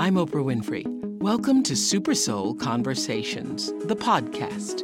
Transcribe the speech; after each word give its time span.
I'm 0.00 0.14
Oprah 0.14 0.42
Winfrey. 0.42 0.86
Welcome 1.18 1.62
to 1.64 1.76
Super 1.76 2.14
Soul 2.14 2.54
Conversations, 2.54 3.70
the 3.84 3.94
podcast. 3.94 4.82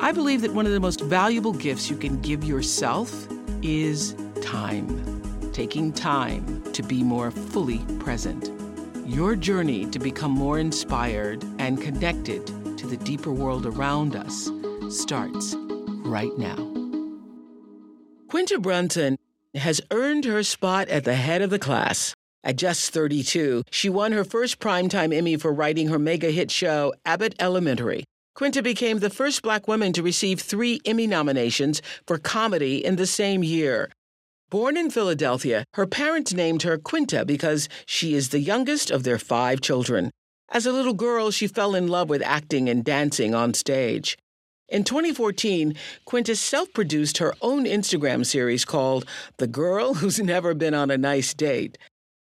I 0.00 0.12
believe 0.12 0.42
that 0.42 0.54
one 0.54 0.64
of 0.64 0.70
the 0.70 0.78
most 0.78 1.00
valuable 1.00 1.52
gifts 1.52 1.90
you 1.90 1.96
can 1.96 2.20
give 2.20 2.44
yourself 2.44 3.26
is 3.62 4.14
time. 4.40 5.50
Taking 5.52 5.92
time 5.92 6.62
to 6.72 6.84
be 6.84 7.02
more 7.02 7.32
fully 7.32 7.80
present. 7.98 8.52
Your 9.04 9.34
journey 9.34 9.86
to 9.86 9.98
become 9.98 10.30
more 10.30 10.60
inspired 10.60 11.42
and 11.58 11.82
connected 11.82 12.46
to 12.78 12.86
the 12.86 12.96
deeper 12.96 13.32
world 13.32 13.66
around 13.66 14.14
us 14.14 14.52
starts 14.88 15.56
right 16.04 16.38
now. 16.38 16.54
Quinta 18.28 18.60
Brunson 18.60 19.18
has 19.56 19.80
earned 19.90 20.26
her 20.26 20.44
spot 20.44 20.88
at 20.90 21.02
the 21.02 21.16
head 21.16 21.42
of 21.42 21.50
the 21.50 21.58
class. 21.58 22.14
At 22.44 22.56
just 22.56 22.92
32, 22.92 23.64
she 23.70 23.88
won 23.88 24.12
her 24.12 24.24
first 24.24 24.60
Primetime 24.60 25.12
Emmy 25.12 25.36
for 25.36 25.52
writing 25.52 25.88
her 25.88 25.98
mega 25.98 26.30
hit 26.30 26.50
show, 26.50 26.94
Abbott 27.04 27.34
Elementary. 27.38 28.04
Quinta 28.34 28.62
became 28.62 29.00
the 29.00 29.10
first 29.10 29.42
black 29.42 29.66
woman 29.66 29.92
to 29.92 30.02
receive 30.02 30.40
three 30.40 30.80
Emmy 30.84 31.08
nominations 31.08 31.82
for 32.06 32.18
comedy 32.18 32.84
in 32.84 32.94
the 32.94 33.06
same 33.06 33.42
year. 33.42 33.90
Born 34.50 34.76
in 34.76 34.90
Philadelphia, 34.90 35.64
her 35.74 35.86
parents 35.86 36.32
named 36.32 36.62
her 36.62 36.78
Quinta 36.78 37.24
because 37.24 37.68
she 37.84 38.14
is 38.14 38.28
the 38.28 38.38
youngest 38.38 38.90
of 38.90 39.02
their 39.02 39.18
five 39.18 39.60
children. 39.60 40.10
As 40.50 40.64
a 40.64 40.72
little 40.72 40.94
girl, 40.94 41.30
she 41.30 41.48
fell 41.48 41.74
in 41.74 41.88
love 41.88 42.08
with 42.08 42.22
acting 42.22 42.68
and 42.68 42.84
dancing 42.84 43.34
on 43.34 43.52
stage. 43.52 44.16
In 44.70 44.84
2014, 44.84 45.74
Quinta 46.04 46.36
self 46.36 46.72
produced 46.72 47.18
her 47.18 47.34
own 47.42 47.64
Instagram 47.64 48.24
series 48.24 48.64
called 48.64 49.04
The 49.38 49.46
Girl 49.46 49.94
Who's 49.94 50.20
Never 50.20 50.54
Been 50.54 50.74
on 50.74 50.90
a 50.90 50.96
Nice 50.98 51.34
Date. 51.34 51.76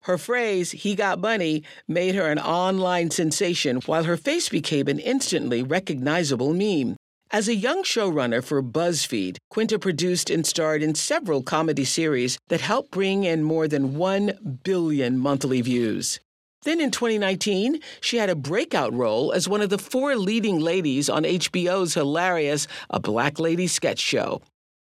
Her 0.05 0.17
phrase, 0.17 0.71
he 0.71 0.95
got 0.95 1.21
bunny, 1.21 1.63
made 1.87 2.15
her 2.15 2.31
an 2.31 2.39
online 2.39 3.11
sensation, 3.11 3.81
while 3.87 4.05
her 4.05 4.17
face 4.17 4.49
became 4.49 4.89
an 4.89 4.99
instantly 4.99 5.63
recognizable 5.63 6.55
meme. 6.55 6.97
As 7.31 7.49
a 7.49 7.55
young 7.55 7.85
showrunner 7.85 8.43
for 8.43 8.63
BuzzFeed, 8.63 9.37
Quinta 9.51 9.79
produced 9.79 10.31
and 10.31 10.45
starred 10.45 10.83
in 10.83 10.95
several 10.95 11.43
comedy 11.43 11.85
series 11.85 12.39
that 12.49 12.61
helped 12.61 12.91
bring 12.91 13.25
in 13.25 13.45
more 13.45 13.69
than 13.69 13.95
1 13.95 14.61
billion 14.65 15.19
monthly 15.19 15.61
views. 15.61 16.19
Then 16.63 16.81
in 16.81 16.91
2019, 16.91 17.81
she 18.01 18.17
had 18.17 18.31
a 18.31 18.35
breakout 18.35 18.93
role 18.93 19.33
as 19.33 19.49
one 19.49 19.61
of 19.61 19.71
the 19.71 19.79
four 19.79 20.17
leading 20.17 20.61
ladies 20.61 21.09
on 21.09 21.25
HBO's 21.25 21.95
hilarious 21.95 22.67
A 22.91 22.99
Black 22.99 23.39
Lady 23.39 23.67
sketch 23.67 24.01
show. 24.01 24.43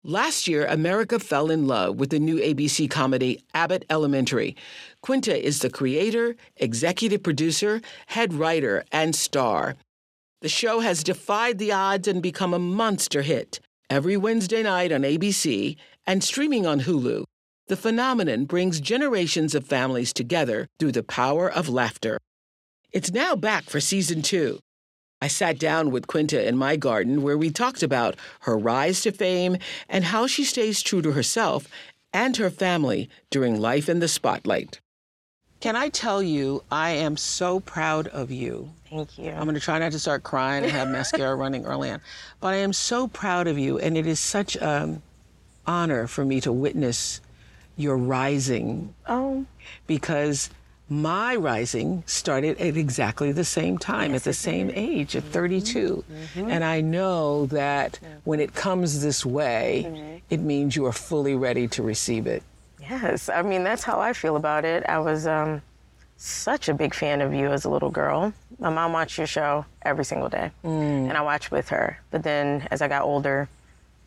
Last 0.04 0.46
year, 0.46 0.64
America 0.66 1.18
fell 1.18 1.50
in 1.50 1.66
love 1.66 1.96
with 1.96 2.10
the 2.10 2.20
new 2.20 2.36
ABC 2.36 2.88
comedy 2.88 3.42
Abbott 3.52 3.84
Elementary. 3.90 4.54
Quinta 5.02 5.36
is 5.36 5.58
the 5.58 5.70
creator, 5.70 6.36
executive 6.56 7.24
producer, 7.24 7.80
head 8.06 8.32
writer, 8.32 8.84
and 8.92 9.16
star. 9.16 9.74
The 10.40 10.48
show 10.48 10.78
has 10.80 11.02
defied 11.02 11.58
the 11.58 11.72
odds 11.72 12.06
and 12.06 12.22
become 12.22 12.54
a 12.54 12.60
monster 12.60 13.22
hit. 13.22 13.58
Every 13.90 14.16
Wednesday 14.16 14.62
night 14.62 14.92
on 14.92 15.02
ABC 15.02 15.76
and 16.06 16.22
streaming 16.22 16.64
on 16.64 16.82
Hulu, 16.82 17.24
the 17.66 17.76
phenomenon 17.76 18.44
brings 18.44 18.80
generations 18.80 19.54
of 19.56 19.66
families 19.66 20.12
together 20.12 20.68
through 20.78 20.92
the 20.92 21.02
power 21.02 21.50
of 21.50 21.68
laughter. 21.68 22.18
It's 22.92 23.10
now 23.10 23.34
back 23.34 23.64
for 23.64 23.80
season 23.80 24.22
two. 24.22 24.60
I 25.20 25.28
sat 25.28 25.58
down 25.58 25.90
with 25.90 26.06
Quinta 26.06 26.46
in 26.46 26.56
my 26.56 26.76
garden 26.76 27.22
where 27.22 27.36
we 27.36 27.50
talked 27.50 27.82
about 27.82 28.16
her 28.40 28.56
rise 28.56 29.00
to 29.02 29.12
fame 29.12 29.56
and 29.88 30.04
how 30.04 30.26
she 30.26 30.44
stays 30.44 30.82
true 30.82 31.02
to 31.02 31.12
herself 31.12 31.66
and 32.12 32.36
her 32.36 32.50
family 32.50 33.10
during 33.30 33.60
life 33.60 33.88
in 33.88 33.98
the 33.98 34.08
spotlight. 34.08 34.80
Can 35.60 35.74
I 35.74 35.88
tell 35.88 36.22
you, 36.22 36.62
I 36.70 36.90
am 36.90 37.16
so 37.16 37.58
proud 37.58 38.06
of 38.08 38.30
you. 38.30 38.70
Thank 38.88 39.18
you. 39.18 39.30
I'm 39.30 39.42
going 39.42 39.54
to 39.54 39.60
try 39.60 39.78
not 39.80 39.90
to 39.90 39.98
start 39.98 40.22
crying 40.22 40.62
and 40.62 40.72
have 40.72 40.88
mascara 40.88 41.34
running 41.36 41.66
early 41.66 41.90
on. 41.90 42.00
But 42.40 42.54
I 42.54 42.58
am 42.58 42.72
so 42.72 43.08
proud 43.08 43.48
of 43.48 43.58
you, 43.58 43.76
and 43.78 43.96
it 43.96 44.06
is 44.06 44.20
such 44.20 44.54
an 44.56 44.62
um, 44.62 45.02
honor 45.66 46.06
for 46.06 46.24
me 46.24 46.40
to 46.42 46.52
witness 46.52 47.20
your 47.76 47.96
rising. 47.96 48.94
Oh. 49.08 49.46
Because 49.88 50.48
my 50.90 51.36
rising 51.36 52.02
started 52.06 52.58
at 52.58 52.76
exactly 52.76 53.30
the 53.32 53.44
same 53.44 53.76
time, 53.78 54.12
Yes, 54.12 54.20
at 54.20 54.24
the 54.24 54.32
same 54.32 54.68
did. 54.68 54.78
age, 54.78 55.16
at 55.16 55.24
32. 55.24 56.02
Mm-hmm. 56.10 56.50
And 56.50 56.64
I 56.64 56.80
know 56.80 57.46
that 57.46 57.98
when 58.24 58.40
it 58.40 58.54
comes 58.54 59.02
this 59.02 59.24
way, 59.26 59.84
Mm-hmm. 59.86 60.16
it 60.30 60.40
means 60.40 60.76
you 60.76 60.86
are 60.86 60.92
fully 60.92 61.34
ready 61.34 61.68
to 61.68 61.82
receive 61.82 62.26
it. 62.26 62.42
Yes, 62.80 63.28
I 63.28 63.42
mean 63.42 63.64
that's 63.64 63.82
how 63.82 64.00
I 64.00 64.12
feel 64.14 64.36
about 64.36 64.64
it. 64.64 64.82
I 64.88 64.98
was 64.98 65.26
um, 65.26 65.60
such 66.16 66.68
a 66.68 66.74
big 66.74 66.94
fan 66.94 67.20
of 67.20 67.34
you 67.34 67.48
as 67.48 67.64
a 67.66 67.70
little 67.70 67.90
girl. 67.90 68.32
My 68.58 68.70
mom 68.70 68.92
watched 68.92 69.18
your 69.18 69.26
show 69.26 69.66
every 69.82 70.04
single 70.04 70.28
day, 70.28 70.50
and 70.62 71.12
I 71.12 71.20
watched 71.20 71.50
with 71.50 71.68
her. 71.68 71.98
But 72.10 72.22
then 72.22 72.66
as 72.70 72.80
I 72.80 72.88
got 72.88 73.02
older 73.02 73.48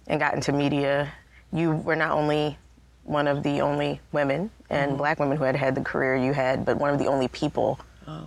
and 0.08 0.20
got 0.20 0.34
into 0.34 0.52
media, 0.52 1.12
you 1.54 1.72
were 1.74 1.96
not 1.96 2.12
only 2.12 2.58
one 3.04 3.28
of 3.28 3.44
the 3.44 3.62
only 3.62 4.00
women 4.12 4.50
and 4.70 4.98
black 4.98 5.20
women 5.20 5.38
who 5.38 5.44
had 5.44 5.56
had 5.56 5.76
the 5.76 5.82
career 5.82 6.16
you 6.16 6.34
had, 6.34 6.66
but 6.66 6.78
one 6.78 6.94
of 6.94 7.00
the 7.00 7.08
only 7.08 7.28
people. 7.28 7.80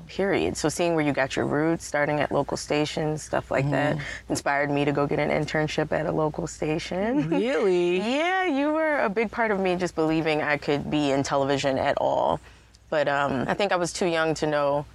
Period. 0.09 0.57
So 0.57 0.71
seeing 0.71 0.95
where 0.95 1.05
you 1.05 1.13
got 1.13 1.37
your 1.37 1.45
roots, 1.45 1.85
starting 1.85 2.19
at 2.21 2.33
local 2.33 2.57
stations, 2.57 3.23
stuff 3.23 3.51
like 3.51 3.69
that, 3.71 3.99
inspired 4.31 4.71
me 4.71 4.87
to 4.87 4.93
go 4.93 5.07
get 5.07 5.19
an 5.19 5.29
internship 5.29 5.93
at 5.93 6.07
a 6.07 6.13
local 6.13 6.47
station. 6.47 7.29
Really? 7.31 7.99
Yeah, 7.99 8.45
you 8.47 8.73
were 8.73 9.01
a 9.01 9.11
big 9.11 9.31
part 9.31 9.51
of 9.51 9.61
me 9.61 9.77
just 9.77 9.95
believing 9.95 10.41
I 10.41 10.57
could 10.57 10.91
be 10.91 11.11
in 11.11 11.23
television 11.23 11.77
at 11.77 11.99
all. 11.99 12.41
But 12.89 13.09
um, 13.09 13.45
I 13.47 13.53
think 13.53 13.73
I 13.73 13.77
was 13.77 13.93
too 13.93 14.07
young 14.07 14.33
to 14.37 14.47
know 14.47 14.87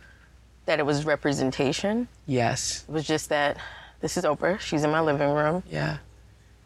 that 0.66 0.80
it 0.80 0.86
was 0.88 1.06
representation. 1.06 2.08
Yes. 2.26 2.84
It 2.90 2.92
was 2.92 3.06
just 3.06 3.30
that 3.30 3.58
this 4.02 4.18
is 4.18 4.24
Oprah. 4.24 4.60
She's 4.60 4.84
in 4.84 4.90
my 4.90 5.02
living 5.02 5.30
room 5.30 5.62
Yeah. 5.70 5.98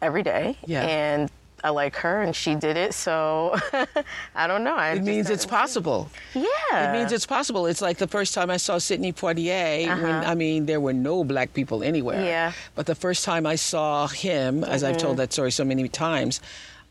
every 0.00 0.22
day. 0.22 0.56
Yeah. 0.64 0.82
And 0.86 1.30
I 1.64 1.70
like 1.70 1.96
her, 1.96 2.20
and 2.20 2.36
she 2.36 2.54
did 2.54 2.76
it. 2.76 2.92
So 2.94 3.56
I 4.36 4.46
don't 4.46 4.62
know. 4.64 4.76
I 4.76 4.90
It 4.92 5.02
means 5.02 5.30
it's 5.30 5.46
possible. 5.46 6.10
Yeah. 6.34 6.44
It 6.72 6.92
means 6.96 7.10
it's 7.10 7.26
possible. 7.26 7.66
It's 7.66 7.80
like 7.80 7.96
the 7.98 8.06
first 8.06 8.34
time 8.34 8.50
I 8.50 8.58
saw 8.58 8.78
Sidney 8.78 9.12
Poitier. 9.12 9.88
When, 9.88 9.98
Uh-huh. 10.04 10.30
I 10.30 10.34
mean, 10.34 10.66
there 10.66 10.80
were 10.80 10.92
no 10.92 11.24
black 11.24 11.54
people 11.54 11.82
anywhere. 11.82 12.22
Yeah. 12.24 12.50
Mm-hmm. 12.50 12.72
But 12.76 12.86
the 12.86 12.94
first 12.94 13.24
time 13.24 13.46
I 13.46 13.56
saw 13.56 14.06
him, 14.08 14.62
as 14.62 14.84
I've 14.84 14.98
told 14.98 15.16
that 15.16 15.32
story 15.32 15.50
so 15.52 15.64
many 15.64 15.88
times, 15.88 16.40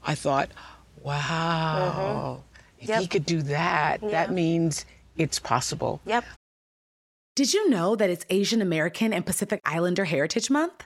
I 0.06 0.16
thought, 0.16 0.50
wow, 1.04 2.42
if 2.80 2.88
he 2.88 2.92
Mm-hmm. 2.94 3.02
Yep. 3.02 3.10
could 3.12 3.26
do 3.26 3.42
that, 3.44 3.98
Yeah. 4.02 4.10
that 4.10 4.32
means 4.32 4.86
it's 5.18 5.40
possible. 5.40 6.02
Yep. 6.06 6.26
Did 7.36 7.54
you 7.54 7.70
know 7.70 7.96
that 7.96 8.10
it's 8.10 8.26
Asian 8.30 8.62
American 8.62 9.14
and 9.14 9.26
Pacific 9.26 9.62
Islander 9.66 10.06
Heritage 10.06 10.50
Month? 10.50 10.86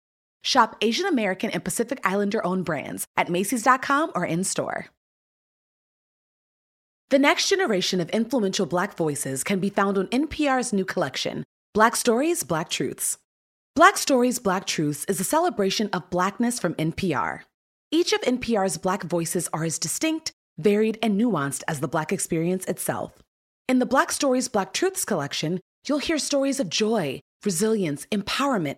Shop 0.43 0.75
Asian 0.81 1.05
American 1.05 1.51
and 1.51 1.63
Pacific 1.63 1.99
Islander 2.03 2.45
owned 2.45 2.65
brands 2.65 3.05
at 3.15 3.29
Macy's.com 3.29 4.11
or 4.15 4.25
in 4.25 4.43
store. 4.43 4.87
The 7.11 7.19
next 7.19 7.49
generation 7.49 7.99
of 7.99 8.09
influential 8.11 8.65
Black 8.65 8.95
voices 8.95 9.43
can 9.43 9.59
be 9.59 9.69
found 9.69 9.97
on 9.97 10.07
NPR's 10.07 10.71
new 10.71 10.85
collection, 10.85 11.43
Black 11.73 11.95
Stories, 11.95 12.43
Black 12.43 12.69
Truths. 12.69 13.17
Black 13.75 13.97
Stories, 13.97 14.39
Black 14.39 14.65
Truths 14.65 15.05
is 15.05 15.19
a 15.19 15.25
celebration 15.25 15.89
of 15.91 16.09
Blackness 16.09 16.59
from 16.59 16.73
NPR. 16.75 17.41
Each 17.91 18.13
of 18.13 18.21
NPR's 18.21 18.77
Black 18.77 19.03
voices 19.03 19.49
are 19.51 19.65
as 19.65 19.77
distinct, 19.77 20.31
varied, 20.57 20.97
and 21.03 21.19
nuanced 21.19 21.63
as 21.67 21.81
the 21.81 21.87
Black 21.87 22.13
experience 22.13 22.65
itself. 22.65 23.21
In 23.67 23.79
the 23.79 23.85
Black 23.85 24.11
Stories, 24.11 24.47
Black 24.47 24.73
Truths 24.73 25.05
collection, 25.05 25.59
you'll 25.87 25.99
hear 25.99 26.17
stories 26.17 26.61
of 26.61 26.69
joy, 26.69 27.19
resilience, 27.45 28.05
empowerment, 28.11 28.77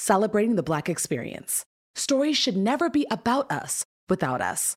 celebrating 0.00 0.56
the 0.56 0.62
Black 0.62 0.88
experience. 0.88 1.64
Stories 1.94 2.36
should 2.36 2.56
never 2.56 2.88
be 2.88 3.06
about 3.10 3.50
us 3.52 3.84
without 4.08 4.40
us. 4.40 4.74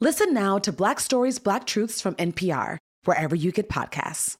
Listen 0.00 0.34
now 0.34 0.58
to 0.58 0.70
Black 0.70 1.00
Stories, 1.00 1.38
Black 1.38 1.64
Truths 1.64 2.00
from 2.02 2.14
NPR, 2.16 2.76
wherever 3.04 3.34
you 3.34 3.50
get 3.52 3.70
podcasts. 3.70 4.36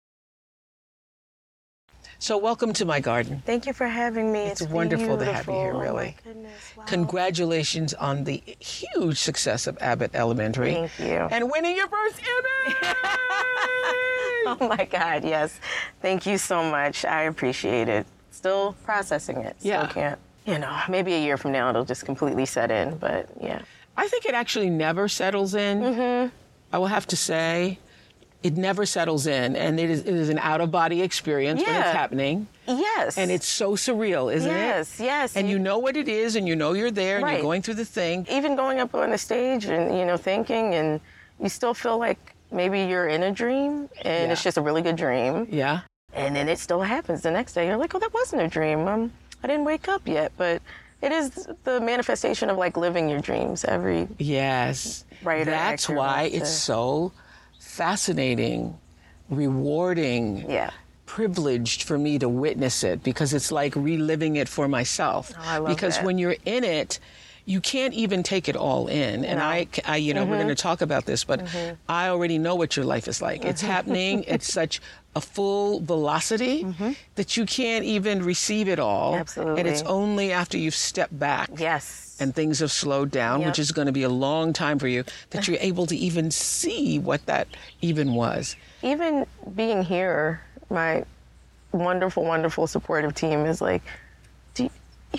So, 2.19 2.39
welcome 2.39 2.73
to 2.75 2.85
my 2.87 3.01
garden. 3.01 3.43
Thank 3.45 3.67
you 3.67 3.73
for 3.75 3.87
having 3.87 4.33
me. 4.33 4.41
It's, 4.41 4.63
wonderful 4.63 5.19
to 5.19 5.25
have 5.25 5.47
you 5.47 5.53
here, 5.53 5.73
oh 5.75 5.81
really. 5.81 6.17
Oh 6.19 6.29
my 6.29 6.33
goodness. 6.33 6.73
Wow. 6.77 6.85
Congratulations 6.87 7.95
on 7.95 8.25
the 8.25 8.43
huge 8.59 9.19
success 9.19 9.67
of 9.67 9.77
Abbott 9.81 10.13
Elementary. 10.15 10.73
Thank 10.73 10.99
you. 10.99 11.29
And 11.31 11.51
winning 11.51 11.77
your 11.77 11.89
first 11.89 12.21
Emmy! 12.21 12.93
Oh 14.49 14.57
my 14.61 14.85
God, 14.85 15.25
yes. 15.25 15.59
Thank 16.01 16.25
you 16.25 16.39
so 16.39 16.63
much. 16.71 17.05
I 17.05 17.23
appreciate 17.23 17.89
it. 17.89 18.07
Still 18.31 18.77
processing 18.85 19.39
it. 19.39 19.57
Still 19.59 19.73
Yeah. 19.73 19.87
can't. 19.89 20.19
You 20.47 20.59
know, 20.59 20.79
maybe 20.89 21.13
a 21.15 21.19
year 21.21 21.37
from 21.37 21.53
now 21.53 21.71
it'll 21.71 21.85
just 21.85 22.05
completely 22.05 22.47
set 22.47 22.71
in, 22.71 22.97
but 22.99 23.29
yeah. 23.41 23.63
I 23.97 24.07
think 24.09 24.27
it 24.27 24.35
actually 24.35 24.71
never 24.71 25.09
settles 25.09 25.55
in. 25.55 25.81
Mm-hmm. 25.81 26.29
I 26.73 26.79
will 26.79 26.87
have 26.87 27.07
to 27.09 27.17
say, 27.17 27.79
it 28.43 28.57
never 28.57 28.87
settles 28.87 29.27
in, 29.27 29.57
and 29.57 29.81
it 29.81 29.91
is, 29.91 30.01
it 30.01 30.15
is 30.15 30.29
an 30.29 30.39
out 30.39 30.61
of 30.61 30.71
body 30.71 31.03
experience 31.03 31.61
when 31.65 31.75
it's 31.75 31.91
happening. 31.91 32.47
Yes. 32.69 33.19
And 33.19 33.31
it's 33.31 33.49
so 33.49 33.73
surreal, 33.73 34.33
isn't 34.33 34.49
Yes, 34.51 35.01
it? 35.01 35.05
yes. 35.05 35.33
Yes. 35.33 35.37
And 35.37 35.49
you 35.51 35.59
know 35.59 35.79
what 35.79 35.97
it 35.97 36.09
is, 36.09 36.37
and 36.37 36.47
you 36.47 36.55
know 36.55 36.75
you're 36.75 36.91
there, 36.93 37.19
and 37.19 37.29
you're 37.31 37.43
going 37.43 37.63
through 37.63 37.75
the 37.75 37.85
thing. 37.85 38.27
even 38.31 38.55
going 38.55 38.79
up 38.79 38.95
on 38.95 39.11
the 39.11 39.19
stage 39.19 39.65
and 39.65 39.99
you 39.99 40.05
know 40.05 40.17
thinking 40.17 40.75
and 40.75 41.01
you 41.43 41.49
still 41.49 41.75
feel 41.75 41.99
like 41.99 42.35
maybe 42.53 42.83
you're 42.83 43.09
in 43.09 43.25
a 43.25 43.33
dream 43.33 43.89
and 44.03 44.31
it's 44.31 44.43
just 44.45 44.57
a 44.59 44.61
really 44.61 44.83
good 44.83 44.97
dream 44.97 45.49
Yeah. 45.51 45.81
and 46.15 46.37
then 46.37 46.49
it 46.49 46.59
still 46.61 46.81
happens 46.83 47.23
the 47.23 47.31
next 47.31 47.55
day 47.55 47.67
you're 47.67 47.77
like 47.77 47.95
oh 47.95 47.99
that 47.99 48.15
wasn't 48.15 48.43
a 48.43 48.49
dream 48.49 48.87
um, 48.87 49.13
i 49.47 49.49
didn't 49.49 49.65
wake 49.65 49.87
up 49.87 50.09
yet 50.09 50.33
but 50.37 50.61
it 51.03 51.13
is 51.13 51.49
the 51.63 51.81
manifestation 51.81 52.51
of 52.51 52.57
like 52.59 52.77
living 52.77 53.09
your 53.09 53.21
dreams 53.21 53.65
every 53.65 54.09
Yes. 54.19 55.05
Writer, 55.23 55.51
That's 55.51 55.89
why 55.89 56.23
it's 56.33 56.51
so 56.51 57.13
fascinating, 57.61 58.77
rewarding, 59.31 60.51
yeah 60.51 60.71
privileged 61.07 61.85
for 61.85 61.97
me 61.97 62.19
to 62.19 62.29
witness 62.29 62.83
it 62.83 63.01
because 63.05 63.33
it's 63.33 63.53
like 63.53 63.75
reliving 63.77 64.35
it 64.37 64.49
for 64.49 64.67
myself. 64.67 65.33
Oh, 65.37 65.41
I 65.41 65.59
love 65.59 65.69
because 65.69 65.97
that. 65.99 66.05
when 66.05 66.19
you're 66.19 66.37
in 66.45 66.65
it, 66.65 66.99
you 67.49 67.61
can't 67.61 67.95
even 67.95 68.23
take 68.25 68.49
it 68.49 68.57
all 68.57 68.89
in. 68.89 69.25
And 69.25 69.39
No. 69.39 69.45
I, 69.45 69.69
I, 69.85 69.97
you 69.97 70.13
know, 70.13 70.25
we're 70.25 70.33
Mm-hmm. 70.33 70.43
going 70.47 70.57
to 70.57 70.63
talk 70.63 70.81
about 70.83 71.07
this, 71.07 71.23
but 71.25 71.47
I 71.89 72.09
already 72.09 72.39
know 72.39 72.57
what 72.57 72.77
your 72.77 72.85
life 72.85 73.07
is 73.09 73.23
like. 73.23 73.45
It's 73.45 73.63
Mm-hmm. 73.63 73.71
happening 73.71 74.29
at 74.29 74.43
such 74.59 74.81
a 75.15 75.21
full 75.21 75.81
velocity 75.81 76.67
that 77.15 77.37
you 77.37 77.47
can't 77.47 77.85
even 77.85 78.23
receive 78.23 78.69
it 78.69 78.79
all. 78.81 79.15
Absolutely. 79.15 79.61
And 79.61 79.69
it's 79.69 79.81
Mm-hmm. 79.83 79.93
Only 79.93 80.33
after 80.33 80.59
you've 80.59 80.75
stepped 80.75 81.17
back 81.19 81.49
yes 81.57 82.17
and 82.19 82.35
things 82.35 82.59
have 82.61 82.73
slowed 82.73 83.11
down, 83.11 83.45
which 83.45 83.59
is 83.59 83.71
going 83.73 83.87
to 83.87 83.93
be 83.93 84.03
a 84.03 84.09
long 84.09 84.53
time 84.53 84.79
for 84.79 84.89
you, 84.89 85.05
that 85.31 85.47
you're 85.47 85.59
able 85.71 85.87
to 85.87 85.97
even 85.97 86.31
see 86.31 86.99
what 86.99 87.25
that 87.27 87.47
even 87.81 88.15
was. 88.15 88.57
even 88.83 89.25
being 89.55 89.83
here 89.85 90.41
my 90.71 91.05
wonderful 91.73 92.25
wonderful 92.25 92.67
supportive 92.67 93.15
team 93.15 93.47
is 93.47 93.61
like 93.61 93.83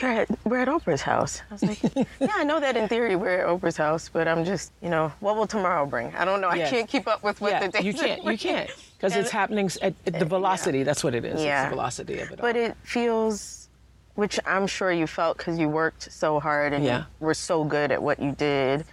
you're 0.02 0.12
at, 0.12 0.28
we're 0.46 0.60
at 0.60 0.68
Oprah's 0.68 1.02
house. 1.02 1.42
I 1.50 1.54
was 1.54 1.64
like, 1.64 1.82
yeah, 2.20 2.32
I 2.36 2.44
know 2.44 2.60
that 2.60 2.76
in 2.78 2.88
theory 2.88 3.16
we're 3.16 3.40
at 3.42 3.48
Oprah's 3.48 3.78
house, 3.78 4.10
but 4.12 4.28
I'm 4.28 4.44
just, 4.46 4.72
you 4.82 4.90
know, 4.90 5.12
what 5.20 5.36
will 5.36 5.48
tomorrow 5.48 5.86
bring? 5.86 6.14
I 6.16 6.26
don't 6.26 6.42
know. 6.42 6.52
Yes. 6.54 6.68
I 6.72 6.76
can't 6.76 6.90
keep 6.90 7.08
up 7.08 7.24
with 7.24 7.40
what 7.42 7.52
yeah, 7.52 7.68
the 7.68 7.72
days 7.72 7.84
you 7.86 7.94
can't, 7.94 8.24
you 8.24 8.38
can't, 8.50 8.70
because 8.98 9.16
it's 9.16 9.30
happening 9.32 9.70
at, 9.82 9.94
at 10.06 10.20
the 10.20 10.26
velocity. 10.26 10.84
That's 10.84 11.04
what 11.04 11.14
it 11.16 11.26
is. 11.26 11.34
It's 11.36 11.44
Yeah. 11.44 11.66
the 11.66 11.70
velocity 11.72 12.20
of 12.20 12.32
it. 12.32 12.40
But 12.40 12.56
it 12.56 12.76
feels, 12.84 13.70
which 14.16 14.40
I'm 14.46 14.68
sure 14.68 14.92
you 14.92 15.08
felt 15.08 15.38
because 15.38 15.58
you 15.60 15.70
worked 15.70 16.12
so 16.12 16.40
hard 16.40 16.74
and 16.74 16.84
Yeah. 16.84 17.06
were 17.20 17.34
so 17.34 17.64
good 17.64 17.92
at 17.92 18.02
what 18.02 18.20
you 18.20 18.32
did. 18.34 18.86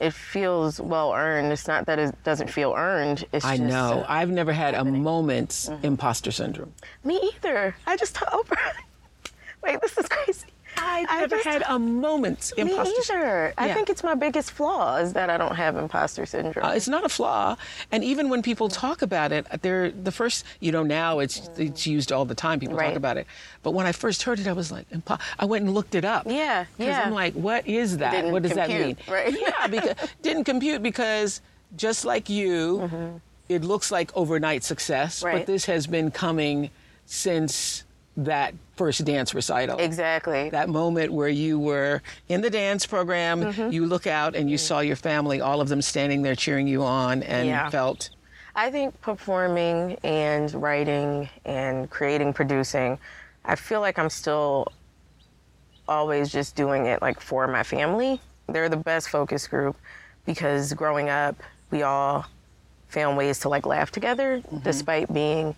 It 0.00 0.12
feels 0.14 0.80
well 0.80 1.12
earned. 1.12 1.50
It's 1.52 1.66
not 1.66 1.86
that 1.86 1.98
it 1.98 2.14
doesn't 2.22 2.48
feel 2.50 2.72
earned. 2.76 3.24
It's 3.32 3.44
I 3.44 3.56
just, 3.56 3.68
know. 3.68 4.04
I've 4.08 4.30
never 4.30 4.52
had 4.52 4.74
a 4.74 4.84
moment's 4.84 5.68
Mm-hmm. 5.68 5.84
imposter 5.86 6.30
syndrome. 6.30 6.72
me 7.02 7.32
either. 7.34 7.74
I 7.84 7.96
just 7.96 8.14
told 8.14 8.46
Oprah. 8.46 8.72
Wait, 9.62 9.80
this 9.80 9.96
is 9.98 10.06
crazy. 10.08 10.46
I've 10.80 11.06
I 11.10 11.20
never 11.22 11.36
just- 11.36 11.44
had 11.48 11.64
a 11.68 11.76
moment's 11.78 12.54
Me 12.56 12.62
imposter 12.62 13.02
syndrome. 13.02 13.26
either. 13.26 13.54
I 13.58 13.66
Yeah. 13.66 13.74
think 13.74 13.90
it's 13.90 14.04
my 14.04 14.14
biggest 14.14 14.52
flaw 14.52 14.96
is 14.98 15.12
that 15.14 15.28
I 15.28 15.36
don't 15.36 15.56
have 15.56 15.76
imposter 15.76 16.24
syndrome. 16.24 16.64
Uh, 16.66 16.70
it's 16.70 16.86
not 16.86 17.04
a 17.04 17.08
flaw, 17.08 17.56
and 17.90 18.04
even 18.04 18.28
when 18.28 18.42
people 18.42 18.68
talk 18.68 19.02
about 19.02 19.32
it, 19.32 19.46
they're 19.62 19.90
the 19.90 20.12
first. 20.12 20.44
You 20.60 20.70
know, 20.70 20.84
now 20.84 21.18
it's 21.18 21.50
it's 21.56 21.84
used 21.86 22.12
all 22.12 22.24
the 22.24 22.34
time. 22.36 22.60
People 22.60 22.78
talk 22.78 22.94
about 22.94 23.16
it, 23.16 23.26
but 23.64 23.72
when 23.72 23.86
I 23.86 23.92
first 23.92 24.22
heard 24.22 24.38
it, 24.38 24.46
I 24.46 24.52
was 24.52 24.70
like, 24.70 24.88
impo- 24.90 25.18
I 25.38 25.46
went 25.46 25.64
and 25.64 25.74
looked 25.74 25.96
it 25.96 26.04
up. 26.04 26.24
Yeah, 26.26 26.66
Because 26.76 26.92
yeah. 26.92 27.02
I'm 27.02 27.12
like, 27.14 27.34
what 27.34 27.66
is 27.66 27.98
that? 27.98 28.12
Didn't 28.12 28.30
what 28.30 28.42
does 28.44 28.52
that 28.54 28.68
mean? 28.68 28.96
right. 29.08 29.34
Yeah, 29.36 29.66
because 29.70 29.94
didn't 30.22 30.44
compute 30.44 30.80
because 30.82 31.40
just 31.76 32.04
like 32.04 32.28
you, 32.28 33.20
it 33.48 33.64
looks 33.64 33.90
like 33.90 34.12
overnight 34.16 34.62
success, 34.62 35.22
but 35.22 35.32
Mm-hmm. 35.34 35.44
This 35.52 35.64
has 35.64 35.86
been 35.88 36.10
coming 36.12 36.70
since 37.06 37.82
that 38.18 38.52
first 38.76 39.04
dance 39.04 39.32
recital. 39.34 39.78
exactly. 39.78 40.50
That 40.50 40.68
moment 40.68 41.12
where 41.12 41.28
you 41.28 41.58
were 41.58 42.02
in 42.28 42.40
the 42.40 42.50
dance 42.50 42.84
program, 42.84 43.40
Mm-hmm. 43.42 43.70
you 43.72 43.86
look 43.86 44.06
out 44.08 44.34
and 44.34 44.50
you 44.50 44.58
saw 44.58 44.80
your 44.80 44.96
family, 44.96 45.40
all 45.40 45.60
of 45.60 45.68
them 45.68 45.80
standing 45.80 46.22
there 46.22 46.34
cheering 46.34 46.66
you 46.66 46.82
on, 46.82 47.22
and 47.22 47.46
Yeah. 47.48 47.70
felt, 47.70 48.10
I 48.56 48.70
think 48.72 49.00
performing 49.00 49.96
and 50.02 50.52
writing 50.54 51.28
and 51.44 51.88
creating, 51.90 52.32
producing, 52.32 52.98
I 53.44 53.54
feel 53.54 53.80
like 53.80 53.98
I'm 54.00 54.10
still 54.10 54.66
always 55.86 56.30
just 56.30 56.56
doing 56.56 56.86
it 56.86 57.00
like 57.00 57.20
for 57.20 57.46
my 57.46 57.62
family. 57.62 58.20
They're 58.48 58.68
the 58.68 58.76
best 58.76 59.10
focus 59.10 59.46
group 59.46 59.76
because 60.26 60.72
growing 60.74 61.08
up, 61.08 61.36
we 61.70 61.82
all 61.82 62.26
found 62.88 63.16
ways 63.16 63.38
to 63.40 63.48
like 63.48 63.64
laugh 63.66 63.90
together 63.92 64.42
despite 64.64 65.12
being 65.12 65.54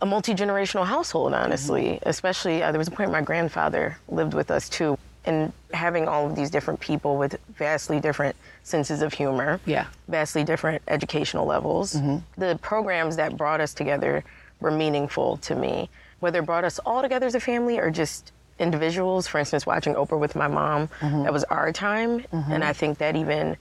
a 0.00 0.06
multi-generational 0.06 0.84
household 0.86 1.34
honestly. 1.34 1.84
Mm-hmm. 1.84 2.08
Especially 2.08 2.62
uh, 2.62 2.72
there 2.72 2.78
was 2.78 2.88
a 2.88 2.90
point 2.90 3.10
my 3.10 3.22
grandfather 3.22 3.98
lived 4.08 4.34
with 4.34 4.50
us 4.50 4.68
too 4.68 4.98
and 5.24 5.52
having 5.72 6.06
all 6.06 6.26
of 6.26 6.36
these 6.36 6.50
different 6.50 6.78
people 6.78 7.16
with 7.16 7.36
vastly 7.56 7.98
different 7.98 8.36
senses 8.62 9.02
of 9.02 9.12
humor 9.12 9.60
Yeah. 9.66 9.86
vastly 10.08 10.44
different 10.44 10.82
educational 10.86 11.46
levels 11.46 11.94
mm-hmm. 11.94 12.18
the 12.40 12.58
programs 12.62 13.16
that 13.16 13.36
brought 13.36 13.60
us 13.60 13.74
together 13.74 14.22
were 14.60 14.70
meaningful 14.70 15.36
to 15.38 15.54
me. 15.54 15.90
Whether 16.20 16.38
it 16.38 16.46
brought 16.46 16.64
us 16.64 16.78
all 16.86 17.02
together 17.02 17.26
as 17.26 17.34
a 17.34 17.40
family 17.40 17.78
or 17.78 17.90
just 17.90 18.32
individuals 18.58 19.26
for 19.26 19.38
instance 19.38 19.66
watching 19.66 19.94
oprah 19.94 20.18
with 20.18 20.34
my 20.34 20.48
mom 20.48 20.88
mm-hmm. 21.00 21.24
that 21.24 21.32
was 21.32 21.44
our 21.44 21.70
time 21.72 22.24
and 22.32 22.64
i 22.64 22.72
think 22.72 22.96
that 22.96 23.14
even 23.14 23.54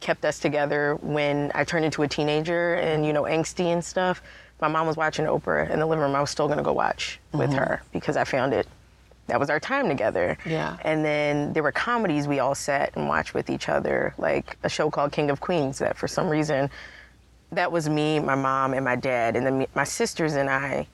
kept 0.00 0.24
us 0.24 0.38
together 0.38 0.96
when 1.02 1.50
I 1.54 1.64
turned 1.64 1.84
into 1.84 2.02
a 2.02 2.08
teenager 2.08 2.74
and 2.74 3.04
you 3.04 3.12
know 3.12 3.22
angsty 3.24 3.66
and 3.66 3.84
stuff. 3.84 4.22
My 4.60 4.68
mom 4.68 4.86
was 4.86 4.96
watching 4.96 5.26
Oprah 5.26 5.70
in 5.70 5.78
the 5.78 5.86
living 5.86 6.02
room. 6.02 6.14
I 6.14 6.20
was 6.20 6.30
still 6.30 6.48
gonna 6.48 6.62
go 6.62 6.72
watch 6.72 7.20
with 7.32 7.52
her 7.52 7.82
because 7.92 8.16
I 8.16 8.24
found 8.24 8.52
it. 8.52 8.66
That 9.28 9.38
was 9.38 9.50
our 9.50 9.60
time 9.60 9.88
together. 9.88 10.38
Yeah. 10.46 10.78
And 10.82 11.04
then 11.04 11.52
there 11.52 11.62
were 11.62 11.72
comedies 11.72 12.26
we 12.26 12.38
all 12.38 12.54
sat 12.54 12.96
and 12.96 13.08
watched 13.08 13.34
with 13.34 13.50
each 13.50 13.68
other, 13.68 14.14
like 14.16 14.56
a 14.62 14.68
show 14.68 14.90
called 14.90 15.12
King 15.12 15.30
of 15.30 15.40
Queens. 15.40 15.78
That 15.78 15.98
for 15.98 16.08
some 16.08 16.28
reason, 16.28 16.70
that 17.52 17.70
was 17.70 17.88
me, 17.88 18.20
my 18.20 18.34
mom, 18.34 18.72
and 18.72 18.84
my 18.84 18.96
dad, 18.96 19.36
and 19.36 19.44
then 19.44 19.58
me, 19.58 19.66
my 19.74 19.84
sisters 19.84 20.34
and 20.34 20.48
I 20.48 20.86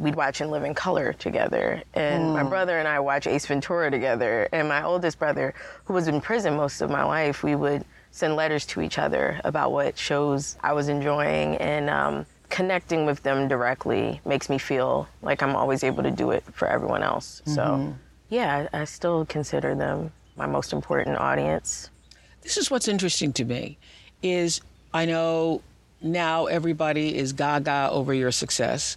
we'd 0.00 0.16
watch 0.16 0.40
and 0.40 0.50
live 0.50 0.64
In 0.64 0.74
Color 0.74 1.12
together. 1.12 1.82
And 1.94 2.32
my 2.32 2.42
brother 2.42 2.78
and 2.78 2.88
I 2.88 2.98
watch 3.00 3.26
Ace 3.26 3.46
Ventura 3.46 3.90
together. 3.90 4.48
And 4.50 4.66
my 4.66 4.82
oldest 4.82 5.18
brother, 5.18 5.54
who 5.84 5.92
was 5.92 6.08
in 6.08 6.20
prison 6.20 6.56
most 6.56 6.80
of 6.80 6.90
my 6.90 7.04
life, 7.04 7.42
we 7.42 7.54
would 7.54 7.84
send 8.10 8.34
letters 8.34 8.66
to 8.66 8.80
each 8.80 8.98
other 8.98 9.40
about 9.44 9.72
what 9.72 9.96
shows 9.96 10.56
I 10.62 10.72
was 10.72 10.88
enjoying. 10.88 11.56
And 11.58 11.90
um, 11.90 12.26
connecting 12.50 13.06
with 13.06 13.22
them 13.22 13.48
directly 13.48 14.20
makes 14.24 14.50
me 14.50 14.58
feel 14.58 15.08
like 15.22 15.42
I'm 15.42 15.56
always 15.56 15.82
able 15.82 16.02
to 16.02 16.10
do 16.10 16.30
it 16.32 16.44
for 16.52 16.68
everyone 16.68 17.02
else. 17.02 17.42
So, 17.46 17.62
mm-hmm. 17.62 17.92
yeah, 18.28 18.68
I, 18.72 18.82
I 18.82 18.84
still 18.84 19.24
consider 19.24 19.74
them 19.74 20.12
my 20.36 20.46
most 20.46 20.72
important 20.72 21.16
audience. 21.16 21.90
This 22.42 22.56
is 22.56 22.70
what's 22.70 22.88
interesting 22.88 23.32
to 23.34 23.44
me 23.44 23.78
is 24.22 24.60
I 24.92 25.06
know 25.06 25.62
now 26.02 26.46
everybody 26.46 27.16
is 27.16 27.32
gaga 27.32 27.88
over 27.90 28.12
your 28.12 28.32
success. 28.32 28.96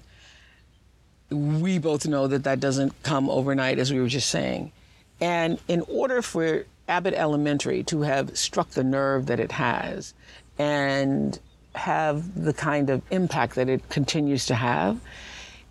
We 1.30 1.78
both 1.80 2.08
know 2.08 2.28
that 2.28 2.44
that 2.44 2.60
doesn't 2.60 3.02
come 3.04 3.30
overnight, 3.30 3.80
as 3.80 3.92
we 3.92 4.00
were 4.00 4.08
just 4.08 4.30
saying. 4.30 4.72
And 5.20 5.60
in 5.68 5.82
order 5.82 6.22
for 6.22 6.66
Abbott 6.88 7.14
Elementary 7.14 7.84
to 7.84 8.02
have 8.02 8.38
struck 8.38 8.72
the 8.72 8.84
nerve 8.84 9.28
that 9.28 9.40
it 9.40 9.52
has 9.54 10.14
and 10.58 11.40
have 11.76 12.44
the 12.44 12.54
kind 12.54 12.90
of 12.90 13.02
impact 13.12 13.56
that 13.56 13.70
it 13.70 13.88
continues 13.90 14.46
to 14.48 14.56
have, 14.56 15.00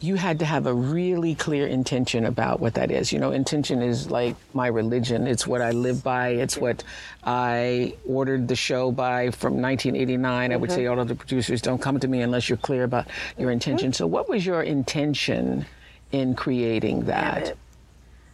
you 0.02 0.16
had 0.16 0.40
to 0.40 0.44
have 0.44 0.66
a 0.66 0.74
really 0.74 1.36
clear 1.36 1.66
intention 1.66 2.26
about 2.26 2.58
what 2.58 2.74
that 2.74 2.90
is. 2.90 3.12
You 3.12 3.20
know, 3.20 3.30
intention 3.30 3.80
is 3.80 4.10
like 4.10 4.34
my 4.52 4.66
religion. 4.66 5.28
It's 5.28 5.46
what 5.46 5.62
I 5.62 5.70
live 5.70 6.02
by. 6.02 6.30
It's 6.30 6.58
what 6.58 6.82
I 7.22 7.94
ordered 8.04 8.48
the 8.48 8.56
show 8.56 8.90
by 8.90 9.30
from 9.30 9.62
1989. 9.62 10.52
I 10.52 10.56
would 10.56 10.70
mm-hmm. 10.70 10.76
say 10.76 10.86
all 10.86 10.98
of 10.98 11.06
the 11.06 11.14
producers 11.14 11.62
don't 11.62 11.80
come 11.80 12.00
to 12.00 12.08
me 12.08 12.22
unless 12.22 12.48
you're 12.48 12.58
clear 12.58 12.82
about 12.82 13.06
your 13.38 13.46
mm-hmm. 13.46 13.52
intention. 13.52 13.92
So, 13.92 14.08
what 14.08 14.28
was 14.28 14.44
your 14.44 14.62
intention 14.64 15.64
in 16.10 16.34
creating 16.34 17.04
that? 17.04 17.54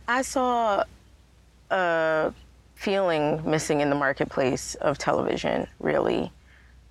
I 0.09 0.23
saw 0.23 0.85
a 1.71 2.33
feeling 2.77 3.43
missing 3.49 3.81
in 3.81 3.91
the 3.91 3.97
marketplace 3.97 4.75
of 4.77 4.97
television, 4.97 5.67
really. 5.81 6.33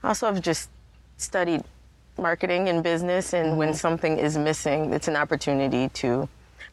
I 0.04 0.10
also 0.10 0.28
have 0.34 0.42
just 0.42 0.70
studied 1.18 1.64
marketing 2.18 2.70
and 2.70 2.84
business, 2.84 3.34
and 3.34 3.58
when 3.58 3.74
something 3.74 4.18
is 4.18 4.38
missing, 4.38 4.94
it's 4.94 5.08
an 5.08 5.16
opportunity 5.16 5.90
to 5.90 6.28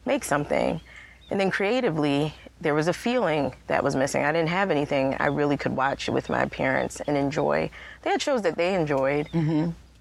make 0.05 0.23
something. 0.23 0.81
And 1.29 1.39
then 1.39 1.49
creatively, 1.51 2.33
there 2.61 2.73
was 2.75 2.87
a 2.87 2.93
feeling 2.93 3.53
that 3.67 3.83
was 3.83 3.95
missing. 3.95 4.23
I 4.23 4.31
didn't 4.31 4.49
have 4.49 4.69
anything 4.71 5.15
I 5.19 5.27
really 5.27 5.57
could 5.57 5.75
watch 5.75 6.07
with 6.07 6.29
my 6.29 6.45
parents 6.45 7.01
and 7.07 7.17
enjoy. 7.17 7.69
They 8.03 8.11
had 8.11 8.21
shows 8.21 8.41
that 8.43 8.55
they 8.57 8.75
enjoyed, 8.75 9.27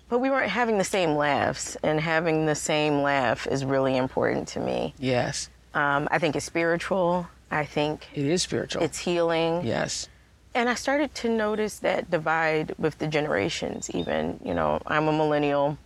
but 0.09 0.19
we 0.19 0.31
weren't 0.31 0.51
having 0.51 0.79
the 0.79 0.85
same 0.85 1.15
laughs, 1.17 1.77
and 1.83 1.99
having 2.01 2.47
the 2.47 2.55
same 2.55 3.01
laugh 3.03 3.47
is 3.47 3.65
really 3.65 3.97
important 3.97 4.49
to 4.49 4.61
me. 4.61 4.95
Yes, 4.99 5.49
Um, 5.75 6.09
I 6.11 6.19
think 6.19 6.37
it's 6.37 6.45
spiritual. 6.47 7.27
I 7.51 7.65
think 7.65 8.07
it 8.15 8.27
is 8.27 8.43
spiritual. 8.43 8.83
it's 8.83 8.99
healing. 8.99 9.65
yes. 9.65 10.09
And 10.55 10.69
I 10.69 10.75
started 10.75 11.15
to 11.17 11.29
notice 11.29 11.81
that 11.81 12.11
divide 12.11 12.75
with 12.79 12.99
the 12.99 13.09
generations, 13.09 13.91
even. 13.91 14.39
You 14.45 14.55
know, 14.55 14.81
I'm 14.87 15.09
a 15.09 15.13
millennial 15.13 15.77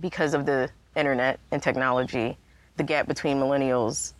because 0.00 0.32
of 0.32 0.46
the 0.46 0.70
internet 0.96 1.38
and 1.50 1.62
technology. 1.62 2.38
The 2.76 2.84
gap 2.84 3.06
between 3.06 3.38
millennials 3.38 4.14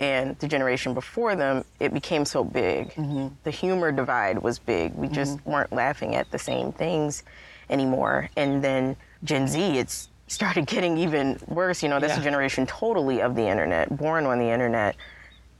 and 0.00 0.38
the 0.38 0.46
generation 0.46 0.94
before 0.94 1.34
them, 1.34 1.64
it 1.80 1.92
became 1.92 2.24
so 2.24 2.44
big. 2.44 2.90
Mm-hmm. 2.94 3.28
The 3.42 3.50
humor 3.50 3.90
divide 3.90 4.38
was 4.38 4.60
big. 4.60 4.94
We 4.94 5.08
just 5.08 5.38
mm-hmm. 5.38 5.50
weren't 5.50 5.72
laughing 5.72 6.14
at 6.14 6.30
the 6.30 6.38
same 6.38 6.70
things 6.70 7.24
anymore. 7.68 8.30
And 8.36 8.62
then 8.62 8.96
Gen 9.24 9.48
Z, 9.48 9.60
it's 9.60 10.08
started 10.28 10.66
getting 10.74 10.96
even 10.98 11.40
worse. 11.48 11.82
You 11.82 11.88
know, 11.88 11.98
that's 11.98 12.14
Yeah. 12.14 12.20
a 12.20 12.24
generation 12.24 12.64
totally 12.66 13.20
of 13.20 13.34
the 13.34 13.46
internet, 13.48 13.94
born 13.96 14.24
on 14.24 14.38
the 14.38 14.48
internet. 14.48 14.94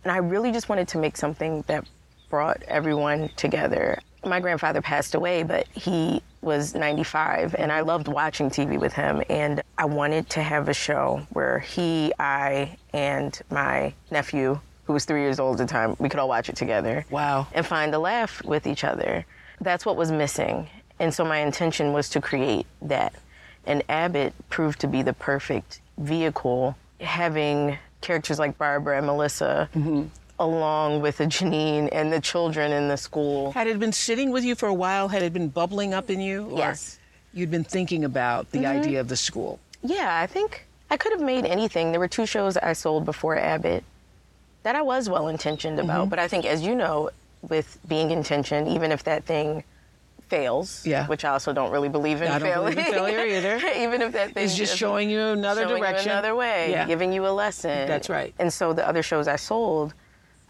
And 0.05 0.13
I 0.13 0.19
really 0.19 0.53
just 0.53 0.69
wanted 0.69 0.87
to 0.89 0.99
make 0.99 1.17
something 1.17 1.65
that 1.67 1.85
brought 2.29 2.63
everyone 2.69 3.31
together. 3.37 3.99
My 4.25 4.41
grandfather 4.41 4.83
passed 4.83 5.15
away, 5.15 5.43
but 5.43 5.67
he 5.69 6.23
was 6.41 6.75
95, 6.75 7.55
and 7.57 7.73
I 7.73 7.81
loved 7.81 8.09
watching 8.09 8.51
TV 8.51 8.79
with 8.79 8.93
him. 8.93 9.23
And 9.29 9.63
I 9.77 9.85
wanted 9.85 10.29
to 10.31 10.43
have 10.43 10.69
a 10.69 10.75
show 10.75 11.27
where 11.31 11.59
he, 11.61 12.13
I, 12.19 12.77
and 12.93 13.39
my 13.51 13.93
nephew, 14.11 14.61
who 14.85 14.93
was 14.93 15.05
three 15.05 15.21
years 15.21 15.39
old 15.39 15.61
at 15.61 15.69
the 15.69 15.73
time, 15.73 15.97
we 15.99 16.09
could 16.09 16.21
all 16.21 16.29
watch 16.29 16.49
it 16.49 16.57
together. 16.57 17.05
Wow. 17.11 17.47
And 17.53 17.67
find 17.67 17.95
a 17.95 17.99
laugh 17.99 18.45
with 18.45 18.67
each 18.67 18.85
other. 18.85 19.25
That's 19.61 19.85
what 19.85 19.97
was 19.97 20.11
missing. 20.11 20.69
And 20.99 21.13
so 21.13 21.25
my 21.25 21.39
intention 21.39 21.93
was 21.93 22.09
to 22.11 22.21
create 22.21 22.67
that. 22.83 23.15
And 23.67 23.83
Abbott 23.89 24.35
proved 24.49 24.81
to 24.81 24.89
be 24.89 25.03
the 25.03 25.13
perfect 25.13 25.81
vehicle, 25.99 26.77
having 27.01 27.79
characters 28.01 28.39
like 28.39 28.57
Barbara 28.59 28.99
and 28.99 29.07
Melissa, 29.07 29.69
mm-hmm. 29.75 30.07
Along 30.41 31.01
with 31.01 31.21
a 31.21 31.27
Janine 31.27 31.89
and 31.93 32.13
the 32.13 32.21
children 32.21 32.73
in 32.73 32.89
the 32.89 32.97
school. 32.97 33.53
Had 33.53 33.67
it 33.67 33.79
been 33.79 33.93
sitting 33.93 34.31
with 34.31 34.45
you 34.45 34.55
for 34.55 34.67
a 34.69 34.75
while? 34.75 35.09
Had 35.09 35.23
it 35.23 35.33
been 35.33 35.49
bubbling 35.49 35.95
up 35.95 36.11
in 36.11 36.21
you? 36.21 36.47
Or 36.51 36.59
Yes. 36.59 36.85
Mm-hmm. 36.85 37.39
You'd 37.39 37.51
been 37.51 37.65
thinking 37.65 38.05
about 38.05 38.51
the 38.53 38.65
idea 38.67 39.01
of 39.01 39.09
the 39.09 39.17
school. 39.17 39.61
Yeah, 39.83 40.19
I 40.21 40.27
think 40.27 40.65
I 40.91 40.97
could 40.97 41.13
have 41.13 41.21
made 41.21 41.45
anything. 41.45 41.91
There 41.91 42.01
were 42.01 42.09
two 42.09 42.27
shows 42.27 42.57
I 42.57 42.73
sold 42.73 43.05
before 43.05 43.37
Abbott 43.37 43.85
that 44.63 44.75
I 44.75 44.83
was 44.83 45.09
well 45.09 45.29
intentioned 45.29 45.79
about. 45.79 46.03
Mm-hmm. 46.03 46.11
But 46.11 46.19
I 46.19 46.27
think, 46.29 46.47
as 46.47 46.63
you 46.63 46.75
know, 46.75 47.11
with 47.49 47.79
being 47.87 48.11
intentioned, 48.11 48.69
even 48.69 48.91
if 48.93 49.05
that 49.05 49.25
thing 49.25 49.63
fails, 50.29 50.85
Yeah. 50.87 51.07
which 51.07 51.25
I 51.25 51.31
also 51.31 51.53
don't 51.53 51.71
really 51.71 51.89
believe 51.89 52.23
in 52.23 52.29
I 52.29 52.39
don't 52.39 52.49
failing, 52.49 52.75
believe 52.75 52.87
in 52.89 52.93
failure 52.93 53.21
either. 53.25 53.57
even 53.79 54.03
if 54.03 54.13
that 54.13 54.33
thing 54.35 54.45
is 54.45 54.57
just 54.57 54.77
showing 54.77 55.11
you 55.11 55.21
another 55.21 55.63
showing 55.63 55.77
you 55.77 55.83
direction. 55.83 56.11
another 56.13 56.35
way, 56.35 56.71
Yeah. 56.71 56.87
giving 56.87 57.13
you 57.13 57.27
a 57.27 57.31
lesson. 57.31 57.87
That's 57.89 58.09
right. 58.09 58.35
And 58.39 58.53
so 58.53 58.73
the 58.73 58.87
other 58.89 59.03
shows 59.03 59.29
I 59.29 59.37
sold, 59.37 59.95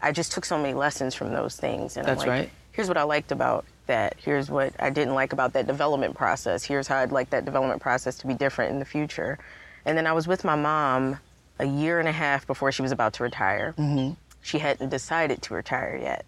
I 0.01 0.11
just 0.11 0.31
took 0.31 0.45
so 0.45 0.57
many 0.57 0.73
lessons 0.73 1.13
from 1.15 1.31
those 1.33 1.55
things. 1.55 1.97
And 1.97 2.05
That's 2.07 2.21
I'm 2.23 2.27
like, 2.27 2.39
right. 2.39 2.51
Here's 2.71 2.87
what 2.87 2.97
I 2.97 3.03
liked 3.03 3.31
about 3.31 3.65
that. 3.87 4.15
Here's 4.17 4.49
what 4.49 4.73
I 4.79 4.89
didn't 4.89 5.13
like 5.13 5.33
about 5.33 5.53
that 5.53 5.67
development 5.67 6.15
process. 6.15 6.63
Here's 6.63 6.87
how 6.87 6.97
I'd 6.97 7.11
like 7.11 7.31
that 7.31 7.43
development 7.45 7.81
process 7.81 8.17
to 8.19 8.27
be 8.27 8.33
different 8.33 8.71
in 8.71 8.79
the 8.79 8.85
future. 8.85 9.37
And 9.85 9.97
then 9.97 10.07
I 10.07 10.13
was 10.13 10.27
with 10.27 10.43
my 10.43 10.55
mom 10.55 11.19
a 11.59 11.65
year 11.65 11.99
and 11.99 12.07
a 12.07 12.11
half 12.13 12.47
before 12.47 12.71
she 12.71 12.81
was 12.81 12.91
about 12.91 13.13
to 13.13 13.23
retire. 13.23 13.73
Mm-hmm. 13.77 14.13
She 14.41 14.59
hadn't 14.59 14.89
decided 14.89 15.41
to 15.43 15.53
retire 15.53 15.99
yet. 16.01 16.25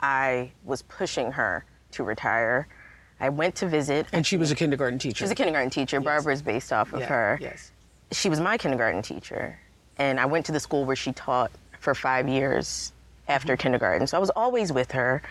I 0.00 0.52
was 0.64 0.82
pushing 0.82 1.32
her 1.32 1.64
to 1.92 2.02
retire. 2.04 2.68
I 3.18 3.30
went 3.30 3.54
to 3.56 3.66
visit. 3.66 4.06
And 4.12 4.26
she 4.26 4.36
was 4.36 4.50
a 4.50 4.54
kindergarten 4.54 4.98
teacher. 4.98 5.16
She 5.18 5.24
was 5.24 5.30
a 5.30 5.34
kindergarten 5.34 5.70
teacher. 5.70 6.00
Barbara 6.00 6.34
is 6.34 6.42
based 6.42 6.70
off 6.72 6.92
of 6.92 7.00
yeah. 7.00 7.06
her 7.06 7.38
Yes. 7.40 7.72
she 8.12 8.28
was 8.28 8.40
my 8.40 8.58
kindergarten 8.58 9.02
teacher 9.02 9.58
and 9.98 10.20
i 10.20 10.26
went 10.26 10.46
to 10.46 10.52
the 10.52 10.60
school 10.60 10.84
where 10.84 10.94
she 10.94 11.12
taught 11.12 11.50
for 11.80 11.94
five 11.94 12.28
years 12.28 12.92
after 13.28 13.52
Mm-hmm. 13.54 13.62
kindergarten 13.62 14.06
so 14.06 14.16
i 14.16 14.20
was 14.20 14.30
always 14.30 14.72
with 14.72 14.92
her 14.92 15.22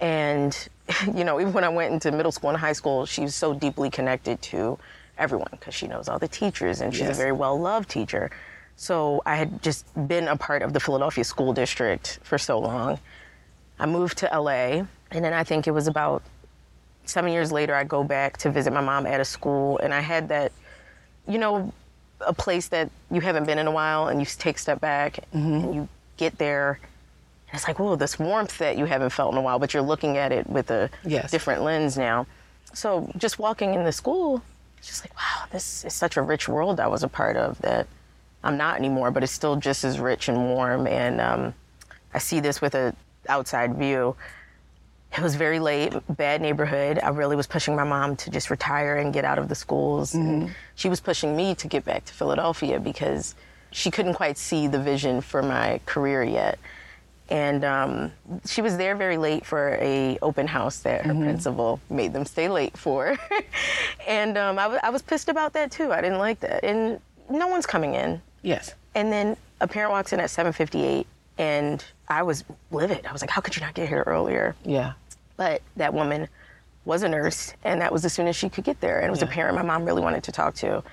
and 0.00 0.68
you 1.14 1.24
know 1.24 1.40
even 1.40 1.52
when 1.52 1.64
i 1.64 1.68
went 1.68 1.92
into 1.92 2.10
middle 2.12 2.32
school 2.32 2.50
and 2.50 2.58
high 2.58 2.72
school 2.72 3.06
she 3.06 3.22
was 3.22 3.34
so 3.34 3.54
deeply 3.54 3.90
connected 3.90 4.40
to 4.42 4.78
everyone 5.18 5.48
because 5.52 5.74
she 5.74 5.86
knows 5.86 6.08
all 6.08 6.18
the 6.18 6.28
teachers 6.28 6.80
and 6.80 6.92
she's 6.92 7.02
Yes. 7.08 7.16
a 7.16 7.18
very 7.18 7.32
well 7.32 7.58
loved 7.58 7.88
teacher 7.88 8.30
so 8.76 9.22
i 9.26 9.36
had 9.36 9.62
just 9.62 9.86
been 10.08 10.28
a 10.28 10.36
part 10.36 10.62
of 10.62 10.72
the 10.72 10.80
philadelphia 10.80 11.24
school 11.24 11.52
district 11.52 12.18
for 12.22 12.36
so 12.38 12.58
long 12.58 12.98
i 13.78 13.86
moved 13.86 14.18
to 14.18 14.26
la 14.38 14.50
and 14.50 15.24
then 15.24 15.32
i 15.32 15.42
think 15.44 15.66
it 15.66 15.72
was 15.72 15.86
about 15.86 16.22
seven 17.06 17.32
years 17.32 17.50
later 17.52 17.74
i 17.74 17.84
go 17.84 18.02
back 18.04 18.36
to 18.36 18.50
visit 18.50 18.72
my 18.72 18.80
mom 18.80 19.06
at 19.06 19.20
a 19.20 19.24
school 19.24 19.78
and 19.78 19.94
i 19.94 20.00
had 20.00 20.28
that 20.28 20.52
you 21.28 21.38
know, 21.38 21.72
a 22.20 22.32
place 22.32 22.68
that 22.68 22.88
you 23.10 23.20
haven't 23.20 23.46
been 23.46 23.58
in 23.58 23.66
a 23.66 23.70
while 23.72 24.06
and 24.06 24.20
you 24.20 24.26
take 24.26 24.54
a 24.54 24.58
step 24.60 24.80
back 24.80 25.18
and 25.32 25.74
you 25.74 25.88
get 26.18 26.38
there. 26.38 26.78
It's 27.56 27.66
like, 27.66 27.78
whoa, 27.78 27.96
this 27.96 28.18
warmth 28.18 28.58
that 28.58 28.76
you 28.76 28.84
haven't 28.84 29.10
felt 29.10 29.32
in 29.32 29.38
a 29.38 29.42
while, 29.42 29.58
but 29.58 29.72
you're 29.72 29.82
looking 29.82 30.18
at 30.18 30.30
it 30.30 30.46
with 30.48 30.70
a 30.70 30.90
Yes. 31.04 31.30
different 31.30 31.62
lens 31.62 31.96
now. 31.96 32.26
So 32.74 33.10
just 33.16 33.38
walking 33.38 33.72
in 33.74 33.82
the 33.84 33.92
school, 33.92 34.42
it's 34.78 34.88
just 34.88 35.02
like, 35.02 35.16
wow, 35.16 35.46
this 35.50 35.84
is 35.84 35.94
such 35.94 36.18
a 36.18 36.22
rich 36.22 36.48
world 36.48 36.78
I 36.80 36.86
was 36.86 37.02
a 37.02 37.08
part 37.08 37.36
of 37.36 37.58
that 37.62 37.86
I'm 38.44 38.58
not 38.58 38.76
anymore, 38.76 39.10
but 39.10 39.22
it's 39.22 39.32
still 39.32 39.56
just 39.56 39.82
as 39.84 39.98
rich 39.98 40.28
and 40.28 40.36
warm. 40.50 40.86
And 40.86 41.20
um, 41.20 41.54
I 42.12 42.18
see 42.18 42.40
this 42.40 42.60
with 42.60 42.74
a 42.74 42.94
outside 43.28 43.74
view. 43.76 44.14
It 45.16 45.22
was 45.22 45.34
very 45.34 45.58
late, 45.58 45.94
bad 46.10 46.42
neighborhood. 46.42 47.00
I 47.02 47.08
really 47.08 47.36
was 47.36 47.46
pushing 47.46 47.74
my 47.74 47.84
mom 47.84 48.16
to 48.16 48.30
just 48.30 48.50
retire 48.50 48.96
and 48.96 49.14
get 49.14 49.24
out 49.24 49.38
of 49.38 49.48
the 49.48 49.54
schools. 49.54 50.14
And 50.14 50.54
she 50.74 50.90
was 50.90 51.00
pushing 51.00 51.34
me 51.34 51.54
to 51.54 51.66
get 51.66 51.86
back 51.86 52.04
to 52.04 52.12
Philadelphia 52.12 52.78
because 52.78 53.34
she 53.70 53.90
couldn't 53.90 54.14
quite 54.14 54.36
see 54.36 54.66
the 54.68 54.78
vision 54.78 55.22
for 55.22 55.42
my 55.42 55.80
career 55.86 56.22
yet. 56.22 56.58
And 57.28 57.64
um, 57.64 58.12
she 58.44 58.62
was 58.62 58.76
there 58.76 58.94
very 58.94 59.16
late 59.16 59.44
for 59.44 59.76
a 59.80 60.16
open 60.22 60.46
house 60.46 60.78
that 60.78 61.04
her 61.04 61.12
principal 61.14 61.80
made 61.90 62.12
them 62.12 62.24
stay 62.24 62.48
late 62.48 62.76
for. 62.76 63.16
and 64.06 64.38
um, 64.38 64.58
I 64.58 64.68
wa- 64.68 64.80
I 64.82 64.90
was 64.90 65.02
pissed 65.02 65.28
about 65.28 65.52
that 65.54 65.72
too. 65.72 65.92
I 65.92 66.00
didn't 66.00 66.18
like 66.18 66.40
that. 66.40 66.62
And 66.64 67.00
no 67.28 67.48
one's 67.48 67.66
coming 67.66 67.94
in. 67.94 68.22
Yes. 68.42 68.74
And 68.94 69.12
then 69.12 69.36
a 69.60 69.66
parent 69.66 69.90
walks 69.90 70.12
in 70.12 70.20
at 70.20 70.30
7:58, 70.30 71.04
and 71.38 71.84
I 72.08 72.22
was 72.22 72.44
livid. 72.70 73.04
I 73.06 73.12
was 73.12 73.22
like, 73.22 73.30
"How 73.30 73.40
could 73.40 73.56
you 73.56 73.62
not 73.62 73.74
get 73.74 73.88
here 73.88 74.04
earlier?" 74.06 74.54
Yeah. 74.64 74.92
But 75.36 75.62
that 75.76 75.92
woman 75.92 76.28
was 76.84 77.02
a 77.02 77.08
nurse, 77.08 77.52
and 77.64 77.80
that 77.80 77.92
was 77.92 78.04
as 78.04 78.12
soon 78.12 78.28
as 78.28 78.36
she 78.36 78.48
could 78.48 78.62
get 78.62 78.80
there. 78.80 78.98
And 79.00 79.08
it 79.08 79.10
was 79.10 79.22
a 79.22 79.26
parent 79.26 79.56
my 79.56 79.62
mom 79.62 79.84
really 79.84 80.00
wanted 80.00 80.22
to 80.24 80.32
talk 80.32 80.54
to. 80.56 80.84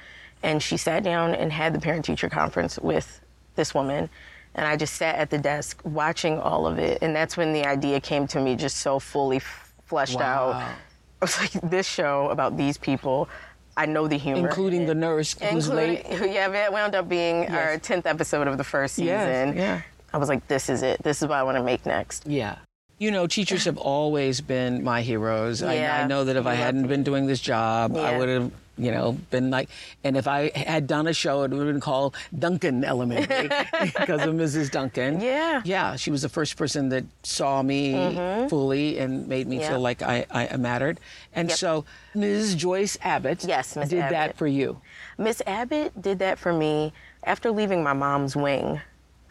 And 0.42 0.62
she 0.62 0.76
sat 0.78 1.04
down 1.04 1.36
and 1.36 1.52
had 1.54 1.74
the 1.74 1.80
parent 1.80 2.04
teacher 2.04 2.28
conference 2.28 2.80
with 2.80 3.22
this 3.56 3.74
woman. 3.76 4.10
And 4.56 4.68
I 4.68 4.76
just 4.76 4.96
sat 4.96 5.16
at 5.16 5.30
the 5.30 5.38
desk 5.38 5.82
watching 5.84 6.40
all 6.40 6.68
of 6.68 6.78
it. 6.80 7.00
And 7.02 7.16
that's 7.16 7.36
when 7.38 7.54
the 7.54 7.66
idea 7.66 8.00
came 8.00 8.28
to 8.28 8.40
me 8.40 8.56
just 8.56 8.78
so 8.78 9.00
fully 9.00 9.38
f- 9.38 9.74
fleshed 9.86 10.20
out. 10.20 10.54
I 11.22 11.26
was 11.26 11.40
like, 11.40 11.52
this 11.70 11.88
show 11.88 12.30
about 12.30 12.58
these 12.58 12.78
people, 12.78 13.30
I 13.78 13.86
know 13.88 14.08
the 14.08 14.18
humor. 14.18 14.48
Including 14.48 14.86
the 14.86 14.94
nurse 14.94 15.36
who's 15.42 15.70
late. 15.70 16.06
Yeah, 16.10 16.50
that 16.50 16.72
wound 16.72 16.94
up 16.96 17.10
being 17.10 17.48
our 17.50 17.78
10th 17.80 18.06
episode 18.06 18.48
of 18.48 18.58
the 18.58 18.64
first 18.64 18.96
season. 18.96 19.08
Yes, 19.08 19.56
yeah. 19.56 19.82
I 20.14 20.18
was 20.18 20.30
like, 20.30 20.48
this 20.48 20.70
is 20.70 20.84
it. 20.84 21.02
This 21.02 21.22
is 21.24 21.28
what 21.28 21.38
I 21.40 21.44
want 21.44 21.58
to 21.58 21.64
make 21.64 21.86
next. 21.86 22.28
Yeah. 22.28 22.58
You 23.00 23.10
know, 23.10 23.26
teachers 23.26 23.66
have 23.70 23.78
always 23.78 24.42
been 24.42 24.84
my 24.84 25.02
heroes. 25.02 25.64
I, 25.64 25.76
Yeah. 25.76 26.04
I 26.04 26.08
know 26.08 26.26
that 26.26 26.36
if 26.36 26.46
I 26.46 26.54
hadn't 26.54 26.88
been 26.88 27.02
doing 27.04 27.26
this 27.26 27.40
job, 27.40 27.96
I 27.96 28.18
would 28.18 28.30
have, 28.30 28.52
you 28.78 28.92
know, 28.92 29.14
been 29.30 29.52
like, 29.52 29.70
and 30.04 30.18
if 30.18 30.28
I 30.28 30.52
had 30.56 30.88
done 30.88 31.06
a 31.08 31.14
show, 31.14 31.44
it 31.44 31.52
would 31.52 31.60
have 31.60 31.68
been 31.68 31.80
called 31.80 32.16
Duncan 32.38 32.84
Elementary 32.84 33.48
because 33.84 34.22
of 34.22 34.34
Mrs. 34.34 34.72
Duncan. 34.72 35.22
Yeah. 35.22 35.62
Yeah. 35.64 35.96
She 35.96 36.10
was 36.10 36.24
the 36.24 36.30
first 36.30 36.58
person 36.58 36.90
that 36.90 37.06
saw 37.22 37.62
me 37.62 37.94
fully 38.50 38.98
and 38.98 39.28
made 39.28 39.48
me 39.48 39.58
Mm-hmm. 39.58 39.62
Yeah. 39.62 39.70
feel 39.70 39.80
like 39.80 40.02
I, 40.02 40.26
I 40.32 40.58
mattered. 40.58 41.00
And 41.36 41.50
Yep. 41.50 41.58
so 41.58 41.86
Ms. 42.16 42.56
Joyce 42.56 42.98
Abbott 43.04 43.44
Yes, 43.44 43.76
Miss 43.76 43.90
did 43.90 44.02
that 44.10 44.36
for 44.38 44.48
you. 44.48 44.82
Miss 45.18 45.42
Abbott 45.46 46.00
did 46.02 46.18
that 46.20 46.40
for 46.40 46.52
me 46.52 46.94
after 47.24 47.52
leaving 47.52 47.84
my 47.84 47.94
mom's 47.94 48.36
wing. 48.36 48.82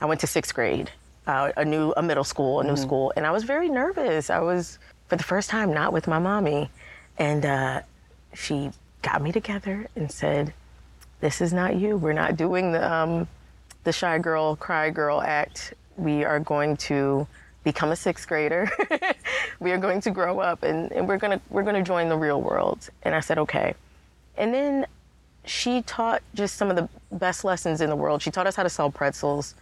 I 0.00 0.06
went 0.06 0.20
to 0.20 0.26
sixth 0.26 0.54
grade, 0.54 0.90
uh, 1.26 1.50
a 1.56 1.64
new 1.64 1.92
a 1.96 2.02
middle 2.02 2.24
school, 2.24 2.60
a 2.60 2.64
new 2.64 2.76
school, 2.76 3.12
and 3.16 3.26
I 3.26 3.30
was 3.32 3.42
very 3.44 3.68
nervous. 3.68 4.30
I 4.30 4.38
was 4.40 4.78
for 5.08 5.16
the 5.16 5.22
first 5.24 5.50
time 5.50 5.72
not 5.74 5.92
with 5.92 6.06
my 6.08 6.18
mommy, 6.18 6.70
and 7.18 7.44
uh, 7.44 7.82
she 8.34 8.70
got 9.02 9.22
me 9.22 9.32
together 9.32 9.86
and 9.96 10.10
said, 10.10 10.54
"This 11.20 11.40
is 11.40 11.52
not 11.52 11.76
you. 11.76 11.96
We're 11.96 12.12
not 12.12 12.36
doing 12.36 12.72
the 12.72 12.92
um, 12.92 13.28
the 13.84 13.92
shy 13.92 14.18
girl, 14.18 14.56
cry 14.56 14.90
girl 14.90 15.20
act. 15.20 15.74
We 15.96 16.24
are 16.24 16.40
going 16.40 16.76
to." 16.88 17.26
become 17.64 17.92
a 17.92 17.94
sixth 17.96 18.26
grader 18.26 18.68
we 19.60 19.70
are 19.70 19.78
going 19.78 20.00
to 20.00 20.10
grow 20.10 20.40
up 20.40 20.64
and, 20.64 20.90
and 20.90 21.06
we're 21.06 21.16
going 21.16 21.30
to 21.30 21.40
we're 21.48 21.62
going 21.62 21.76
to 21.76 21.82
join 21.82 22.08
the 22.08 22.16
real 22.16 22.42
world 22.42 22.90
and 23.04 23.14
i 23.14 23.20
said 23.20 23.38
okay 23.38 23.72
and 24.36 24.52
then 24.52 24.84
she 25.44 25.82
taught 25.82 26.22
just 26.34 26.56
some 26.56 26.70
of 26.70 26.76
the 26.76 26.88
best 27.10 27.44
lessons 27.44 27.80
in 27.80 27.90
the 27.90 27.96
world. 27.96 28.22
She 28.22 28.30
taught 28.30 28.46
us 28.46 28.56
how 28.56 28.62
to 28.62 28.70
sell 28.70 28.90
pretzels, 28.90 29.54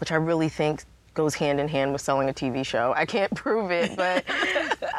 which 0.00 0.10
I 0.10 0.16
really 0.16 0.48
think 0.48 0.84
goes 1.14 1.34
hand 1.34 1.60
in 1.60 1.68
hand 1.68 1.92
with 1.92 2.00
selling 2.00 2.28
a 2.28 2.32
TV 2.32 2.64
show. 2.64 2.92
I 2.96 3.04
can't 3.04 3.34
prove 3.34 3.70
it, 3.70 3.96
but 3.96 4.24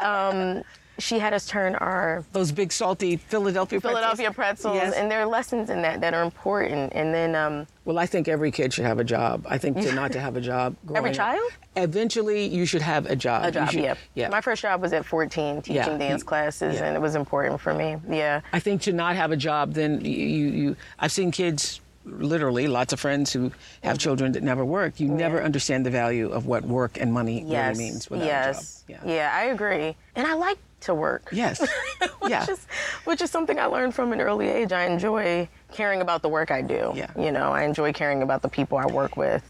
um, 0.02 0.62
she 1.00 1.18
had 1.18 1.32
us 1.34 1.46
turn 1.46 1.74
our 1.76 2.24
Those 2.32 2.52
big 2.52 2.72
salty 2.72 3.16
Philadelphia 3.16 3.80
pretzels. 3.80 3.98
Philadelphia 4.00 4.30
pretzels, 4.32 4.74
Yes. 4.76 4.94
and 4.94 5.10
there 5.10 5.20
are 5.20 5.26
lessons 5.26 5.70
in 5.70 5.82
that 5.82 6.00
that 6.00 6.14
are 6.14 6.22
important. 6.22 6.92
And 6.94 7.12
then 7.14 7.34
um, 7.34 7.66
Well, 7.84 7.98
I 7.98 8.06
think 8.06 8.28
every 8.28 8.50
kid 8.50 8.72
should 8.72 8.84
have 8.84 8.98
a 8.98 9.04
job. 9.04 9.44
I 9.48 9.58
think 9.58 9.76
to 9.80 9.92
not 10.02 10.12
to 10.12 10.20
have 10.20 10.36
a 10.36 10.40
job. 10.40 10.76
Every 10.84 10.94
growing 11.00 11.10
up- 11.12 11.16
child? 11.16 11.50
Eventually, 11.76 12.46
you 12.46 12.66
should 12.66 12.82
have 12.82 13.06
a 13.06 13.16
job. 13.16 13.44
a 13.44 13.50
job, 13.50 13.70
should- 13.70 13.82
yeah. 13.82 13.94
Yeah. 14.14 14.28
My 14.28 14.40
first 14.40 14.62
job 14.62 14.82
was 14.82 14.92
at 14.92 15.04
14, 15.06 15.62
teaching 15.62 15.74
Yeah. 15.76 15.98
dance 15.98 16.22
classes, 16.22 16.76
Yeah. 16.76 16.86
and 16.86 16.96
it 16.96 17.00
was 17.00 17.14
important 17.14 17.60
for 17.60 17.72
me. 17.74 17.96
Yeah. 18.08 18.40
I 18.52 18.58
think 18.60 18.82
to 18.82 18.92
not 18.92 19.16
have 19.16 19.30
a 19.32 19.36
job, 19.36 19.72
then 19.74 20.00
you, 20.04 20.10
you, 20.48 20.76
I've 20.98 21.12
seen 21.12 21.30
kids, 21.30 21.80
literally, 22.04 22.66
lots 22.66 22.92
of 22.92 22.98
friends 23.00 23.32
who 23.32 23.52
have 23.84 23.98
children 23.98 24.32
that 24.32 24.42
never 24.42 24.64
work. 24.64 24.98
You 24.98 25.08
never 25.08 25.42
understand 25.42 25.86
the 25.86 25.90
value 25.90 26.30
of 26.30 26.46
what 26.46 26.64
work 26.64 26.98
and 27.00 27.12
money 27.12 27.44
Yes. 27.46 27.76
really 27.78 27.90
means 27.90 28.10
without 28.10 28.26
yes. 28.26 28.84
a 28.88 28.92
job. 28.92 29.00
Yeah. 29.06 29.12
yeah, 29.14 29.30
I 29.34 29.44
agree. 29.44 29.94
And 30.16 30.26
I 30.26 30.34
like 30.34 30.58
to 30.80 30.94
work. 30.94 31.28
Yes. 31.32 31.60
which 32.20 32.30
yeah. 32.30 32.46
is 32.48 32.66
which 33.04 33.20
is 33.20 33.30
something 33.30 33.58
I 33.58 33.66
learned 33.66 33.94
from 33.94 34.12
an 34.12 34.20
early 34.20 34.48
age. 34.48 34.72
I 34.72 34.86
enjoy 34.86 35.48
caring 35.72 36.00
about 36.00 36.22
the 36.22 36.28
work 36.28 36.50
I 36.50 36.62
do. 36.62 36.92
Yeah. 36.94 37.10
You 37.18 37.32
know, 37.32 37.52
I 37.52 37.64
enjoy 37.64 37.92
caring 37.92 38.22
about 38.22 38.42
the 38.42 38.48
people 38.48 38.78
I 38.78 38.86
work 38.86 39.16
with. 39.16 39.49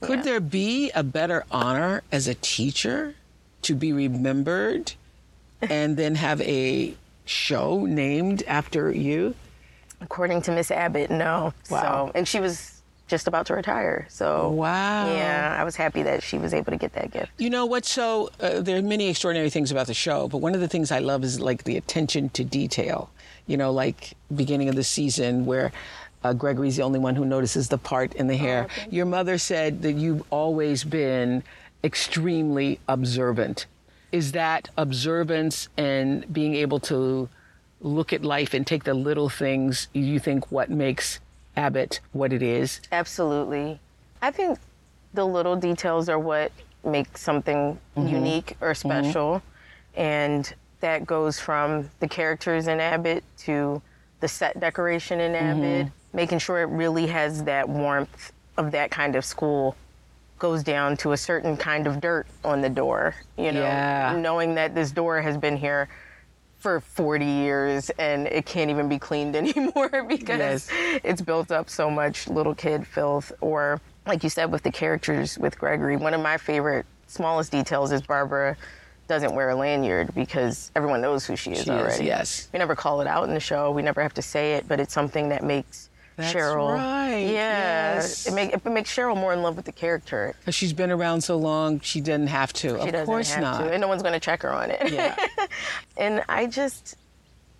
Could 0.00 0.22
there 0.24 0.40
be 0.40 0.90
a 0.94 1.02
better 1.02 1.44
honor 1.50 2.02
as 2.12 2.28
a 2.28 2.34
teacher 2.34 3.14
to 3.62 3.74
be 3.74 3.92
remembered 3.92 4.92
and 5.60 5.96
then 5.96 6.14
have 6.14 6.40
a 6.42 6.94
show 7.24 7.84
named 7.84 8.42
after 8.46 8.92
you? 8.92 9.34
According 10.00 10.42
to 10.42 10.52
Miss 10.52 10.70
Abbott, 10.70 11.10
no. 11.10 11.52
Wow. 11.70 11.82
So, 11.82 12.12
and 12.14 12.28
she 12.28 12.38
was 12.38 12.80
just 13.08 13.26
about 13.26 13.46
to 13.46 13.54
retire. 13.54 14.06
So, 14.10 14.50
Wow. 14.50 15.06
yeah, 15.12 15.56
I 15.58 15.64
was 15.64 15.74
happy 15.74 16.02
that 16.04 16.22
she 16.22 16.38
was 16.38 16.54
able 16.54 16.70
to 16.72 16.76
get 16.78 16.92
that 16.92 17.10
gift. 17.10 17.32
You 17.38 17.50
know 17.50 17.66
what? 17.66 17.84
so? 17.84 18.30
Uh, 18.40 18.60
there 18.60 18.78
are 18.78 18.82
many 18.82 19.08
extraordinary 19.08 19.50
things 19.50 19.72
about 19.72 19.88
the 19.88 19.94
show, 19.94 20.28
but 20.28 20.38
one 20.38 20.54
of 20.54 20.60
the 20.60 20.68
things 20.68 20.92
I 20.92 21.00
love 21.00 21.24
is 21.24 21.40
like 21.40 21.64
the 21.64 21.76
attention 21.76 22.28
to 22.30 22.44
detail. 22.44 23.10
You 23.46 23.56
know, 23.56 23.72
like 23.72 24.12
beginning 24.34 24.68
of 24.68 24.76
the 24.76 24.84
season 24.84 25.46
where 25.46 25.72
uh, 26.24 26.32
Gregory's 26.32 26.76
the 26.76 26.82
only 26.82 26.98
one 26.98 27.14
who 27.14 27.24
notices 27.24 27.68
the 27.68 27.78
part 27.78 28.14
in 28.14 28.26
the 28.26 28.34
oh, 28.34 28.38
hair. 28.38 28.66
Your 28.90 29.06
mother 29.06 29.38
said 29.38 29.82
that 29.82 29.92
you've 29.92 30.22
always 30.30 30.84
been 30.84 31.42
extremely 31.84 32.80
observant. 32.88 33.66
Is 34.10 34.32
that 34.32 34.68
observance 34.76 35.68
and 35.76 36.30
being 36.32 36.54
able 36.54 36.80
to 36.80 37.28
look 37.80 38.12
at 38.12 38.24
life 38.24 38.54
and 38.54 38.66
take 38.66 38.84
the 38.84 38.94
little 38.94 39.28
things? 39.28 39.88
You 39.92 40.18
think 40.18 40.50
what 40.50 40.70
makes 40.70 41.20
Abbott 41.56 42.00
what 42.12 42.32
it 42.32 42.42
is? 42.42 42.80
Absolutely. 42.90 43.78
I 44.22 44.30
think 44.30 44.58
the 45.14 45.24
little 45.24 45.56
details 45.56 46.08
are 46.08 46.18
what 46.18 46.52
make 46.84 47.16
something 47.16 47.78
mm-hmm. 47.96 48.08
unique 48.08 48.56
or 48.60 48.72
mm-hmm. 48.72 48.88
special. 48.88 49.42
And 49.94 50.52
that 50.80 51.06
goes 51.06 51.38
from 51.40 51.90
the 52.00 52.08
characters 52.08 52.68
in 52.68 52.80
Abbott 52.80 53.24
to 53.38 53.82
the 54.20 54.28
set 54.28 54.58
decoration 54.58 55.20
in 55.20 55.32
mm-hmm. 55.32 55.64
Abbott, 55.64 55.92
making 56.12 56.38
sure 56.38 56.60
it 56.60 56.66
really 56.66 57.06
has 57.06 57.44
that 57.44 57.68
warmth 57.68 58.32
of 58.56 58.70
that 58.72 58.90
kind 58.90 59.14
of 59.16 59.24
school 59.24 59.76
goes 60.38 60.62
down 60.62 60.96
to 60.96 61.12
a 61.12 61.16
certain 61.16 61.56
kind 61.56 61.86
of 61.86 62.00
dirt 62.00 62.26
on 62.44 62.60
the 62.60 62.68
door, 62.68 63.14
you 63.36 63.50
know, 63.52 63.60
Yeah. 63.62 64.16
knowing 64.18 64.54
that 64.54 64.74
this 64.74 64.90
door 64.92 65.20
has 65.20 65.36
been 65.36 65.56
here 65.56 65.88
for 66.58 66.80
40 66.80 67.24
years 67.24 67.90
and 67.98 68.26
it 68.28 68.46
can't 68.46 68.70
even 68.70 68.88
be 68.88 68.98
cleaned 68.98 69.36
anymore 69.42 70.04
because 70.08 70.68
Yes. 70.70 71.00
it's 71.04 71.20
built 71.20 71.50
up 71.52 71.68
so 71.70 71.88
much 71.90 72.28
little 72.28 72.54
kid 72.54 72.86
filth 72.86 73.32
or 73.40 73.80
like 74.06 74.24
you 74.24 74.30
said 74.30 74.50
with 74.50 74.62
the 74.64 74.72
characters 74.72 75.38
with 75.38 75.56
Gregory 75.58 75.96
one 75.96 76.14
of 76.14 76.20
my 76.20 76.36
favorite 76.36 76.84
smallest 77.06 77.52
details 77.52 77.92
is 77.92 78.02
Barbara 78.02 78.56
doesn't 79.06 79.34
wear 79.34 79.50
a 79.50 79.54
lanyard 79.54 80.12
because 80.16 80.70
everyone 80.74 81.00
knows 81.00 81.24
who 81.24 81.36
she 81.36 81.52
is 81.52 81.58
She 81.58 81.62
is, 81.64 81.68
already 81.70 82.04
yes. 82.06 82.48
we 82.52 82.58
never 82.58 82.74
call 82.74 83.00
it 83.00 83.06
out 83.06 83.26
in 83.28 83.34
the 83.34 83.40
show 83.40 83.70
we 83.70 83.82
never 83.82 84.02
have 84.02 84.14
to 84.14 84.22
say 84.22 84.54
it 84.54 84.66
but 84.66 84.80
it's 84.80 84.92
something 84.92 85.28
that 85.28 85.44
makes 85.44 85.87
That's 86.18 86.34
Sheryl 86.34 86.74
right, 86.74 87.16
yeah 87.20 87.94
yes. 87.94 88.26
it, 88.26 88.34
make, 88.34 88.52
it 88.52 88.64
makes 88.66 88.94
Sheryl 88.94 89.16
more 89.16 89.32
in 89.32 89.40
love 89.42 89.56
with 89.56 89.64
the 89.64 89.72
character 89.72 90.34
Because 90.40 90.54
she's 90.54 90.72
been 90.74 90.90
around 90.90 91.22
so 91.22 91.36
long, 91.38 91.80
she 91.80 92.00
didn't 92.02 92.26
have 92.26 92.52
to. 92.54 92.68
she 92.68 92.74
of 92.74 92.92
doesn't 92.92 93.06
course 93.06 93.30
have 93.32 93.40
not. 93.42 93.58
to 93.64 93.72
and 93.72 93.80
no 93.80 93.88
one's 93.88 94.02
going 94.02 94.12
to 94.14 94.20
check 94.20 94.42
her 94.42 94.52
on 94.52 94.70
it 94.70 94.92
Yeah. 94.92 95.16
And 95.96 96.22
I 96.28 96.46
just 96.46 96.96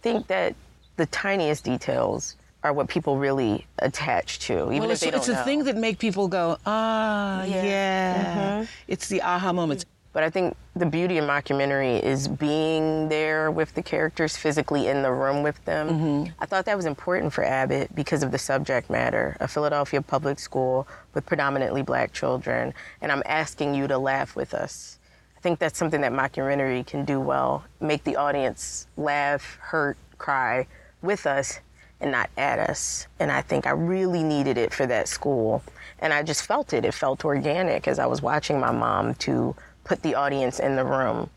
think 0.03 0.27
that 0.27 0.55
the 0.97 1.07
tiniest 1.07 1.64
details 1.64 2.37
are 2.64 2.73
what 2.73 2.88
people 2.88 3.16
really 3.18 3.64
attach 3.79 4.40
to, 4.40 4.64
even 4.73 4.81
well, 4.81 4.85
if 4.90 4.94
it's, 4.94 5.01
they 5.03 5.11
don't 5.11 5.18
it's 5.18 5.27
the 5.29 5.35
know. 5.35 5.44
thing 5.44 5.64
that 5.64 5.77
make 5.77 5.99
people 6.01 6.27
go, 6.29 6.59
ah, 6.66 7.44
Yeah. 7.44 7.55
Mm-hmm. 7.55 7.66
yeah. 7.68 8.66
It's 8.88 9.09
the 9.09 9.23
aha 9.23 9.53
moments. 9.53 9.85
But 10.18 10.24
I 10.24 10.31
think 10.31 10.57
the 10.74 10.85
beauty 10.85 11.18
of 11.18 11.26
mockumentary 11.26 12.02
is 12.02 12.26
being 12.26 13.09
there 13.09 13.52
with 13.52 13.72
the 13.76 13.83
characters, 13.85 14.37
physically 14.37 14.88
in 14.88 15.02
the 15.02 15.12
room 15.12 15.44
with 15.44 15.64
them. 15.64 15.88
Mm-hmm. 15.88 16.33
I 16.40 16.44
thought 16.44 16.64
that 16.64 16.76
was 16.76 16.87
important 16.87 17.33
for 17.33 17.44
Abbott 17.44 17.94
because 17.94 18.24
of 18.24 18.33
the 18.33 18.38
subject 18.38 18.90
matter. 18.90 19.37
A 19.38 19.46
Philadelphia 19.46 20.02
public 20.02 20.40
school 20.40 20.88
with 21.14 21.24
predominantly 21.24 21.83
black 21.83 22.12
children, 22.12 22.74
and 23.00 23.12
I'm 23.12 23.22
asking 23.26 23.76
you 23.76 23.87
to 23.87 23.96
laugh 23.96 24.35
with 24.35 24.54
us. 24.54 24.98
I 25.37 25.40
think 25.40 25.61
that's 25.61 25.78
something 25.78 26.00
that 26.00 26.11
mockumentary 26.11 26.85
can 26.85 27.04
do 27.04 27.20
well 27.20 27.62
make 27.81 28.02
the 28.02 28.16
audience 28.16 28.88
laugh, 28.96 29.57
hurt, 29.61 29.96
cry 30.18 30.66
with 31.00 31.28
us 31.28 31.61
and 32.00 32.11
not 32.11 32.28
at 32.37 32.59
us. 32.59 33.07
And 33.20 33.31
I 33.31 33.42
think 33.42 33.68
I 33.68 33.70
really 33.70 34.24
needed 34.24 34.59
it 34.59 34.74
for 34.74 34.85
that 34.87 35.07
school. 35.07 35.62
And 36.00 36.12
I 36.12 36.24
just 36.24 36.44
felt 36.44 36.72
it. 36.72 36.85
It 36.85 36.94
felt 36.94 37.24
organic 37.24 37.87
as 37.87 38.00
I 38.00 38.07
was 38.07 38.20
watching 38.20 38.59
my 38.59 38.72
mom 38.72 39.14
to 39.16 39.54
put 39.88 40.03
the 40.03 40.14
audience 40.14 40.61
in 40.61 40.77
the 40.77 40.85
room 40.85 41.31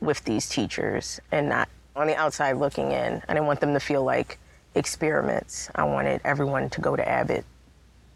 with 0.00 0.24
these 0.24 0.48
teachers 0.48 1.20
and 1.30 1.48
not 1.48 1.68
on 1.94 2.06
the 2.06 2.16
outside 2.16 2.52
looking 2.56 2.90
in. 2.90 3.22
I 3.28 3.34
didn't 3.34 3.46
want 3.46 3.60
them 3.60 3.74
to 3.74 3.80
feel 3.80 4.02
like 4.02 4.38
experiments. 4.74 5.68
I 5.74 5.84
wanted 5.84 6.22
everyone 6.24 6.70
to 6.70 6.80
go 6.80 6.96
to 6.96 7.06
Abbott, 7.06 7.44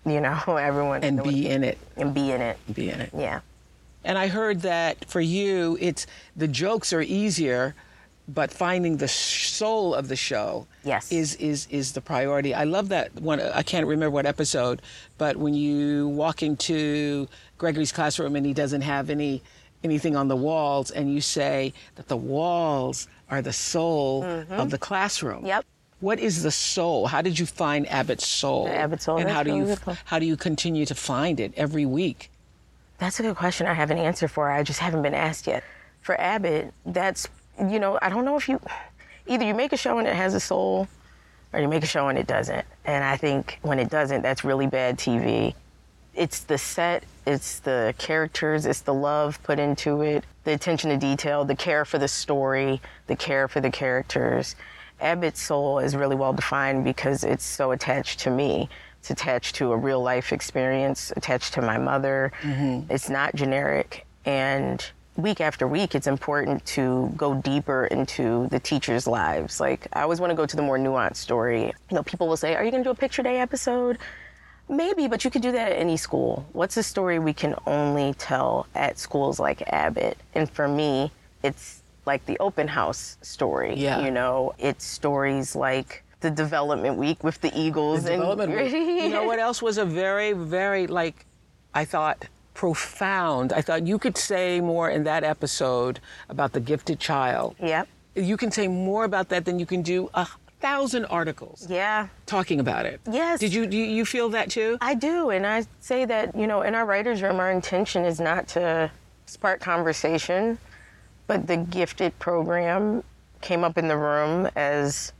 you 0.06 0.20
know, 0.20 0.40
everyone 0.48 1.04
And 1.04 1.22
be 1.22 1.46
in 1.48 1.62
it. 1.62 1.78
and 1.96 2.14
be 2.14 2.30
in 2.32 2.40
it. 2.40 2.56
Be 2.72 2.88
in 2.88 3.00
it. 3.02 3.10
Yeah. 3.16 3.40
And 4.04 4.16
I 4.18 4.28
heard 4.28 4.62
that 4.62 5.04
for 5.04 5.20
you, 5.20 5.76
it's 5.80 6.06
the 6.34 6.48
jokes 6.48 6.92
are 6.92 7.02
easier, 7.02 7.74
but 8.26 8.50
finding 8.50 8.96
the 8.96 9.08
soul 9.08 9.94
of 9.94 10.08
the 10.08 10.16
show 10.16 10.66
Yes. 10.84 11.12
is 11.12 11.34
is 11.36 11.66
is 11.70 11.92
the 11.92 12.00
priority. 12.00 12.54
I 12.54 12.64
love 12.64 12.88
that 12.88 13.14
one. 13.20 13.40
Uh, 13.40 13.52
I 13.54 13.62
can't 13.62 13.86
remember 13.86 14.10
what 14.10 14.26
episode, 14.26 14.80
but 15.18 15.36
when 15.36 15.54
you 15.54 16.08
walk 16.08 16.42
into 16.42 17.28
Gregory's 17.58 17.92
classroom 17.92 18.34
and 18.36 18.46
he 18.46 18.54
doesn't 18.54 18.80
have 18.82 19.10
any 19.10 19.42
anything 19.84 20.16
on 20.16 20.28
the 20.28 20.36
walls, 20.36 20.90
and 20.90 21.12
you 21.12 21.20
say 21.20 21.72
that 21.96 22.08
the 22.08 22.16
walls 22.16 23.08
are 23.30 23.42
the 23.42 23.52
soul 23.52 24.24
of 24.50 24.70
the 24.70 24.78
classroom. 24.78 25.38
Mm-hmm. 25.38 25.46
Yep. 25.46 25.64
What 26.00 26.18
is 26.18 26.42
the 26.42 26.50
soul? 26.50 27.06
How 27.06 27.22
did 27.22 27.38
you 27.38 27.46
find 27.46 27.88
Abbott's 27.88 28.26
soul? 28.26 28.64
The 28.64 28.74
Abbott 28.74 29.02
soul, 29.02 29.18
And 29.18 29.30
how 29.30 29.44
do 29.44 29.54
really 29.54 29.70
you 29.70 29.96
how 30.04 30.18
do 30.18 30.26
you 30.26 30.36
continue 30.36 30.84
to 30.84 30.96
find 30.96 31.38
it 31.38 31.52
every 31.56 31.86
week? 31.86 32.30
That's 32.98 33.20
a 33.20 33.22
good 33.22 33.36
question. 33.36 33.66
I 33.66 33.74
have 33.74 33.90
an 33.90 33.98
answer 33.98 34.26
for. 34.26 34.50
I 34.50 34.62
just 34.64 34.80
haven't 34.80 35.02
been 35.02 35.14
asked 35.14 35.46
yet. 35.46 35.62
For 36.00 36.20
Abbott, 36.20 36.74
that's 36.86 37.28
you 37.58 37.78
know 37.78 37.98
I 38.02 38.08
don't 38.08 38.24
know 38.24 38.36
if 38.36 38.48
you 38.48 38.60
either 39.28 39.44
you 39.44 39.54
make 39.54 39.72
a 39.72 39.76
show 39.76 39.98
and 39.98 40.08
it 40.08 40.16
has 40.16 40.34
a 40.34 40.40
soul, 40.40 40.88
or 41.52 41.60
you 41.60 41.68
make 41.68 41.84
a 41.84 41.86
show 41.86 42.08
and 42.08 42.18
it 42.18 42.26
doesn't. 42.26 42.66
And 42.84 43.04
I 43.04 43.16
think 43.16 43.60
when 43.62 43.78
it 43.78 43.88
doesn't, 43.88 44.22
that's 44.22 44.42
really 44.42 44.66
bad 44.66 44.98
TV. 44.98 45.54
It's 46.14 46.40
the 46.40 46.58
set, 46.58 47.04
it's 47.26 47.60
the 47.60 47.94
characters, 47.98 48.66
it's 48.66 48.82
the 48.82 48.94
love 48.94 49.42
put 49.42 49.58
into 49.58 50.02
it, 50.02 50.24
the 50.44 50.52
attention 50.52 50.90
to 50.90 50.96
detail, 50.96 51.44
the 51.44 51.56
care 51.56 51.84
for 51.84 51.98
the 51.98 52.08
story, 52.08 52.80
the 53.06 53.16
care 53.16 53.48
for 53.48 53.60
the 53.60 53.70
characters. 53.70 54.54
Abbott's 55.00 55.40
soul 55.40 55.78
is 55.78 55.96
really 55.96 56.16
well 56.16 56.32
defined 56.32 56.84
because 56.84 57.24
it's 57.24 57.44
so 57.44 57.72
attached 57.72 58.20
to 58.20 58.30
me. 58.30 58.68
It's 59.00 59.10
attached 59.10 59.56
to 59.56 59.72
a 59.72 59.76
real 59.76 60.00
life 60.00 60.32
experience, 60.32 61.12
attached 61.16 61.54
to 61.54 61.62
my 61.62 61.76
mother. 61.76 62.30
Mm-hmm. 62.42 62.92
It's 62.92 63.10
not 63.10 63.34
generic. 63.34 64.06
And 64.24 64.84
week 65.16 65.40
after 65.40 65.66
week, 65.66 65.94
it's 65.94 66.06
important 66.06 66.64
to 66.66 67.12
go 67.16 67.34
deeper 67.34 67.86
into 67.86 68.46
the 68.50 68.60
teachers' 68.60 69.08
lives. 69.08 69.60
Like, 69.60 69.88
I 69.92 70.02
always 70.02 70.20
want 70.20 70.30
to 70.30 70.36
go 70.36 70.46
to 70.46 70.56
the 70.56 70.62
more 70.62 70.78
nuanced 70.78 71.16
story. 71.16 71.66
You 71.90 71.96
know, 71.96 72.02
people 72.04 72.28
will 72.28 72.36
say, 72.36 72.54
Are 72.54 72.64
you 72.64 72.70
going 72.70 72.84
to 72.84 72.86
do 72.86 72.92
a 72.92 72.94
picture 72.94 73.22
day 73.22 73.40
episode? 73.40 73.98
Maybe, 74.72 75.06
but 75.06 75.22
you 75.22 75.30
could 75.30 75.42
do 75.42 75.52
that 75.52 75.72
at 75.72 75.78
any 75.78 75.98
school. 75.98 76.46
What's 76.54 76.78
a 76.78 76.82
story 76.82 77.18
we 77.18 77.34
can 77.34 77.54
only 77.66 78.14
tell 78.14 78.66
at 78.74 78.98
schools 78.98 79.38
like 79.38 79.62
Abbott? 79.66 80.16
And 80.34 80.50
for 80.50 80.66
me, 80.66 81.10
it's 81.42 81.82
like 82.06 82.24
the 82.24 82.38
open 82.38 82.68
house 82.68 83.18
story. 83.20 83.74
Yeah. 83.74 84.00
You 84.02 84.10
know, 84.10 84.54
it's 84.58 84.84
stories 84.86 85.54
like 85.54 86.02
the 86.20 86.30
development 86.30 86.96
week 86.96 87.22
with 87.22 87.38
the 87.42 87.52
Eagles 87.54 88.04
The 88.04 88.14
and 88.14 88.22
development 88.22 88.50
week. 88.50 88.72
You 89.04 89.10
know 89.10 89.24
what 89.24 89.38
else 89.38 89.60
was 89.60 89.76
a 89.76 89.84
very, 89.84 90.32
very 90.32 90.86
like, 90.86 91.26
I 91.74 91.84
thought 91.84 92.24
profound. 92.54 93.52
I 93.52 93.60
thought 93.60 93.86
you 93.86 93.98
could 93.98 94.16
say 94.16 94.60
more 94.60 94.88
in 94.88 95.04
that 95.04 95.22
episode 95.22 96.00
about 96.30 96.52
the 96.52 96.60
gifted 96.60 96.98
child. 96.98 97.56
Yep. 97.60 97.88
You 98.14 98.38
can 98.38 98.50
say 98.50 98.68
more 98.68 99.04
about 99.04 99.28
that 99.30 99.44
than 99.44 99.58
you 99.58 99.66
can 99.66 99.82
do 99.82 100.08
a 100.14 100.26
thousand 100.62 101.04
articles 101.06 101.66
Yeah. 101.68 102.08
talking 102.26 102.60
about 102.60 102.86
it. 102.86 103.00
Yes. 103.10 103.40
Did 103.40 103.52
you 103.52 103.66
do 103.66 103.76
you 103.76 104.04
feel 104.06 104.28
that 104.30 104.50
too? 104.50 104.78
I 104.80 104.94
do, 104.94 105.30
and 105.30 105.46
I 105.46 105.66
say 105.80 106.04
that 106.06 106.34
you 106.36 106.46
know, 106.46 106.62
in 106.62 106.74
our 106.74 106.86
writers' 106.86 107.20
room, 107.20 107.38
our 107.40 107.50
intention 107.50 108.04
is 108.04 108.20
not 108.20 108.48
to 108.48 108.90
spark 109.26 109.60
conversation, 109.60 110.58
but 111.26 111.46
the 111.46 111.56
gifted 111.58 112.18
program 112.18 113.02
came 113.40 113.64
up 113.64 113.76
in 113.76 113.88
the 113.88 113.96
room 113.96 114.48
as 114.56 115.12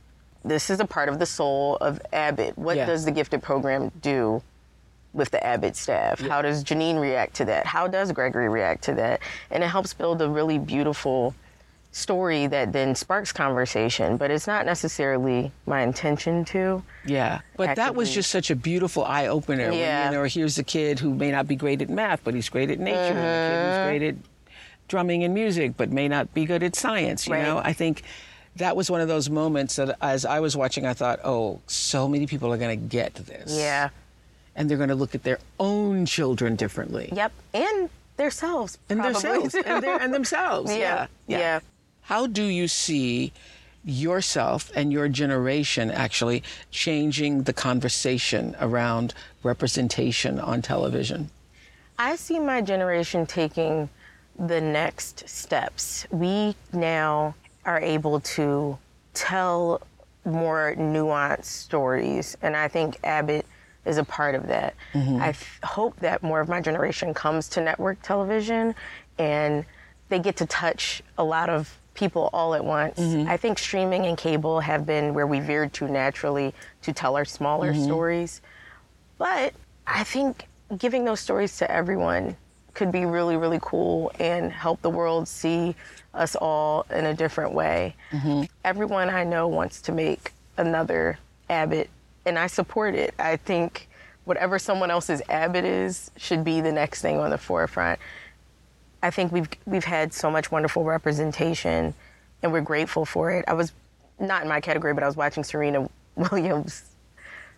this 0.45 0.69
is 0.69 0.79
a 0.79 0.85
part 0.85 1.09
of 1.09 1.19
the 1.19 1.25
soul 1.25 1.77
of 1.81 2.01
Abbott. 2.11 2.57
What 2.57 2.77
Yeah. 2.77 2.85
does 2.85 3.05
the 3.05 3.11
gifted 3.11 3.43
program 3.43 3.91
do 4.01 4.41
with 5.13 5.29
the 5.31 5.45
Abbott 5.45 5.75
staff? 5.75 6.19
How 6.19 6.41
does 6.41 6.63
Janine 6.63 6.99
react 6.99 7.33
to 7.35 7.45
that? 7.45 7.65
How 7.65 7.87
does 7.87 8.11
Gregory 8.11 8.49
react 8.49 8.83
to 8.85 8.93
that? 8.95 9.19
And 9.51 9.63
it 9.63 9.67
helps 9.67 9.93
build 9.93 10.21
a 10.21 10.29
really 10.29 10.57
beautiful 10.57 11.35
story 11.93 12.47
that 12.47 12.73
then 12.73 12.95
sparks 12.95 13.31
conversation, 13.31 14.17
but 14.17 14.31
it's 14.31 14.47
not 14.47 14.65
necessarily 14.65 15.51
my 15.67 15.81
intention 15.81 16.43
to. 16.43 16.83
Yeah. 17.05 17.41
But 17.55 17.75
that 17.75 17.95
was 17.95 18.11
just 18.11 18.31
such 18.31 18.49
a 18.49 18.55
beautiful 18.55 19.05
eye 19.05 19.27
opener. 19.27 19.71
Yeah. 19.71 20.05
When, 20.05 20.13
you 20.13 20.19
know, 20.19 20.23
here's 20.25 20.57
a 20.57 20.63
kid 20.63 20.99
who 20.99 21.13
may 21.13 21.31
not 21.31 21.47
be 21.47 21.55
great 21.55 21.81
at 21.81 21.89
math, 21.89 22.23
but 22.23 22.33
he's 22.33 22.49
great 22.49 22.71
at 22.71 22.79
nature. 22.79 22.97
And 22.97 23.17
a 23.17 23.21
kid 23.21 23.55
who's 23.55 23.77
mm-hmm. 23.77 23.87
great 23.89 24.01
at 24.01 24.15
drumming 24.87 25.23
and 25.23 25.33
music, 25.33 25.77
but 25.77 25.91
may 25.91 26.07
not 26.07 26.33
be 26.33 26.45
good 26.45 26.63
at 26.63 26.75
science. 26.75 27.27
You 27.27 27.33
Right. 27.33 27.43
know, 27.43 27.59
I 27.59 27.73
think 27.73 28.01
that 28.55 28.75
was 28.75 28.89
one 28.89 28.99
of 29.01 29.07
those 29.07 29.29
moments 29.29 29.75
that 29.75 29.95
as 30.01 30.25
I 30.25 30.39
was 30.39 30.57
watching, 30.57 30.87
I 30.87 30.93
thought, 30.93 31.19
oh, 31.23 31.61
so 31.67 32.07
many 32.07 32.25
people 32.25 32.51
are 32.51 32.57
going 32.57 32.79
to 32.79 32.85
get 32.85 33.13
this. 33.15 33.55
Yeah. 33.55 33.89
And 34.55 34.67
they're 34.69 34.77
going 34.77 34.89
to 34.89 34.95
look 34.95 35.13
at 35.13 35.23
their 35.23 35.39
own 35.59 36.07
children 36.07 36.55
differently. 36.55 37.09
Yep. 37.13 37.31
And 37.53 37.89
themselves. 38.17 38.79
And 38.89 39.03
themselves. 39.03 39.53
and, 39.55 39.83
their- 39.83 40.01
and 40.01 40.11
themselves. 40.11 40.71
Yeah. 40.75 41.07
yeah. 41.27 41.37
Yeah. 41.37 41.59
How 42.03 42.27
do 42.27 42.43
you 42.43 42.67
see 42.67 43.31
yourself 43.85 44.71
and 44.75 44.91
your 44.91 45.09
generation 45.09 45.91
actually 45.91 46.43
changing 46.71 47.43
the 47.43 47.53
conversation 47.53 48.55
around 48.59 49.13
representation 49.41 50.39
on 50.39 50.61
television? 50.61 51.29
I 51.97 52.15
see 52.15 52.39
my 52.39 52.61
generation 52.61 53.25
taking 53.25 53.89
the 54.37 54.59
next 54.59 55.27
steps. 55.29 56.05
We 56.11 56.55
now 56.71 57.35
are 57.65 57.79
able 57.79 58.19
to 58.21 58.77
tell 59.13 59.81
more 60.25 60.75
nuanced 60.77 61.45
stories, 61.45 62.35
and 62.41 62.55
I 62.55 62.67
think 62.67 62.97
Abbott 63.03 63.45
is 63.85 63.97
a 63.97 64.03
part 64.03 64.35
of 64.35 64.47
that. 64.47 64.75
Mm-hmm. 64.93 65.21
I 65.21 65.29
f- 65.29 65.59
hope 65.63 65.99
that 65.99 66.23
more 66.23 66.39
of 66.39 66.47
my 66.47 66.61
generation 66.61 67.13
comes 67.13 67.49
to 67.49 67.61
network 67.61 68.01
television 68.01 68.75
and 69.17 69.65
they 70.09 70.19
get 70.19 70.37
to 70.37 70.45
touch 70.45 71.03
a 71.17 71.23
lot 71.23 71.49
of 71.49 71.77
people 71.93 72.29
all 72.33 72.53
at 72.55 72.63
once. 72.63 72.99
Mm-hmm. 72.99 73.29
I 73.29 73.37
think 73.37 73.59
streaming 73.59 74.05
and 74.05 74.17
cable 74.17 74.59
have 74.59 74.85
been 74.85 75.13
where 75.13 75.27
we 75.27 75.39
veered 75.39 75.73
to 75.73 75.87
naturally 75.87 76.53
to 76.81 76.93
tell 76.93 77.15
our 77.15 77.25
smaller 77.25 77.71
mm-hmm. 77.71 77.83
stories. 77.83 78.41
But 79.17 79.53
I 79.85 80.03
think 80.03 80.47
giving 80.77 81.05
those 81.05 81.19
stories 81.19 81.57
to 81.57 81.69
everyone 81.71 82.35
could 82.73 82.91
be 82.91 83.05
really, 83.05 83.37
really 83.37 83.59
cool 83.61 84.11
and 84.19 84.51
help 84.51 84.81
the 84.81 84.89
world 84.89 85.27
see 85.27 85.75
us 86.13 86.35
all 86.35 86.85
in 86.89 87.05
a 87.05 87.13
different 87.13 87.53
way. 87.53 87.95
Mm-hmm. 88.11 88.43
Everyone 88.63 89.09
I 89.09 89.23
know 89.23 89.47
wants 89.47 89.81
to 89.83 89.91
make 89.91 90.31
another 90.57 91.19
Abbott, 91.49 91.89
and 92.25 92.39
I 92.39 92.47
support 92.47 92.95
it. 92.95 93.13
I 93.19 93.35
think 93.37 93.87
whatever 94.25 94.57
someone 94.57 94.89
else's 94.89 95.21
Abbott 95.29 95.65
is 95.65 96.09
should 96.17 96.43
be 96.43 96.61
the 96.61 96.71
next 96.71 97.01
thing 97.01 97.19
on 97.19 97.29
the 97.29 97.37
forefront. 97.37 97.99
I 99.03 99.11
think 99.11 99.31
we've 99.31 99.49
we've 99.65 99.83
had 99.83 100.13
so 100.13 100.31
much 100.31 100.49
wonderful 100.49 100.85
representation, 100.85 101.93
and 102.41 102.51
we're 102.51 102.61
grateful 102.61 103.05
for 103.05 103.31
it. 103.31 103.45
I 103.47 103.53
was 103.53 103.73
not 104.17 104.43
in 104.43 104.49
my 104.49 104.61
category, 104.61 104.93
but 104.93 105.03
I 105.03 105.07
was 105.07 105.17
watching 105.17 105.43
Serena 105.43 105.89
Williams 106.15 106.83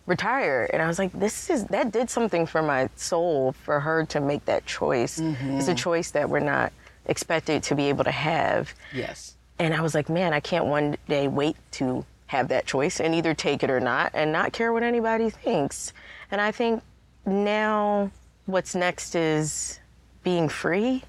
retire, 0.08 0.68
and 0.74 0.82
I 0.82 0.88
was 0.88 0.98
like, 0.98 1.12
this 1.14 1.50
is 1.52 1.66
that 1.66 1.92
did 1.92 2.10
something 2.10 2.48
for 2.48 2.64
my 2.64 2.90
soul 2.96 3.54
for 3.64 3.80
her 3.80 4.06
to 4.08 4.20
make 4.20 4.44
that 4.46 4.66
choice. 4.66 5.20
Mm-hmm. 5.20 5.60
It's 5.60 5.68
a 5.68 5.76
choice 5.76 6.12
that 6.12 6.30
we're 6.30 6.40
not 6.40 6.74
expected 7.06 7.62
to 7.64 7.76
be 7.76 7.90
able 7.90 8.04
to 8.04 8.12
have. 8.12 8.74
Yes. 8.92 9.36
And 9.60 9.74
I 9.74 9.82
was 9.82 9.94
like, 9.94 10.10
man, 10.10 10.34
I 10.34 10.40
can't 10.40 10.66
one 10.66 10.98
day 11.08 11.28
wait 11.28 11.56
to 11.74 12.06
have 12.28 12.48
that 12.48 12.66
choice 12.66 13.00
and 13.00 13.14
either 13.14 13.36
take 13.36 13.64
it 13.64 13.70
or 13.70 13.80
not 13.80 14.12
and 14.16 14.32
not 14.32 14.52
care 14.52 14.74
what 14.74 14.82
anybody 14.82 15.30
thinks. 15.30 15.94
And 16.32 16.42
I 16.42 16.52
think 16.52 16.82
now 17.24 18.10
what's 18.48 18.74
next 18.74 19.16
is 19.16 19.80
being 20.24 20.50
free, 20.50 21.04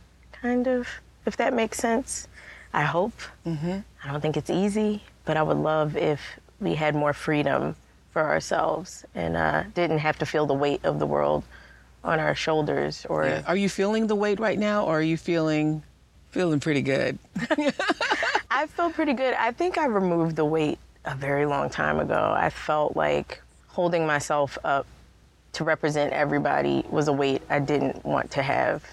kind 0.47 0.67
of, 0.67 0.89
if 1.25 1.37
that 1.37 1.53
makes 1.53 1.79
sense. 1.79 2.29
I 2.73 2.83
hope. 2.83 3.19
Mm-hmm. 3.47 3.79
I 4.03 4.11
don't 4.11 4.21
think 4.21 4.37
it's 4.37 4.51
easy, 4.51 5.03
but 5.25 5.37
I 5.37 5.43
would 5.43 5.57
love 5.57 5.97
if 5.97 6.21
we 6.61 6.75
had 6.75 6.95
more 6.95 7.13
freedom 7.13 7.75
for 8.13 8.23
ourselves 8.23 9.05
and 9.15 9.37
uh, 9.37 9.65
didn't 9.75 9.99
have 9.99 10.19
to 10.19 10.27
feel 10.27 10.47
the 10.47 10.55
weight 10.55 10.85
of 10.85 10.99
the 10.99 11.07
world 11.07 11.43
on 12.05 12.21
our 12.21 12.35
shoulders 12.35 13.05
or 13.09 13.43
Are 13.47 13.57
you 13.57 13.69
feeling 13.69 14.07
the 14.07 14.15
weight 14.15 14.39
right 14.39 14.59
now, 14.59 14.85
or 14.85 14.99
are 15.01 15.03
you 15.03 15.17
feeling 15.17 15.83
Feeling 16.37 16.61
pretty 16.61 16.83
good. 16.83 17.19
I 18.51 18.67
feel 18.67 18.91
pretty 18.91 19.15
good. 19.15 19.33
I 19.35 19.53
think 19.53 19.79
I 19.79 19.87
removed 19.87 20.37
the 20.37 20.45
weight 20.45 20.79
a 21.07 21.15
very 21.15 21.47
long 21.47 21.71
time 21.71 21.99
ago. 21.99 22.35
I 22.37 22.51
felt 22.51 22.95
like 22.95 23.41
holding 23.69 24.07
myself 24.07 24.59
up 24.65 24.87
to 25.55 25.65
represent 25.65 26.13
everybody 26.13 26.85
was 26.91 27.09
a 27.09 27.13
weight 27.13 27.41
I 27.49 27.61
didn't 27.61 28.05
want 28.05 28.31
to 28.33 28.43
have. 28.43 28.85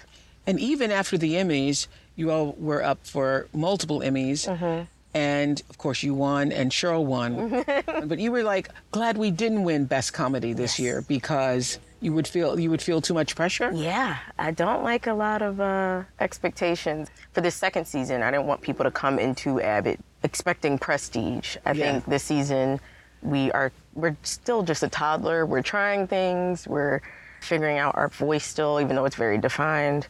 And 0.46 0.60
even 0.60 0.90
after 0.90 1.16
the 1.16 1.34
Emmys, 1.34 1.86
you 2.16 2.30
all 2.30 2.54
were 2.58 2.82
up 2.82 3.06
for 3.06 3.48
multiple 3.52 4.00
Emmys. 4.00 4.46
Mm-hmm. 4.48 4.84
And 5.16 5.62
of 5.70 5.78
course, 5.78 6.02
you 6.02 6.12
won, 6.12 6.50
and 6.50 6.72
Sheryl 6.72 7.04
won. 7.04 7.64
but 8.08 8.18
you 8.18 8.32
were 8.32 8.42
like 8.42 8.68
glad 8.90 9.16
we 9.16 9.30
didn't 9.30 9.62
win 9.62 9.84
Best 9.84 10.12
Comedy 10.12 10.52
this 10.52 10.78
year 10.78 11.02
because 11.06 11.78
you 12.00 12.12
would 12.12 12.26
feel 12.26 12.58
you 12.58 12.68
would 12.70 12.82
feel 12.82 13.00
too 13.00 13.14
much 13.14 13.36
pressure. 13.36 13.70
Yeah, 13.72 14.18
I 14.38 14.50
don't 14.50 14.82
like 14.82 15.06
a 15.06 15.14
lot 15.14 15.40
of 15.40 15.60
uh, 15.60 16.02
expectations. 16.18 17.10
For 17.32 17.40
this 17.40 17.54
second 17.54 17.86
season, 17.86 18.22
I 18.22 18.30
didn't 18.32 18.46
want 18.46 18.60
people 18.60 18.84
to 18.84 18.90
come 18.90 19.20
into 19.20 19.60
Abbott 19.60 20.00
expecting 20.24 20.78
prestige. 20.78 21.56
I 21.64 21.72
Yeah. 21.72 21.92
think 21.92 22.06
this 22.06 22.24
season 22.24 22.80
we 23.22 23.52
are 23.52 23.70
we're 23.94 24.16
still 24.24 24.64
just 24.64 24.82
a 24.82 24.88
toddler. 24.88 25.46
We're 25.46 25.62
trying 25.62 26.08
things. 26.08 26.66
We're 26.66 27.00
figuring 27.40 27.78
out 27.78 27.94
our 27.96 28.08
voice 28.08 28.44
still, 28.44 28.80
even 28.80 28.96
though 28.96 29.04
it's 29.04 29.16
very 29.16 29.38
defined. 29.38 30.08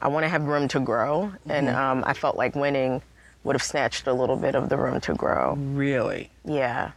I 0.00 0.08
want 0.08 0.24
to 0.24 0.28
have 0.28 0.44
room 0.44 0.68
to 0.68 0.80
grow, 0.80 1.32
and 1.48 1.68
um, 1.68 2.04
I 2.06 2.12
felt 2.14 2.36
like 2.36 2.54
winning 2.54 3.02
would 3.44 3.54
have 3.54 3.62
snatched 3.62 4.06
a 4.06 4.12
little 4.12 4.36
bit 4.36 4.54
of 4.54 4.68
the 4.68 4.76
room 4.76 5.00
to 5.02 5.14
grow. 5.14 5.54
Really, 5.56 6.30
Yeah. 6.44 6.90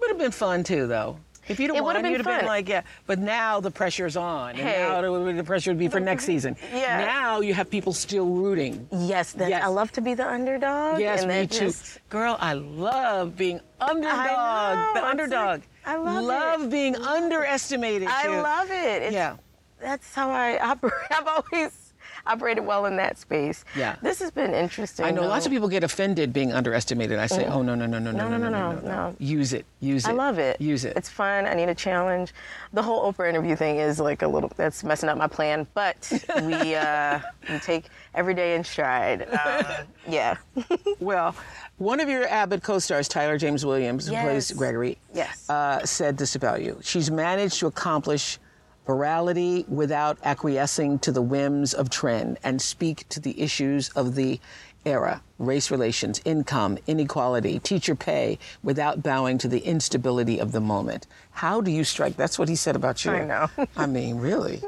would 0.00 0.08
have 0.10 0.18
been 0.18 0.30
fun 0.32 0.64
too, 0.64 0.86
though. 0.86 1.18
If 1.46 1.60
you'd 1.60 1.68
have 1.68 1.76
It 1.76 1.82
won, 1.84 2.02
you'd 2.06 2.24
have 2.24 2.38
been 2.38 2.46
like, 2.46 2.68
yeah. 2.70 2.82
But 3.06 3.18
now 3.18 3.60
the 3.60 3.70
pressure's 3.70 4.16
on, 4.16 4.50
and 4.50 4.58
Hey. 4.60 4.80
now 4.88 5.02
the, 5.02 5.44
pressure 5.44 5.70
would 5.72 5.78
be 5.78 5.88
for 5.88 6.00
next 6.00 6.24
season. 6.24 6.56
Yeah. 6.72 7.04
Now 7.04 7.40
you 7.40 7.52
have 7.52 7.68
people 7.68 7.92
still 7.92 8.26
rooting. 8.26 8.88
Yes, 8.90 9.34
Yes. 9.38 9.62
I 9.62 9.66
love 9.68 9.92
to 9.92 10.00
be 10.00 10.14
the 10.14 10.26
underdog. 10.26 11.00
Yes, 11.00 11.20
and 11.22 11.30
me 11.30 11.46
too. 11.46 11.66
just- 11.66 11.98
Girl, 12.08 12.38
I 12.40 12.54
love 12.54 13.36
being 13.36 13.60
underdog. 13.78 14.14
I 14.16 14.74
know, 14.94 15.00
the 15.00 15.06
underdog. 15.06 15.60
like- 15.60 15.68
I 15.86 15.96
love 15.96 16.16
it. 16.16 16.26
Love 16.26 16.70
being 16.70 16.96
underestimated. 16.96 18.08
I 18.10 18.22
too. 18.22 18.30
love 18.30 18.70
it. 18.70 19.02
It's, 19.02 19.12
Yeah. 19.14 19.36
That's 19.82 20.14
how 20.14 20.30
I 20.30 20.58
operate. 20.70 20.94
I've 21.10 21.26
always 21.26 21.83
operated 22.26 22.64
well 22.64 22.86
in 22.86 22.96
that 22.96 23.18
space. 23.18 23.64
Yeah. 23.76 23.96
This 24.02 24.20
has 24.20 24.30
been 24.30 24.54
interesting. 24.54 25.04
I 25.04 25.10
know 25.10 25.26
lots 25.26 25.46
of 25.46 25.52
people 25.52 25.68
get 25.68 25.84
offended 25.84 26.32
being 26.32 26.52
underestimated. 26.52 27.18
I 27.18 27.26
say, 27.26 27.46
oh 27.46 27.62
no 27.62 27.74
no 27.74 27.86
no 27.86 27.98
no 27.98 28.12
no 28.12 28.28
No, 28.28 28.36
no, 28.36 28.48
no, 28.48 28.72
no, 28.72 28.80
no. 28.80 29.16
Use 29.18 29.52
it, 29.52 29.64
use 29.80 30.04
it. 30.04 30.10
I 30.10 30.12
love 30.12 30.38
it. 30.38 30.60
Use 30.60 30.84
it. 30.84 30.96
It's 30.96 31.08
fun. 31.08 31.46
I 31.46 31.54
need 31.54 31.68
a 31.68 31.74
challenge. 31.74 32.32
The 32.72 32.82
whole 32.82 33.12
Oprah 33.12 33.28
interview 33.28 33.56
thing 33.56 33.76
is 33.76 34.00
like 34.00 34.22
a 34.22 34.28
little. 34.28 34.50
That's 34.56 34.84
messing 34.84 35.08
up 35.08 35.18
my 35.18 35.26
plan. 35.26 35.66
But 35.74 36.10
we 36.42 36.74
uh, 36.74 37.20
we 37.50 37.58
take 37.58 37.86
every 38.14 38.34
day 38.34 38.54
in 38.54 38.64
stride. 38.64 39.28
Uh, 39.32 39.84
yeah. 40.08 40.36
well, 41.00 41.34
one 41.78 42.00
of 42.00 42.08
your 42.08 42.26
Abbott 42.28 42.62
co-stars, 42.62 43.08
Tyler 43.08 43.36
James 43.36 43.66
Williams, 43.66 44.06
who 44.06 44.12
plays 44.14 44.50
Gregory, 44.52 44.98
Yes. 45.12 45.48
uh, 45.50 45.84
said 45.84 46.16
this 46.16 46.36
about 46.36 46.62
you. 46.62 46.78
She's 46.82 47.10
managed 47.10 47.58
to 47.60 47.66
accomplish 47.66 48.38
virality 48.86 49.66
without 49.68 50.18
acquiescing 50.24 50.98
to 51.00 51.12
the 51.12 51.22
whims 51.22 51.74
of 51.74 51.90
trend 51.90 52.38
and 52.44 52.60
speak 52.60 53.08
to 53.08 53.20
the 53.20 53.40
issues 53.40 53.88
of 53.90 54.14
the 54.14 54.40
era 54.84 55.22
race 55.38 55.70
relations, 55.70 56.20
income, 56.24 56.78
inequality, 56.86 57.58
teacher 57.58 57.94
pay 57.94 58.38
without 58.62 59.02
bowing 59.02 59.38
to 59.38 59.48
the 59.48 59.60
instability 59.60 60.38
of 60.38 60.52
the 60.52 60.60
moment. 60.60 61.06
How 61.32 61.60
do 61.60 61.70
you 61.70 61.84
strike? 61.84 62.16
That's 62.16 62.38
what 62.38 62.48
he 62.48 62.54
said 62.56 62.76
about 62.76 63.04
you. 63.04 63.10
I 63.12 63.24
know. 63.24 63.50
I 63.76 63.86
mean, 63.86 64.18
really? 64.18 64.62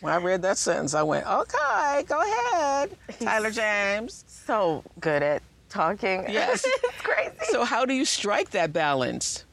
when 0.00 0.12
I 0.12 0.16
read 0.16 0.42
that 0.42 0.58
sentence, 0.58 0.94
I 0.94 1.02
went, 1.02 1.26
okay, 1.26 2.04
go 2.08 2.20
ahead, 2.20 2.96
Tyler 3.20 3.50
James. 3.50 4.24
so 4.26 4.82
good 5.00 5.22
at 5.22 5.42
talking. 5.68 6.24
Yes. 6.28 6.64
it's 6.66 7.02
crazy. 7.02 7.32
So, 7.50 7.64
how 7.64 7.84
do 7.84 7.94
you 7.94 8.04
strike 8.04 8.50
that 8.50 8.72
balance? 8.72 9.44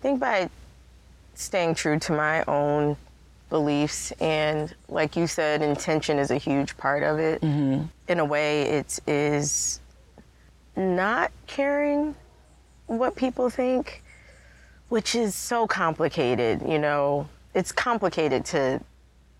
I 0.00 0.02
think 0.02 0.20
by 0.20 0.48
staying 1.38 1.74
true 1.74 1.98
to 2.00 2.12
my 2.12 2.42
own 2.44 2.96
beliefs 3.48 4.12
and 4.20 4.74
like 4.88 5.16
you 5.16 5.26
said 5.26 5.62
intention 5.62 6.18
is 6.18 6.30
a 6.30 6.36
huge 6.36 6.76
part 6.76 7.02
of 7.02 7.18
it. 7.18 7.40
Mm-hmm. 7.40 7.84
In 8.08 8.18
a 8.18 8.24
way 8.24 8.62
it 8.62 8.98
is 9.06 9.80
not 10.76 11.30
caring 11.46 12.14
what 12.86 13.16
people 13.16 13.48
think 13.50 14.02
which 14.88 15.14
is 15.14 15.34
so 15.34 15.66
complicated 15.66 16.62
you 16.66 16.78
know? 16.78 17.28
It's 17.54 17.72
complicated 17.72 18.44
to 18.46 18.80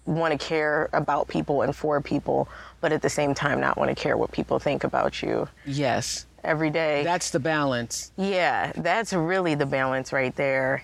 want 0.06 0.32
to 0.32 0.38
care 0.38 0.88
about 0.92 1.28
people 1.28 1.62
and 1.62 1.76
for 1.76 2.00
people 2.00 2.48
but 2.80 2.92
at 2.92 3.02
the 3.02 3.10
same 3.10 3.34
time 3.34 3.60
not 3.60 3.76
want 3.76 3.90
to 3.90 3.94
care 3.94 4.16
what 4.16 4.30
people 4.32 4.58
think 4.58 4.84
about 4.84 5.20
you. 5.22 5.48
Yes, 5.66 6.26
every 6.44 6.70
day. 6.70 7.02
That's 7.02 7.30
the 7.30 7.40
balance. 7.40 8.12
yeah, 8.16 8.72
that's 8.76 9.12
really 9.12 9.54
the 9.56 9.66
balance 9.66 10.12
right 10.12 10.34
there. 10.36 10.82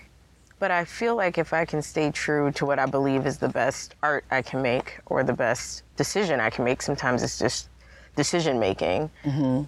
But 0.59 0.71
I 0.71 0.85
feel 0.85 1.15
like 1.15 1.37
if 1.37 1.53
I 1.53 1.65
can 1.65 1.81
stay 1.81 2.11
true 2.11 2.51
to 2.53 2.65
what 2.65 2.79
I 2.79 2.85
believe 2.85 3.25
is 3.25 3.37
the 3.37 3.49
best 3.49 3.95
art 4.01 4.23
I 4.31 4.41
can 4.41 4.61
make 4.61 4.99
or 5.07 5.23
the 5.23 5.33
best 5.33 5.83
decision 5.97 6.39
I 6.39 6.49
can 6.49 6.63
make, 6.63 6.81
sometimes 6.81 7.23
it's 7.23 7.37
just 7.37 7.69
decision 8.15 8.59
making, 8.59 9.11
mm-hmm. 9.23 9.63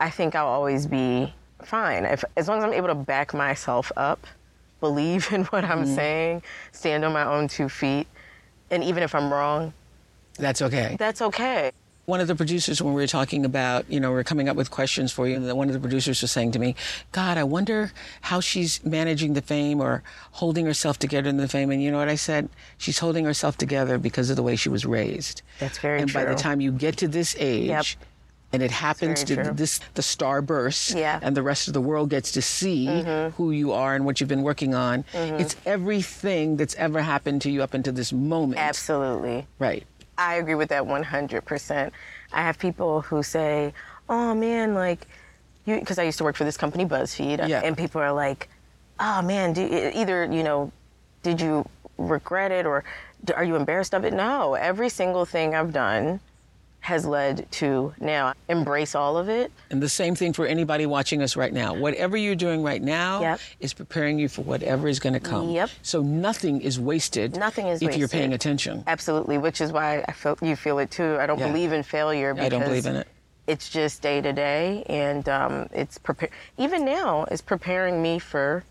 I 0.00 0.10
think 0.10 0.34
I'll 0.34 0.46
always 0.46 0.86
be 0.86 1.32
fine. 1.62 2.04
If, 2.04 2.24
as 2.36 2.48
long 2.48 2.58
as 2.58 2.64
I'm 2.64 2.72
able 2.72 2.88
to 2.88 2.94
back 2.94 3.34
myself 3.34 3.92
up, 3.96 4.26
believe 4.80 5.32
in 5.32 5.44
what 5.44 5.64
I'm 5.64 5.84
mm-hmm. 5.84 5.94
saying, 5.94 6.42
stand 6.72 7.04
on 7.04 7.12
my 7.12 7.24
own 7.24 7.46
two 7.46 7.68
feet, 7.68 8.06
and 8.70 8.82
even 8.82 9.02
if 9.02 9.14
I'm 9.14 9.32
wrong, 9.32 9.72
That's 10.38 10.62
okay. 10.62 10.96
that's 10.98 11.20
okay. 11.20 11.72
One 12.04 12.20
of 12.20 12.26
the 12.26 12.34
producers, 12.34 12.82
when 12.82 12.94
we 12.94 13.00
were 13.00 13.06
talking 13.06 13.44
about, 13.44 13.88
you 13.88 14.00
know, 14.00 14.10
we 14.12 14.18
are 14.18 14.24
coming 14.24 14.48
up 14.48 14.56
with 14.56 14.72
questions 14.72 15.12
for 15.12 15.28
you, 15.28 15.36
and 15.36 15.56
one 15.56 15.68
of 15.68 15.72
the 15.72 15.78
producers 15.80 16.20
was 16.20 16.32
saying 16.32 16.50
to 16.52 16.58
me, 16.58 16.74
God, 17.12 17.38
I 17.38 17.44
wonder 17.44 17.92
how 18.22 18.40
she's 18.40 18.84
managing 18.84 19.34
the 19.34 19.40
fame 19.42 19.80
or 19.80 20.02
holding 20.32 20.66
herself 20.66 20.98
together 20.98 21.28
in 21.30 21.36
the 21.36 21.46
fame. 21.46 21.70
And 21.70 21.80
you 21.80 21.92
know 21.92 21.98
what 21.98 22.08
I 22.08 22.16
said? 22.16 22.48
She's 22.76 22.98
holding 22.98 23.24
herself 23.24 23.56
together 23.56 23.98
because 23.98 24.30
of 24.30 24.36
the 24.36 24.42
way 24.42 24.56
she 24.56 24.68
was 24.68 24.84
raised. 24.84 25.42
That's 25.60 25.78
very 25.78 25.98
true. 25.98 26.02
and 26.02 26.12
by 26.12 26.24
the 26.24 26.34
time 26.34 26.60
you 26.60 26.72
get 26.72 26.96
to 26.98 27.08
this 27.08 27.36
age, 27.38 27.68
Yep. 27.68 27.84
and 28.52 28.62
it 28.64 28.70
happens 28.72 29.22
to 29.24 29.34
true. 29.36 29.52
this 29.54 29.78
the 29.94 30.02
star 30.02 30.42
bursts 30.42 30.92
Yeah. 30.92 31.16
Mm-hmm. 31.16 31.24
and 31.26 31.36
the 31.36 31.42
rest 31.42 31.68
of 31.68 31.72
the 31.74 31.80
world 31.80 32.10
gets 32.10 32.32
to 32.32 32.42
see 32.42 32.84
who 33.36 33.50
you 33.52 33.72
are 33.72 33.94
and 33.94 34.04
what 34.04 34.20
you've 34.20 34.28
been 34.28 34.42
working 34.42 34.74
on 34.74 35.04
it's 35.14 35.56
everything 35.64 36.56
that's 36.58 36.74
ever 36.74 37.00
happened 37.00 37.40
to 37.42 37.50
you 37.50 37.62
up 37.62 37.72
until 37.72 37.94
this 37.94 38.12
moment 38.12 38.60
Absolutely. 38.60 39.46
right 39.58 39.84
I 40.22 40.34
agree 40.36 40.54
with 40.54 40.68
that 40.70 40.82
100%. 40.84 41.90
I 42.32 42.42
have 42.42 42.58
people 42.58 43.02
who 43.02 43.22
say, 43.22 43.74
oh 44.08 44.34
man, 44.34 44.74
like, 44.74 45.06
you, 45.66 45.78
because 45.78 45.98
I 45.98 46.04
used 46.04 46.18
to 46.18 46.24
work 46.24 46.36
for 46.36 46.44
this 46.44 46.56
company, 46.56 46.84
BuzzFeed, 46.84 47.48
Yeah. 47.48 47.60
and 47.64 47.76
people 47.76 48.00
are 48.00 48.12
like, 48.12 48.48
oh 49.00 49.22
man, 49.22 49.52
do, 49.52 49.62
either, 49.94 50.24
you 50.24 50.42
know, 50.42 50.72
did 51.22 51.40
you 51.40 51.64
regret 51.98 52.50
it 52.52 52.66
or 52.66 52.84
are 53.34 53.44
you 53.44 53.56
embarrassed 53.56 53.94
of 53.94 54.04
it? 54.04 54.12
No, 54.12 54.54
every 54.54 54.88
single 54.88 55.24
thing 55.24 55.54
I've 55.54 55.72
done 55.72 56.20
has 56.82 57.06
led 57.06 57.46
to 57.52 57.94
now 58.00 58.34
embrace 58.48 58.94
all 58.94 59.16
of 59.16 59.28
it. 59.28 59.50
and 59.70 59.80
the 59.82 59.88
same 59.88 60.14
thing 60.16 60.32
for 60.32 60.44
anybody 60.46 60.84
watching 60.84 61.22
us 61.22 61.36
right 61.36 61.52
now 61.52 61.72
whatever 61.74 62.16
you're 62.16 62.34
doing 62.34 62.62
right 62.62 62.82
now 62.82 63.20
Yep. 63.20 63.40
is 63.60 63.72
preparing 63.72 64.18
you 64.18 64.28
for 64.28 64.42
whatever 64.42 64.88
is 64.88 64.98
going 64.98 65.12
to 65.14 65.20
come 65.20 65.50
Yep. 65.50 65.70
so 65.82 66.02
nothing 66.02 66.60
is 66.60 66.80
wasted 66.80 67.36
Nothing 67.36 67.68
is 67.68 67.82
if 67.82 67.96
you're 67.96 68.08
paying 68.08 68.32
attention 68.32 68.82
Absolutely, 68.88 69.38
which 69.38 69.60
is 69.60 69.70
why 69.72 70.04
I 70.08 70.12
feel 70.12 70.36
you 70.42 70.56
feel 70.56 70.78
it 70.80 70.90
too. 70.90 71.16
I 71.20 71.26
don't 71.26 71.38
Yeah. 71.38 71.46
believe 71.48 71.72
in 71.72 71.82
failure 71.84 72.34
because 72.34 72.46
I 72.46 72.48
don't 72.48 72.64
believe 72.64 72.86
in 72.86 72.96
it. 72.96 73.06
It's 73.46 73.68
just 73.68 74.02
day 74.02 74.20
to 74.20 74.32
day, 74.32 74.84
and 74.88 75.28
um, 75.28 75.68
it's 75.72 75.98
prepare. 75.98 76.30
Even 76.58 76.84
now, 76.84 77.24
it's 77.30 77.42
preparing 77.42 78.00
me 78.02 78.18
for 78.18 78.64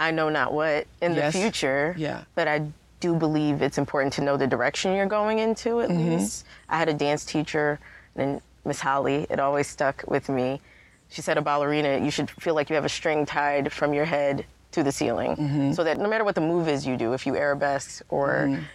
I 0.00 0.10
know 0.10 0.28
not 0.28 0.52
what 0.52 0.86
in 1.00 1.14
Yes. 1.14 1.32
the 1.32 1.40
future. 1.40 1.94
Yeah. 1.98 2.22
But 2.34 2.46
I 2.48 2.62
do 3.02 3.14
believe 3.26 3.62
it's 3.62 3.78
important 3.78 4.12
to 4.14 4.22
know 4.22 4.36
the 4.36 4.46
direction 4.46 4.94
you're 4.94 5.06
going 5.20 5.38
into. 5.46 5.80
At 5.80 5.90
Mm-hmm. 5.90 6.10
least 6.12 6.46
I 6.68 6.76
had 6.78 6.88
a 6.88 6.94
dance 6.94 7.24
teacher, 7.24 7.78
and 8.16 8.40
Miss 8.64 8.80
Holly. 8.80 9.26
It 9.28 9.38
always 9.40 9.66
stuck 9.66 10.04
with 10.14 10.28
me. 10.28 10.60
She 11.10 11.20
said 11.20 11.36
a 11.36 11.42
ballerina, 11.42 11.98
you 12.06 12.10
should 12.10 12.30
feel 12.30 12.54
like 12.54 12.70
you 12.70 12.76
have 12.76 12.84
a 12.86 12.94
string 13.00 13.26
tied 13.26 13.72
from 13.72 13.92
your 13.92 14.04
head 14.06 14.46
to 14.70 14.82
the 14.82 14.92
ceiling, 14.92 15.32
Mm-hmm. 15.36 15.72
so 15.72 15.84
that 15.84 15.98
no 15.98 16.08
matter 16.08 16.24
what 16.24 16.34
the 16.34 16.40
move 16.52 16.66
is 16.74 16.86
you 16.86 16.96
do, 16.96 17.12
if 17.12 17.26
you 17.26 17.34
arabesque 17.36 18.02
or 18.08 18.30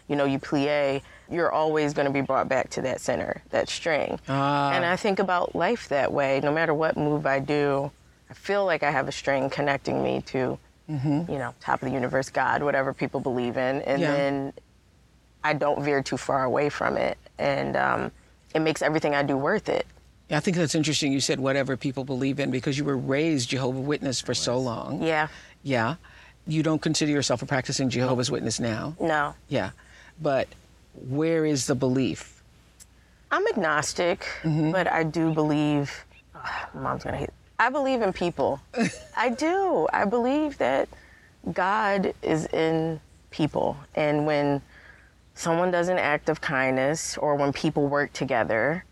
you 0.09 0.15
know 0.15 0.25
you 0.25 0.37
plie, 0.37 1.01
you're 1.31 1.51
always 1.51 1.93
going 1.95 2.05
to 2.05 2.13
be 2.13 2.21
brought 2.21 2.47
back 2.47 2.69
to 2.75 2.81
that 2.83 3.01
center, 3.01 3.41
that 3.49 3.67
string. 3.67 4.19
Ah. 4.29 4.71
And 4.73 4.85
I 4.85 4.95
think 4.95 5.17
about 5.19 5.55
life 5.55 5.87
that 5.89 6.11
way. 6.13 6.39
No 6.43 6.51
matter 6.53 6.73
what 6.73 6.97
move 6.97 7.25
I 7.25 7.39
do, 7.39 7.89
I 8.29 8.33
feel 8.35 8.63
like 8.65 8.83
I 8.83 8.91
have 8.91 9.07
a 9.07 9.11
string 9.11 9.49
connecting 9.49 10.03
me 10.03 10.21
to, 10.33 10.59
Mm-hmm. 10.89 11.29
you 11.31 11.37
know, 11.37 11.53
top 11.59 11.81
of 11.81 11.87
the 11.89 11.93
universe, 11.93 12.29
God, 12.29 12.63
whatever 12.63 12.93
people 12.93 13.19
believe 13.19 13.57
in, 13.57 13.81
and 13.81 14.01
Yeah. 14.01 14.11
then 14.15 14.53
I 15.43 15.53
don't 15.53 15.83
veer 15.83 16.01
too 16.01 16.17
far 16.17 16.43
away 16.43 16.69
from 16.69 16.95
it, 16.97 17.17
and 17.37 17.75
um, 17.75 18.11
it 18.55 18.59
makes 18.59 18.81
everything 18.81 19.13
I 19.13 19.23
do 19.23 19.35
worth 19.37 19.67
it. 19.67 19.85
Yeah, 20.29 20.37
I 20.37 20.39
think 20.39 20.55
that's 20.57 20.75
interesting. 20.75 21.11
You 21.11 21.19
said 21.19 21.39
whatever 21.39 21.75
people 21.77 22.03
believe 22.03 22.39
in 22.39 22.51
because 22.51 22.77
you 22.77 22.83
were 22.85 22.97
raised 22.97 23.49
Jehovah 23.49 23.79
Witness 23.79 24.19
for 24.21 24.33
so 24.33 24.57
long. 24.59 25.01
Yeah. 25.03 25.27
Yeah. 25.63 25.95
You 26.47 26.63
don't 26.63 26.81
consider 26.81 27.11
yourself 27.11 27.41
a 27.41 27.45
practicing 27.45 27.89
Jehovah's 27.89 28.31
Witness 28.31 28.59
now. 28.59 28.95
No. 28.99 29.35
Yeah. 29.49 29.71
But 30.21 30.47
where 31.09 31.45
is 31.45 31.67
the 31.67 31.75
belief? 31.75 32.41
I'm 33.31 33.45
agnostic, 33.47 34.25
but 34.43 34.87
I 34.87 35.03
do 35.03 35.33
believe. 35.33 36.05
ugh, 36.33 36.67
mom's 36.73 37.03
gonna 37.03 37.17
hate. 37.17 37.29
I 37.59 37.69
believe 37.69 38.01
in 38.01 38.13
people. 38.13 38.59
I 39.17 39.29
do. 39.29 39.87
I 39.91 40.05
believe 40.05 40.57
that 40.59 40.87
God 41.53 42.13
is 42.21 42.45
in 42.47 42.99
people, 43.31 43.77
and 43.95 44.25
when 44.25 44.61
someone 45.35 45.71
does 45.71 45.87
an 45.89 45.97
act 45.97 46.29
of 46.29 46.41
kindness, 46.41 47.17
or 47.17 47.35
when 47.35 47.53
people 47.53 47.87
work 47.87 48.11
together 48.13 48.83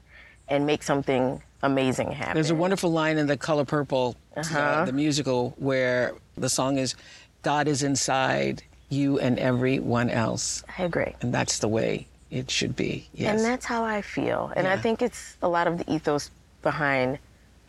and 0.47 0.65
make 0.65 0.83
something 0.83 1.41
amazing 1.63 2.11
happen. 2.11 2.35
There's 2.35 2.51
a 2.51 2.55
wonderful 2.55 2.91
line 2.91 3.17
in 3.17 3.25
the 3.27 3.37
Color 3.37 3.65
Purple, 3.65 4.15
uh, 4.37 4.41
Uh-huh. 4.41 4.85
the 4.85 4.91
musical, 4.93 5.53
where 5.57 6.13
the 6.37 6.49
song 6.49 6.77
is, 6.77 6.95
"God 7.41 7.67
is 7.67 7.81
inside 7.81 8.61
you 8.89 9.19
and 9.19 9.39
everyone 9.39 10.09
else," 10.11 10.63
I 10.77 10.83
agree. 10.83 11.15
and 11.21 11.33
that's 11.33 11.57
the 11.59 11.67
way 11.67 12.05
it 12.29 12.51
should 12.51 12.75
be. 12.75 13.07
Yes. 13.15 13.35
And 13.37 13.43
that's 13.45 13.65
how 13.65 13.83
I 13.83 14.01
feel. 14.03 14.51
And 14.55 14.67
I 14.67 14.77
think 14.77 15.01
it's 15.01 15.37
a 15.41 15.47
lot 15.47 15.65
of 15.67 15.79
the 15.79 15.91
ethos 15.91 16.29
behind 16.61 17.17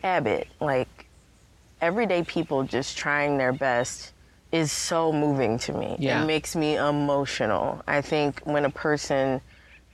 Abbott. 0.03 0.47
Like 0.59 1.07
everyday 1.81 2.23
people 2.23 2.63
just 2.63 2.97
trying 2.97 3.37
their 3.37 3.53
best 3.53 4.13
is 4.51 4.71
so 4.71 5.11
moving 5.11 5.59
to 5.59 5.73
me. 5.73 5.95
Yeah. 5.99 6.23
It 6.23 6.27
makes 6.27 6.55
me 6.55 6.77
emotional. 6.77 7.81
I 7.87 8.01
think 8.01 8.39
when 8.41 8.65
a 8.65 8.69
person 8.69 9.41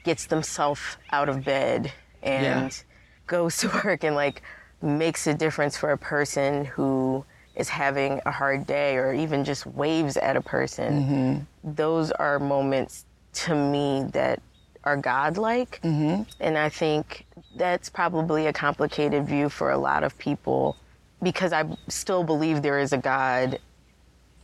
gets 0.04 0.28
themselves 0.28 0.82
out 1.12 1.30
of 1.30 1.44
bed 1.44 1.92
and 2.22 2.72
Yeah. 2.72 2.84
goes 3.28 3.58
to 3.60 3.70
work 3.84 4.04
and 4.04 4.16
like 4.16 4.42
makes 4.82 5.28
a 5.28 5.34
difference 5.34 5.78
for 5.78 5.92
a 5.92 5.98
person 5.98 6.66
who 6.66 7.26
is 7.56 7.70
having 7.70 8.20
a 8.26 8.32
hard 8.32 8.66
day 8.68 8.98
or 8.98 9.14
even 9.14 9.44
just 9.44 9.66
waves 9.66 10.18
at 10.18 10.36
a 10.36 10.42
person 10.42 11.04
mm-hmm. 11.04 11.74
those 11.76 12.12
are 12.12 12.40
moments 12.40 13.06
to 13.32 13.56
me 13.56 14.04
that 14.12 14.42
are 14.84 14.98
godlike. 14.98 15.80
Mm-hmm. 15.84 16.24
And 16.40 16.58
I 16.58 16.70
think 16.70 17.26
that's 17.56 17.90
probably 17.90 18.48
a 18.48 18.54
complicated 18.54 19.28
view 19.28 19.50
for 19.50 19.72
a 19.72 19.78
lot 19.78 20.04
of 20.04 20.18
people 20.18 20.78
because 21.22 21.54
I 21.54 21.66
still 21.88 22.24
believe 22.24 22.62
there 22.62 22.80
is 22.80 22.94
a 22.94 22.98
God. 22.98 23.60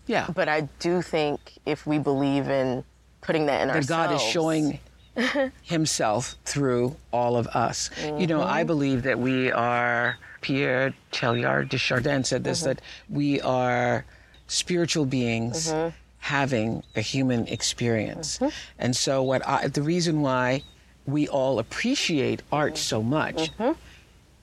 yeah. 0.07 0.27
But 0.33 0.47
I 0.47 0.61
do 0.79 1.01
think 1.01 1.59
if 1.65 1.85
we 1.85 1.99
believe 1.99 2.49
in 2.49 2.83
putting 3.21 3.45
that 3.47 3.61
in 3.61 3.67
that 3.67 3.77
ourselves. 3.77 4.09
God 4.09 4.15
is 4.15 4.21
showing 4.21 4.79
himself 5.61 6.35
through 6.45 6.95
all 7.11 7.35
of 7.35 7.47
us. 7.47 7.89
You 8.03 8.27
know, 8.27 8.41
I 8.41 8.59
mm-hmm. 8.59 8.67
believe 8.67 9.03
that 9.03 9.19
we 9.19 9.51
are, 9.51 10.17
Pierre 10.41 10.93
Teilhard 11.11 11.69
de 11.69 11.77
Chardin 11.77 12.23
said 12.23 12.43
this, 12.43 12.59
mm-hmm. 12.59 12.69
that 12.69 12.81
we 13.09 13.41
are 13.41 14.05
spiritual 14.47 15.05
beings 15.05 15.71
mm-hmm. 15.71 15.95
Having 16.19 16.83
a 16.95 17.01
human 17.01 17.47
experience. 17.47 18.39
And 18.77 18.95
so 18.95 19.23
what 19.23 19.47
I, 19.47 19.67
the 19.67 19.81
reason 19.81 20.21
why 20.21 20.63
we 21.05 21.27
all 21.27 21.59
appreciate 21.59 22.41
art 22.51 22.77
so 22.77 23.01
much, 23.01 23.49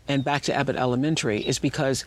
and 0.08 0.24
back 0.24 0.42
to 0.42 0.54
Abbott 0.54 0.76
Elementary, 0.76 1.40
is 1.46 1.58
because 1.58 2.04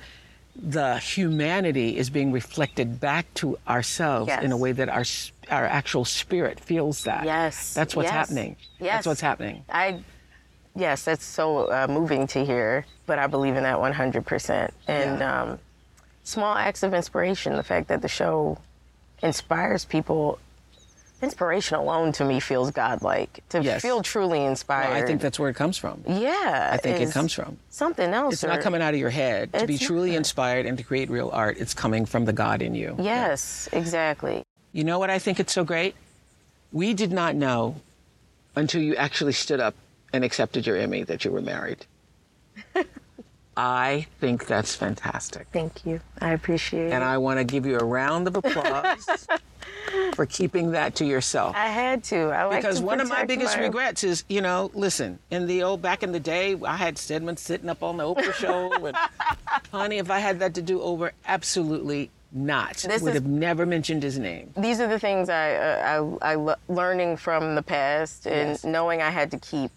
the 0.55 0.97
humanity 0.97 1.95
is 1.95 2.10
being 2.10 2.32
reflected 2.32 2.99
back 2.99 3.32
to 3.36 3.58
ourselves 3.67 4.32
in 4.41 4.51
a 4.51 4.58
way 4.58 4.71
that 4.73 4.89
our 4.89 5.05
our 5.49 5.65
actual 5.65 6.03
spirit 6.05 6.60
feels 6.60 7.03
that. 7.05 7.23
Yes, 7.25 7.73
That's 7.73 7.95
what's 7.95 8.08
yes, 8.08 8.13
happening. 8.13 8.55
yes. 8.79 8.91
That's 8.97 9.08
what's 9.08 9.21
happening. 9.21 9.63
I, 9.69 10.03
yes, 10.75 11.05
that's 11.05 11.25
so 11.25 11.71
uh, 11.71 11.88
moving 11.89 12.27
to 12.27 12.45
hear, 12.45 12.86
but 13.08 13.17
I 13.17 13.25
believe 13.25 13.55
in 13.55 13.63
that 13.63 13.77
100%. 13.77 14.71
And 14.88 15.19
Yeah. 15.19 15.41
um, 15.41 15.60
small 16.23 16.53
acts 16.53 16.84
of 16.84 16.93
inspiration, 16.93 17.55
the 17.55 17.63
fact 17.63 17.88
that 17.88 18.03
the 18.03 18.08
show 18.08 18.60
inspires 19.21 19.86
people, 19.86 20.39
inspiration 21.21 21.77
alone 21.77 22.12
to 22.13 22.25
me 22.25 22.39
feels 22.39 22.71
godlike. 22.71 23.43
To 23.49 23.62
Yes. 23.62 23.82
feel 23.82 24.01
truly 24.01 24.43
inspired. 24.43 24.89
Well, 24.93 25.03
I 25.03 25.05
think 25.05 25.21
that's 25.21 25.39
where 25.39 25.49
it 25.49 25.55
comes 25.55 25.77
from. 25.77 26.03
yeah, 26.08 26.69
I 26.71 26.77
think 26.77 26.99
it 27.01 27.12
comes 27.12 27.34
from. 27.34 27.58
something 27.69 28.13
else. 28.13 28.34
It's 28.36 28.43
not 28.43 28.62
coming 28.62 28.82
out 28.82 28.93
of 28.93 28.99
your 28.99 29.10
head. 29.10 29.51
To 29.53 29.67
be 29.67 29.77
truly 29.77 30.12
not. 30.12 30.17
inspired 30.17 30.65
and 30.65 30.77
to 30.77 30.84
create 30.84 31.10
real 31.10 31.29
art, 31.34 31.58
it's 31.58 31.73
coming 31.73 32.05
from 32.05 32.25
the 32.25 32.34
God 32.34 32.62
in 32.62 32.73
you. 32.75 32.95
Yes, 32.99 33.67
exactly. 33.71 34.43
You 34.71 34.84
know 34.84 34.99
what 34.99 35.10
I 35.10 35.19
think 35.19 35.39
it's 35.39 35.53
so 35.53 35.63
great? 35.63 35.95
We 36.71 36.93
did 36.93 37.12
not 37.12 37.36
know 37.36 37.75
until 38.55 38.82
you 38.82 38.95
actually 38.95 39.34
stood 39.34 39.60
up 39.60 39.73
and 40.13 40.23
accepted 40.23 40.65
your 40.67 40.75
Emmy 40.77 41.03
that 41.03 41.25
you 41.25 41.32
were 41.32 41.41
married. 41.41 41.86
I 43.57 44.07
think 44.19 44.45
that's 44.47 44.73
fantastic. 44.75 45.47
Thank 45.51 45.85
you. 45.85 45.99
I 46.21 46.31
appreciate 46.31 46.83
And 46.85 46.91
it. 46.91 46.95
And 46.95 47.03
I 47.03 47.17
want 47.17 47.39
to 47.39 47.43
give 47.43 47.65
you 47.65 47.77
a 47.77 47.83
round 47.83 48.27
of 48.27 48.38
applause 48.38 49.27
for 50.15 50.25
keeping 50.25 50.71
that 50.71 50.95
to 50.95 51.05
yourself. 51.05 51.55
I 51.57 51.67
had 51.67 52.03
to. 52.05 52.29
I 52.29 52.45
like 52.45 52.62
because 52.62 52.79
to 52.79 52.85
one 52.85 53.01
of 53.01 53.09
my 53.09 53.25
biggest 53.25 53.57
my- 53.57 53.63
regrets 53.63 54.03
is, 54.05 54.23
you 54.29 54.39
know, 54.41 54.71
listen, 54.73 55.19
in 55.29 55.45
the 55.45 55.63
old 55.63 55.81
back 55.81 56.03
in 56.03 56.12
the 56.13 56.19
day, 56.21 56.55
I 56.65 56.77
had 56.77 56.97
Stedman 56.97 57.35
sitting 57.38 57.67
up 57.69 57.83
on 57.83 57.97
the 57.97 58.03
Oprah 58.03 58.33
show, 58.33 58.71
and 58.85 58.95
honey, 59.71 59.97
if 59.97 60.09
I 60.09 60.19
had 60.19 60.39
that 60.39 60.53
to 60.53 60.62
do 60.62 60.81
over, 60.81 61.12
absolutely 61.25 62.12
not. 62.31 62.77
This 62.77 63.01
Would 63.01 63.09
is- 63.09 63.15
have 63.15 63.25
never 63.27 63.65
mentioned 63.65 64.03
his 64.03 64.17
name. 64.19 64.53
these 64.55 64.79
are 64.79 64.88
the 64.88 64.99
things 64.99 65.27
I, 65.29 65.55
uh, 65.55 66.17
I, 66.21 66.33
I 66.33 66.55
learning 66.69 67.17
from 67.17 67.55
the 67.55 67.63
past 67.63 68.25
and 68.25 68.51
Yes. 68.51 68.63
knowing 68.63 69.01
I 69.01 69.09
had 69.09 69.31
to 69.31 69.38
keep 69.39 69.71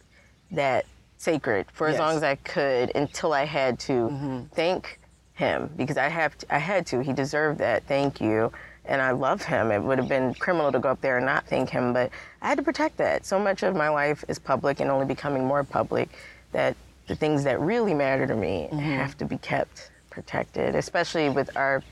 that 0.52 0.84
sacred 1.22 1.66
for 1.72 1.86
as 1.86 1.92
Yes. 1.94 2.00
Mm-hmm. 2.00 2.08
long 2.08 2.16
as 2.16 2.22
I 2.24 2.34
could 2.36 2.92
until 2.96 3.32
I 3.32 3.44
had 3.44 3.78
to 3.80 4.46
thank 4.54 4.98
him 5.34 5.70
because 5.76 5.96
I 5.96 6.08
have 6.08 6.36
to, 6.38 6.54
I 6.54 6.58
had 6.58 6.86
to. 6.88 7.00
He 7.00 7.12
deserved 7.12 7.58
that. 7.60 7.84
Thank 7.86 8.20
you. 8.20 8.52
And 8.84 9.00
I 9.00 9.12
love 9.12 9.42
him. 9.42 9.70
It 9.70 9.80
would 9.80 9.98
have 9.98 10.08
been 10.08 10.34
criminal 10.34 10.72
to 10.72 10.80
go 10.80 10.88
up 10.90 11.00
there 11.00 11.16
and 11.18 11.24
not 11.26 11.46
thank 11.46 11.70
him, 11.70 11.92
but 11.92 12.10
I 12.42 12.48
had 12.48 12.58
to 12.58 12.64
protect 12.64 12.96
that. 12.96 13.24
So 13.24 13.38
much 13.38 13.62
of 13.62 13.76
my 13.76 13.88
life 13.88 14.24
is 14.26 14.40
public 14.40 14.80
and 14.80 14.90
only 14.90 15.06
becoming 15.06 15.44
more 15.46 15.62
public 15.62 16.08
that 16.50 16.76
the 17.06 17.14
things 17.14 17.44
that 17.44 17.60
really 17.60 17.94
matter 17.94 18.26
to 18.26 18.34
me 18.34 18.68
Mm-hmm. 18.72 18.78
have 18.80 19.16
to 19.18 19.24
be 19.24 19.38
kept 19.38 19.90
protected, 20.10 20.74
especially 20.74 21.28
with 21.30 21.56
our 21.56 21.82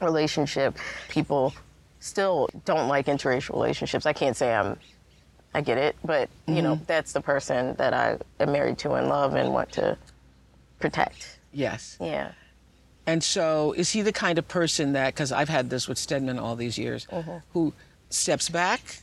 relationship, 0.00 0.76
people 1.08 1.52
still 1.98 2.48
don't 2.64 2.88
like 2.88 3.06
interracial 3.06 3.54
relationships. 3.54 4.06
I 4.06 4.12
can't 4.12 4.36
say 4.36 4.54
I'm, 4.54 4.78
I 5.54 5.60
get 5.62 5.78
it, 5.78 5.96
but 6.04 6.28
you 6.46 6.62
know, 6.62 6.80
that's 6.86 7.12
the 7.12 7.20
person 7.20 7.74
that 7.76 7.92
I 7.92 8.18
am 8.38 8.52
married 8.52 8.78
to 8.78 8.92
and 8.92 9.08
love 9.08 9.34
and 9.34 9.52
want 9.52 9.72
to 9.72 9.96
protect. 10.78 11.38
Yes. 11.52 11.96
Yeah. 12.00 12.32
And 13.06 13.24
so, 13.24 13.72
is 13.72 13.90
he 13.90 14.02
the 14.02 14.12
kind 14.12 14.38
of 14.38 14.46
person 14.46 14.92
that, 14.92 15.14
because 15.14 15.32
I've 15.32 15.48
had 15.48 15.68
this 15.70 15.88
with 15.88 15.98
Stedman 15.98 16.38
all 16.38 16.54
these 16.54 16.78
years, 16.78 17.06
Mm-hmm. 17.10 17.38
who 17.52 17.72
steps 18.10 18.48
back, 18.48 19.00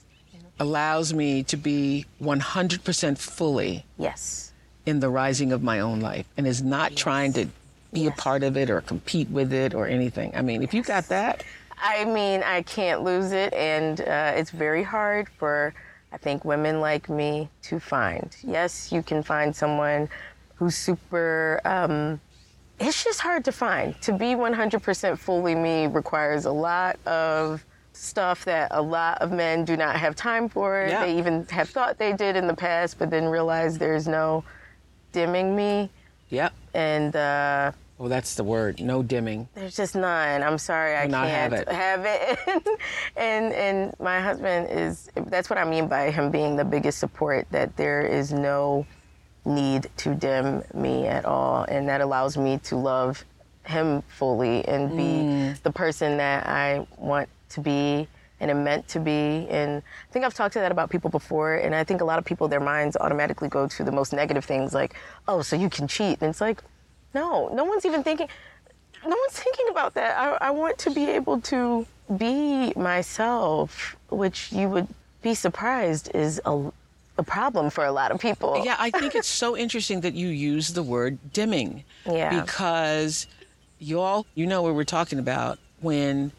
allows 0.60 1.14
me 1.14 1.44
to 1.44 1.58
be 1.58 2.06
100% 2.22 3.18
fully 3.18 3.84
Yes. 3.98 4.52
in 4.86 5.02
the 5.02 5.10
rising 5.10 5.52
of 5.52 5.62
my 5.62 5.80
own 5.82 6.00
life 6.00 6.26
and 6.38 6.48
is 6.48 6.62
not 6.64 6.96
trying 6.96 7.34
to 7.34 7.48
be 7.94 8.08
a 8.08 8.12
part 8.12 8.44
of 8.44 8.56
it 8.58 8.70
or 8.70 8.82
compete 8.82 9.30
with 9.30 9.52
it 9.52 9.74
or 9.74 9.88
anything. 9.88 10.32
I 10.36 10.42
mean, 10.42 10.64
if 10.64 10.74
you 10.74 10.82
got 10.84 11.10
that, 11.10 11.44
I 11.80 12.06
mean, 12.06 12.42
I 12.44 12.62
can't 12.64 13.04
lose 13.04 13.32
it, 13.34 13.54
and 13.54 14.02
uh, 14.02 14.34
it's 14.36 14.50
very 14.52 14.84
hard 14.84 15.28
for, 15.38 15.74
I 16.18 16.20
think, 16.20 16.44
women 16.44 16.82
like 16.82 17.10
me 17.10 17.48
to 17.62 17.80
find. 17.80 18.36
Yes, 18.42 18.92
you 18.92 19.04
can 19.04 19.22
find 19.22 19.56
someone 19.56 20.10
who's 20.56 20.76
super. 20.76 21.62
Um, 21.64 22.20
it's 22.80 23.04
just 23.04 23.20
hard 23.20 23.46
to 23.46 23.52
find. 23.52 24.00
To 24.02 24.14
be 24.14 24.34
100% 24.34 25.20
fully 25.20 25.54
me 25.54 25.86
requires 25.86 26.46
a 26.46 26.52
lot 26.52 26.98
of 27.06 27.64
stuff 27.94 28.46
that 28.46 28.70
a 28.72 28.82
lot 28.82 29.22
of 29.22 29.32
men 29.32 29.64
do 29.64 29.78
not 29.78 29.96
have 29.96 30.16
time 30.16 30.50
for. 30.50 30.88
Yeah. 30.90 31.06
They 31.06 31.16
even 31.20 31.46
have 31.52 31.70
thought 31.70 32.00
they 32.00 32.14
did 32.14 32.36
in 32.36 32.48
the 32.48 32.56
past, 32.56 32.98
but 32.98 33.12
then 33.12 33.26
realize 33.26 33.78
there's 33.78 34.08
no 34.08 34.44
dimming 35.12 35.56
me. 35.56 35.92
yep. 36.30 36.52
And 36.74 37.16
uh, 37.16 37.74
Oh, 38.00 38.08
that's 38.08 38.36
the 38.36 38.44
word. 38.44 38.80
No 38.80 39.02
dimming. 39.02 39.50
there's 39.56 39.76
just 39.76 39.96
none. 39.96 40.44
I'm 40.44 40.58
sorry, 40.60 40.96
I 40.96 41.08
not 41.08 41.28
can't 41.28 41.52
have 41.52 41.54
it. 41.54 41.68
have 41.72 42.06
it. 42.06 42.80
and 43.18 43.52
and 43.54 43.94
my 44.00 44.22
husband 44.22 44.68
is. 44.70 45.10
That's 45.16 45.50
what 45.50 45.58
I 45.58 45.64
mean 45.66 45.88
by 45.88 46.12
him 46.12 46.30
being 46.30 46.56
the 46.56 46.66
biggest 46.66 47.00
support. 47.00 47.48
That 47.52 47.76
there 47.76 48.02
is 48.02 48.32
no 48.32 48.86
need 49.46 49.90
to 49.98 50.14
dim 50.14 50.62
me 50.74 51.08
at 51.08 51.26
all, 51.26 51.64
and 51.64 51.90
that 51.90 52.02
allows 52.02 52.38
me 52.38 52.60
to 52.66 52.76
love 52.76 53.24
him 53.66 54.02
fully 54.08 54.64
and 54.68 54.92
be 54.96 55.04
Mm. 55.04 55.62
the 55.64 55.72
person 55.72 56.18
that 56.18 56.48
I 56.48 56.86
want 56.98 57.28
to 57.50 57.60
be 57.62 58.08
and 58.40 58.52
am 58.52 58.64
meant 58.64 58.88
to 58.90 59.00
be. 59.00 59.48
And 59.50 59.82
I 59.82 60.12
think 60.14 60.24
I've 60.24 60.34
talked 60.36 60.54
to 60.54 60.60
that 60.60 60.72
about 60.72 60.90
people 60.90 61.10
before, 61.10 61.56
and 61.56 61.74
I 61.74 61.84
think 61.84 62.02
a 62.02 62.06
lot 62.06 62.20
of 62.20 62.26
people, 62.26 62.48
their 62.48 62.60
minds 62.60 62.96
automatically 62.96 63.50
go 63.50 63.68
to 63.68 63.84
the 63.84 63.92
most 63.92 64.14
negative 64.14 64.46
things, 64.46 64.74
like, 64.74 64.96
oh, 65.28 65.42
so 65.42 65.56
you 65.56 65.70
can 65.70 65.88
cheat, 65.88 66.22
and 66.22 66.30
it's 66.30 66.40
like, 66.42 66.62
no, 67.20 67.50
no 67.60 67.64
one's 67.64 67.86
even 67.86 68.04
thinking. 68.04 68.28
No 69.04 69.16
one's 69.24 69.40
thinking 69.46 69.68
about 69.70 69.94
that. 69.96 70.12
I, 70.18 70.48
I 70.48 70.52
want 70.52 70.78
to 70.80 70.90
be 70.92 71.06
able 71.20 71.40
to 71.54 71.86
be 72.18 72.74
myself, 72.76 73.96
which 74.10 74.52
you 74.52 74.68
would 74.70 74.88
be 75.22 75.34
surprised 75.34 76.06
is 76.16 76.42
a, 76.46 76.72
a 77.18 77.24
problem 77.24 77.70
for 77.70 77.86
a 77.86 77.92
lot 77.92 78.12
of 78.12 78.20
people. 78.20 78.62
Yeah, 78.66 78.76
I 78.80 78.90
think 78.92 79.16
it's 79.16 79.28
so 79.46 79.56
interesting 79.58 80.02
that 80.02 80.14
you 80.14 80.28
use 80.28 80.74
the 80.74 80.84
word 80.84 81.18
dimming. 81.34 81.84
Yeah. 82.06 82.42
Because 82.42 83.28
y'all, 83.80 84.26
you 84.36 84.46
know 84.48 84.62
what 84.64 84.74
we're 84.76 84.84
talking 85.00 85.20
about 85.20 85.60
when 85.82 86.32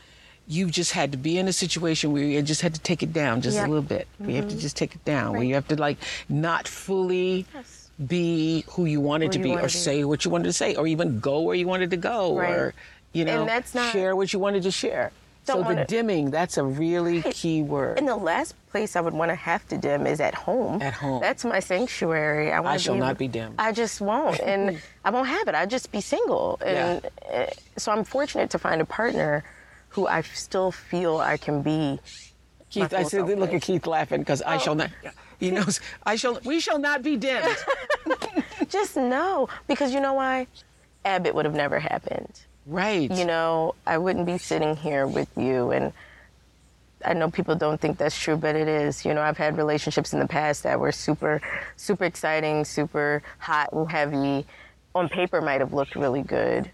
you 0.47 0.67
just 0.71 0.93
had 0.93 1.13
to 1.13 1.19
be 1.19 1.39
in 1.39 1.47
a 1.47 1.53
situation 1.53 2.13
where 2.13 2.23
you 2.25 2.41
just 2.43 2.63
had 2.63 2.75
to 2.75 2.81
take 2.81 3.03
it 3.03 3.13
down 3.13 3.41
just 3.43 3.57
Yep. 3.57 3.67
a 3.67 3.69
little 3.69 3.83
bit. 3.97 4.09
Where 4.19 4.31
you 4.31 4.37
have 4.37 4.49
to 4.49 4.57
Mhm. 4.57 4.61
just 4.61 4.77
take 4.77 4.95
it 4.95 5.05
down. 5.05 5.33
Where 5.35 5.43
you 5.43 5.55
have 5.55 5.69
to 5.69 5.77
like 5.77 5.99
not 6.29 6.67
fully 6.67 7.45
be 8.07 8.65
who 8.69 8.85
you 8.85 9.01
wanted 9.01 9.33
to 9.33 9.39
you 9.39 9.45
be, 9.45 9.51
wanted 9.51 9.65
or 9.65 9.69
to 9.69 9.77
say 9.77 10.05
what 10.05 10.25
you 10.25 10.31
wanted 10.31 10.45
to 10.45 10.53
say, 10.53 10.75
or 10.77 10.87
even 10.87 11.21
go 11.21 11.41
where 11.41 11.57
you 11.57 11.67
wanted 11.67 11.91
to 11.91 11.97
go, 11.97 12.37
Right. 12.37 12.51
or 12.51 12.75
you 13.13 13.25
know, 13.25 13.45
not- 13.45 13.93
share 13.93 14.15
what 14.15 14.33
you 14.33 14.39
wanted 14.39 14.63
to 14.65 14.71
share. 14.71 15.13
So 15.45 15.63
the 15.63 15.87
dimming, 15.89 16.31
that's 16.31 16.59
a 16.59 16.63
really 16.63 17.23
key 17.23 17.63
word. 17.63 17.97
And 17.99 18.07
the 18.07 18.17
last 18.17 18.55
place 18.71 18.97
I 18.97 19.01
would 19.01 19.15
want 19.15 19.31
to 19.31 19.35
have 19.35 19.67
to 19.69 19.79
dim 19.79 20.07
is 20.07 20.21
at 20.21 20.35
home. 20.35 20.83
At 20.83 20.93
home. 20.93 21.23
That's 21.23 21.43
my 21.43 21.59
sanctuary. 21.59 22.53
I, 22.53 22.63
I 22.63 22.77
shall 22.77 22.93
be, 22.95 23.01
not 23.01 23.17
be 23.17 23.29
dimmed. 23.29 23.55
I 23.59 23.73
just 23.73 24.03
won't, 24.03 24.39
and 24.41 24.79
I 25.07 25.11
won't 25.11 25.27
have 25.29 25.49
it. 25.49 25.55
I 25.55 25.65
just 25.65 25.91
be 25.91 26.03
single, 26.03 26.61
and 26.65 27.07
uh, 27.33 27.47
so 27.79 27.93
I'm 27.93 28.05
fortunate 28.05 28.51
to 28.51 28.59
find 28.59 28.83
a 28.83 28.85
partner 28.85 29.43
who 29.89 30.07
I 30.07 30.21
still 30.21 30.71
feel 30.71 31.17
I 31.17 31.39
can 31.39 31.63
be. 31.63 31.99
Keith, 32.69 32.93
I 32.93 33.05
said, 33.05 33.25
look 33.27 33.55
at 33.55 33.63
Keith 33.63 33.87
laughing 33.87 34.21
because 34.21 34.43
I 34.43 34.59
shall 34.59 34.75
not. 34.75 34.91
He 35.39 35.51
knows. 35.51 35.81
I 36.05 36.17
shall. 36.17 36.41
We 36.45 36.61
shall 36.61 36.79
not 36.79 37.03
be 37.03 37.17
dimmed. 37.17 37.57
Just 38.69 38.97
know, 38.97 39.49
because 39.67 39.93
you 39.95 40.01
know 40.01 40.15
why? 40.15 40.47
Abbott 41.05 41.35
would 41.35 41.45
have 41.45 41.55
never 41.55 41.79
happened. 41.79 42.41
Right. 42.67 43.11
You 43.11 43.25
know, 43.25 43.75
I 43.87 43.99
wouldn't 43.99 44.27
be 44.27 44.37
sitting 44.37 44.77
here 44.77 45.07
with 45.07 45.29
you 45.37 45.71
and 45.71 45.93
I 47.05 47.15
know 47.15 47.31
people 47.31 47.55
don't 47.55 47.81
think 47.81 47.97
that's 47.99 48.19
true, 48.19 48.37
but 48.37 48.57
it 48.57 48.69
is. 48.69 49.05
You 49.05 49.15
know, 49.15 49.23
I've 49.23 49.39
had 49.39 49.57
relationships 49.57 50.13
in 50.13 50.19
the 50.19 50.27
past 50.27 50.65
that 50.65 50.81
were 50.81 50.93
super, 50.93 51.41
super 51.77 52.05
exciting, 52.05 52.65
super 52.65 53.23
hot 53.39 53.73
and 53.73 53.91
heavy. 53.91 54.47
On 54.95 55.09
paper, 55.09 55.41
might 55.41 55.61
have 55.61 55.73
looked 55.73 55.95
really 55.95 56.23
good. 56.23 56.71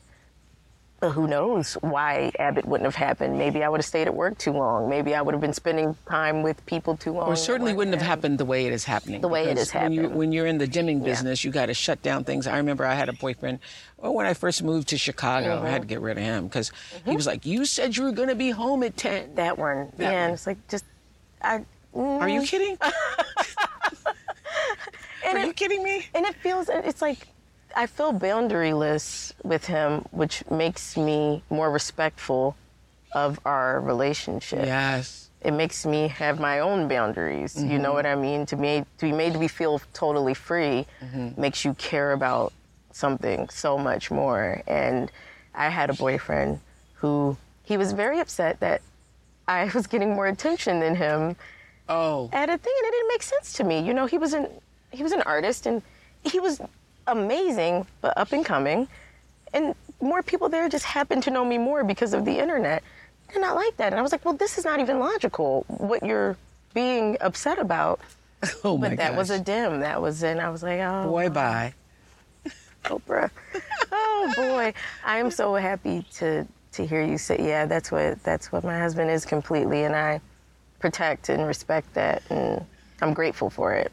But 1.04 1.10
who 1.10 1.26
knows 1.26 1.74
why 1.82 2.32
Abbott 2.38 2.64
wouldn't 2.64 2.86
have 2.86 2.94
happened? 2.94 3.36
Maybe 3.36 3.62
I 3.62 3.68
would 3.68 3.76
have 3.76 3.84
stayed 3.84 4.06
at 4.06 4.14
work 4.14 4.38
too 4.38 4.52
long. 4.52 4.88
Maybe 4.88 5.14
I 5.14 5.20
would 5.20 5.34
have 5.34 5.40
been 5.42 5.52
spending 5.52 5.94
time 6.08 6.42
with 6.42 6.64
people 6.64 6.96
too 6.96 7.12
long. 7.12 7.28
Or 7.28 7.36
certainly 7.36 7.74
wouldn't 7.74 7.94
have 7.94 8.06
happened 8.06 8.38
the 8.38 8.46
way 8.46 8.64
it 8.64 8.72
is 8.72 8.84
happening. 8.84 9.20
The 9.20 9.28
way 9.28 9.44
it 9.50 9.58
is 9.58 9.68
is 9.68 9.74
When, 9.74 9.92
you, 9.92 10.00
happening. 10.00 10.18
when 10.18 10.32
you're 10.32 10.46
in 10.46 10.56
the 10.56 10.66
dimming 10.66 11.00
business, 11.00 11.44
you 11.44 11.50
got 11.50 11.66
to 11.66 11.74
shut 11.74 12.00
down 12.00 12.24
things. 12.24 12.46
I 12.46 12.56
remember 12.56 12.86
I 12.86 12.94
had 12.94 13.10
a 13.10 13.12
boyfriend. 13.12 13.58
Well, 13.98 14.14
when 14.14 14.24
I 14.24 14.32
first 14.32 14.62
moved 14.62 14.88
to 14.88 14.96
Chicago, 14.96 15.62
I 15.62 15.68
had 15.68 15.82
to 15.82 15.86
get 15.88 16.00
rid 16.00 16.16
of 16.16 16.24
him 16.24 16.44
because 16.46 16.72
he 17.04 17.14
was 17.14 17.26
like, 17.26 17.44
"You 17.44 17.66
said 17.66 17.98
you 17.98 18.04
were 18.04 18.12
going 18.12 18.30
to 18.30 18.34
be 18.34 18.48
home 18.48 18.82
at 18.82 18.96
10. 18.96 19.34
That 19.34 19.58
one. 19.58 19.92
That 19.98 20.10
yeah, 20.10 20.24
one. 20.24 20.30
it's 20.32 20.46
like 20.46 20.66
just. 20.68 20.86
I, 21.42 21.66
Are 21.92 22.30
you 22.30 22.40
mm. 22.40 22.46
kidding? 22.46 22.78
Are 25.26 25.38
it- 25.38 25.46
you 25.48 25.52
kidding 25.52 25.82
me? 25.82 26.06
And 26.14 26.24
it 26.24 26.34
feels, 26.36 26.70
it's 26.70 27.02
like, 27.02 27.28
I 27.76 27.86
feel 27.86 28.12
boundaryless 28.12 29.32
with 29.42 29.66
him, 29.66 30.04
which 30.10 30.48
makes 30.50 30.96
me 30.96 31.42
more 31.50 31.70
respectful 31.70 32.56
of 33.12 33.38
our 33.44 33.80
relationship. 33.80 34.66
Yes. 34.66 35.30
It 35.40 35.52
makes 35.52 35.84
me 35.84 36.08
have 36.08 36.40
my 36.40 36.60
own 36.60 36.88
boundaries. 36.88 37.62
You 37.62 37.78
know 37.78 37.92
what 37.92 38.06
I 38.06 38.14
mean? 38.14 38.46
To 38.46 38.56
me, 38.56 38.84
to 38.98 39.06
be 39.06 39.12
made 39.12 39.34
to 39.34 39.38
be 39.38 39.48
feel 39.48 39.80
totally 39.92 40.32
free 40.34 40.86
Mhm. 41.02 41.36
makes 41.36 41.64
you 41.64 41.74
care 41.74 42.12
about 42.12 42.52
something 42.92 43.48
so 43.50 43.76
much 43.76 44.10
more. 44.10 44.62
And 44.66 45.10
I 45.54 45.68
had 45.68 45.90
a 45.90 45.94
boyfriend 45.94 46.60
who 46.94 47.36
he 47.62 47.76
was 47.76 47.92
very 47.92 48.20
upset 48.20 48.60
that 48.60 48.80
I 49.46 49.64
was 49.74 49.86
getting 49.86 50.14
more 50.14 50.26
attention 50.26 50.80
than 50.80 50.94
him 50.96 51.36
Oh. 51.88 52.30
at 52.32 52.48
a 52.48 52.56
thing, 52.56 52.72
and 52.78 52.86
it 52.88 52.90
didn't 52.92 53.08
make 53.08 53.22
sense 53.22 53.52
to 53.54 53.64
me. 53.64 53.80
You 53.80 53.92
know, 53.92 54.06
he 54.06 54.16
was 54.18 54.32
an 54.32 54.48
he 54.92 55.02
was 55.02 55.12
an 55.12 55.22
artist, 55.22 55.66
and 55.66 55.82
he 56.24 56.40
was 56.40 56.60
amazing, 57.06 57.86
but 58.00 58.16
up 58.16 58.32
and 58.32 58.44
coming, 58.44 58.88
and 59.52 59.74
more 60.00 60.22
people 60.22 60.48
there 60.48 60.68
just 60.68 60.84
happened 60.84 61.22
to 61.24 61.30
know 61.30 61.44
me 61.44 61.58
more 61.58 61.84
because 61.84 62.14
of 62.14 62.24
the 62.24 62.38
internet. 62.38 62.82
They're 63.28 63.40
not 63.40 63.56
like 63.56 63.76
that, 63.78 63.92
and 63.92 63.98
I 63.98 64.02
was 64.02 64.12
like, 64.12 64.24
well, 64.24 64.34
this 64.34 64.58
is 64.58 64.64
not 64.64 64.80
even 64.80 64.98
logical. 64.98 65.64
What 65.68 66.04
you're 66.04 66.36
being 66.72 67.16
upset 67.20 67.58
about. 67.58 68.00
Oh 68.62 68.76
but 68.76 68.98
that 68.98 69.16
was 69.16 69.30
a 69.30 69.38
dim. 69.40 69.80
That 69.80 70.02
was, 70.02 70.22
and 70.22 70.38
I 70.38 70.50
was 70.50 70.62
like, 70.62 70.78
oh, 70.78 71.08
Boy, 71.08 71.30
bye. 71.30 71.72
Oprah. 72.84 73.30
oh 73.90 74.32
boy, 74.36 74.74
I 75.02 75.16
am 75.16 75.30
so 75.30 75.54
happy 75.54 76.04
to 76.16 76.46
to 76.72 76.86
hear 76.86 77.02
you 77.02 77.16
say, 77.16 77.38
yeah, 77.40 77.64
that's 77.64 77.90
what 77.90 78.22
that's 78.22 78.52
what 78.52 78.62
my 78.62 78.78
husband 78.78 79.10
is 79.10 79.24
completely, 79.24 79.84
and 79.84 79.96
I 79.96 80.20
protect 80.78 81.30
and 81.30 81.46
respect 81.46 81.94
that, 81.94 82.22
and 82.28 82.66
I'm 83.00 83.14
grateful 83.14 83.48
for 83.48 83.72
it. 83.72 83.90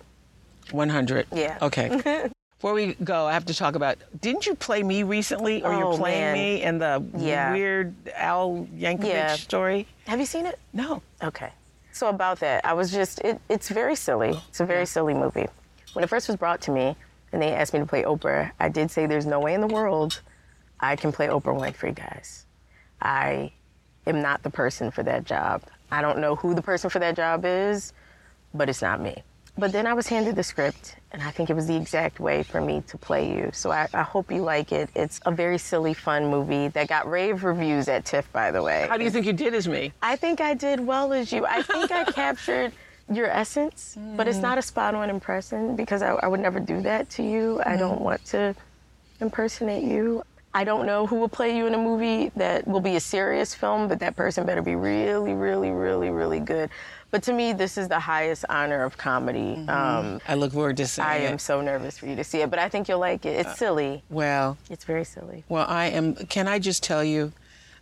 100. 0.71 1.27
Yeah. 1.31 1.57
Okay. 1.61 2.29
Before 2.61 2.73
we 2.75 2.93
go, 3.03 3.25
I 3.25 3.33
have 3.33 3.45
to 3.45 3.55
talk 3.55 3.73
about. 3.73 3.97
Didn't 4.21 4.45
you 4.45 4.53
play 4.53 4.83
me 4.83 5.01
recently, 5.01 5.63
or 5.63 5.73
Oh, 5.73 5.79
you're 5.79 5.97
playing 5.97 6.21
man. 6.25 6.33
me 6.35 6.61
in 6.61 6.77
the 6.77 7.03
Yeah. 7.17 7.51
weird 7.53 7.95
Al 8.13 8.67
Yankovic 8.77 9.03
Yeah. 9.03 9.33
story? 9.33 9.87
Have 10.05 10.19
you 10.19 10.27
seen 10.27 10.45
it? 10.45 10.59
No. 10.71 11.01
Okay. 11.23 11.49
So 11.91 12.07
about 12.07 12.39
that, 12.41 12.63
I 12.63 12.73
was 12.73 12.91
just 12.91 13.17
it, 13.21 13.41
it's 13.49 13.67
very 13.69 13.95
silly. 13.95 14.39
It's 14.49 14.59
a 14.59 14.65
very 14.67 14.85
silly 14.85 15.15
movie. 15.15 15.47
When 15.93 16.03
it 16.03 16.07
first 16.07 16.27
was 16.27 16.37
brought 16.37 16.61
to 16.61 16.71
me 16.71 16.95
and 17.33 17.41
they 17.41 17.51
asked 17.51 17.73
me 17.73 17.79
to 17.79 17.85
play 17.87 18.03
Oprah, 18.03 18.51
I 18.59 18.69
did 18.69 18.91
say 18.91 19.07
there's 19.07 19.25
no 19.25 19.39
way 19.39 19.55
in 19.55 19.61
the 19.61 19.65
world 19.67 20.21
I 20.79 20.95
can 20.97 21.11
play 21.11 21.29
Oprah 21.29 21.59
Winfrey, 21.59 21.95
guys. 21.95 22.45
I 23.01 23.53
am 24.05 24.21
not 24.21 24.43
the 24.43 24.51
person 24.51 24.91
for 24.91 25.01
that 25.01 25.23
job. 25.25 25.63
I 25.91 26.03
don't 26.03 26.19
know 26.19 26.35
who 26.35 26.53
the 26.53 26.61
person 26.61 26.91
for 26.91 26.99
that 26.99 27.15
job 27.15 27.43
is, 27.43 27.91
but 28.53 28.69
it's 28.69 28.83
not 28.83 29.01
me. 29.01 29.23
But 29.57 29.71
then 29.71 29.85
I 29.85 29.93
was 29.93 30.07
handed 30.07 30.35
the 30.35 30.43
script, 30.43 30.95
and 31.11 31.21
I 31.21 31.29
think 31.29 31.49
it 31.49 31.55
was 31.55 31.67
the 31.67 31.75
exact 31.75 32.19
way 32.19 32.41
for 32.41 32.61
me 32.61 32.81
to 32.87 32.97
play 32.97 33.35
you. 33.35 33.49
So 33.53 33.71
I, 33.71 33.87
I 33.93 34.01
hope 34.01 34.31
you 34.31 34.41
like 34.41 34.71
it. 34.71 34.89
It's 34.95 35.19
a 35.25 35.31
very 35.31 35.57
silly, 35.57 35.93
fun 35.93 36.27
movie 36.27 36.69
that 36.69 36.87
got 36.87 37.09
rave 37.09 37.43
reviews 37.43 37.87
at 37.87 38.05
TIFF, 38.05 38.31
by 38.31 38.51
the 38.51 38.63
way. 38.63 38.87
How 38.89 38.97
do 38.97 39.03
you 39.03 39.09
think 39.09 39.25
you 39.25 39.33
did 39.33 39.53
as 39.53 39.67
me? 39.67 39.91
I 40.01 40.15
think 40.15 40.39
I 40.39 40.53
did 40.53 40.79
well 40.79 41.11
as 41.11 41.31
you. 41.31 41.45
I 41.45 41.61
think 41.63 41.91
I 41.91 42.05
captured 42.11 42.71
your 43.11 43.27
essence, 43.27 43.97
but 44.15 44.27
it's 44.27 44.37
hmm. 44.37 44.43
not 44.43 44.57
a 44.57 44.61
spot 44.61 44.95
on 44.95 45.09
impression 45.09 45.75
because 45.75 46.01
I, 46.01 46.11
I 46.13 46.27
would 46.27 46.39
never 46.39 46.59
do 46.59 46.81
that 46.81 47.09
to 47.11 47.23
you. 47.23 47.61
I 47.65 47.73
hmm. 47.73 47.79
don't 47.79 48.01
want 48.01 48.23
to 48.27 48.55
impersonate 49.19 49.83
you. 49.83 50.23
I 50.53 50.63
don't 50.65 50.85
know 50.85 51.07
who 51.07 51.15
will 51.15 51.29
play 51.29 51.55
you 51.55 51.65
in 51.65 51.73
a 51.73 51.77
movie 51.77 52.29
that 52.35 52.67
will 52.67 52.81
be 52.81 52.95
a 52.97 52.99
serious 52.99 53.55
film, 53.55 53.87
but 53.87 53.99
that 53.99 54.15
person 54.17 54.45
better 54.45 54.61
be 54.61 54.75
really, 54.75 55.33
really, 55.33 55.69
really, 55.71 56.09
really 56.09 56.41
good. 56.41 56.69
But 57.09 57.23
to 57.23 57.33
me, 57.33 57.53
this 57.53 57.77
is 57.77 57.87
the 57.87 57.99
highest 57.99 58.43
honor 58.49 58.83
of 58.83 58.97
comedy. 58.97 59.65
Um, 59.67 60.19
I 60.27 60.35
look 60.35 60.51
forward 60.51 60.77
to 60.77 60.87
seeing 60.87 61.07
I 61.07 61.15
it. 61.17 61.27
I 61.27 61.31
am 61.31 61.39
so 61.39 61.61
nervous 61.61 61.97
for 61.97 62.05
you 62.07 62.15
to 62.17 62.23
see 62.23 62.41
it, 62.41 62.49
but 62.49 62.59
I 62.59 62.67
think 62.67 62.89
you'll 62.89 62.99
like 62.99 63.25
it. 63.25 63.45
It's 63.45 63.57
silly. 63.57 64.03
Well, 64.09 64.57
It's 64.69 64.83
very 64.83 65.05
silly. 65.05 65.43
well, 65.47 65.65
I 65.69 65.85
am. 65.87 66.15
Can 66.15 66.47
I 66.47 66.59
just 66.59 66.83
tell 66.83 67.03
you, 67.03 67.31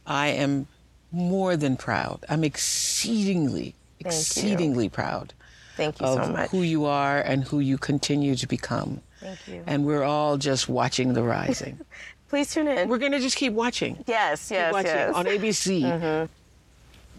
I 0.06 0.28
am 0.28 0.68
more 1.12 1.58
than 1.58 1.76
proud. 1.76 2.24
I'm 2.30 2.44
exceedingly, 2.44 3.74
Thank 4.02 4.02
you. 4.02 4.08
exceedingly 4.08 4.90
proud 4.90 5.34
Thank 5.76 6.00
you 6.02 6.06
of 6.08 6.26
so 6.26 6.32
much. 6.32 6.52
who 6.52 6.62
you 6.62 6.86
are 6.86 7.20
and 7.20 7.44
who 7.46 7.60
you 7.60 7.80
continue 7.80 8.36
to 8.36 8.48
become. 8.48 9.02
Thank 9.20 9.48
you. 9.48 9.64
And 9.68 9.86
we're 9.86 10.04
all 10.04 10.38
just 10.38 10.70
watching 10.70 11.14
the 11.14 11.24
rising. 11.24 11.80
Please 12.30 12.54
tune 12.54 12.68
in. 12.68 12.90
We're 12.90 12.98
gonna 13.00 13.20
just 13.20 13.36
keep 13.36 13.54
watching. 13.54 14.04
Yes, 14.08 14.50
Keep 14.50 14.56
yes, 14.56 14.74
watching 14.74 14.92
yes. 14.92 15.16
on 15.16 15.26
ABC. 15.26 15.82
Mhm. 15.82 16.30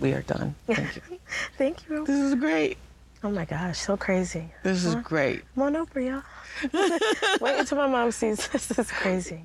We 0.01 0.13
are 0.13 0.23
done. 0.23 0.55
Thank 0.67 0.97
you. 0.97 1.03
Thank 1.59 1.89
you. 1.89 2.05
This 2.07 2.17
is 2.19 2.35
great. 2.37 2.79
Oh 3.23 3.31
my 3.31 3.45
gosh, 3.45 3.79
so 3.79 3.97
crazy. 3.97 4.45
This 4.63 4.85
is 4.85 4.95
Huh? 4.95 5.01
great. 5.03 5.43
Come 5.55 5.65
on 5.65 5.77
over, 5.77 6.01
y'all. 6.01 6.23
Wait 7.41 7.59
until 7.59 7.77
my 7.79 7.87
mom 7.87 8.11
sees 8.13 8.49
this. 8.53 8.67
this. 8.67 8.79
is 8.79 8.91
crazy. 8.93 9.43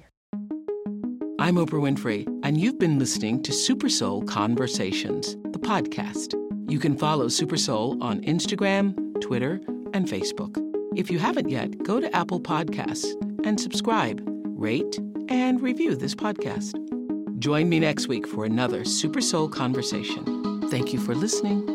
I'm 1.38 1.56
Oprah 1.56 1.82
Winfrey, 1.82 2.26
and 2.44 2.60
you've 2.60 2.80
been 2.80 2.98
listening 2.98 3.44
to 3.44 3.52
Super 3.52 3.90
Soul 3.90 4.24
Conversations, 4.24 5.36
the 5.52 5.60
podcast. 5.60 6.34
You 6.72 6.80
can 6.80 6.98
follow 6.98 7.28
Super 7.28 7.58
Soul 7.58 8.02
on 8.02 8.22
Instagram, 8.22 8.96
Twitter, 9.22 9.60
and 9.94 10.08
Facebook. 10.08 10.58
If 10.96 11.12
you 11.12 11.20
haven't 11.20 11.50
yet, 11.50 11.84
go 11.84 12.00
to 12.00 12.16
Apple 12.16 12.40
Podcasts 12.40 13.06
and 13.46 13.60
subscribe, 13.60 14.22
rate, 14.46 14.98
and 15.30 15.62
review 15.62 15.96
this 15.96 16.16
podcast. 16.16 16.76
Join 17.40 17.70
me 17.70 17.80
next 17.80 18.08
week 18.08 18.28
for 18.28 18.46
another 18.46 18.86
Super 18.86 19.22
Soul 19.22 19.50
Conversation. 19.50 20.62
Thank 20.70 20.94
you 20.94 21.00
for 21.00 21.14
listening. 21.14 21.75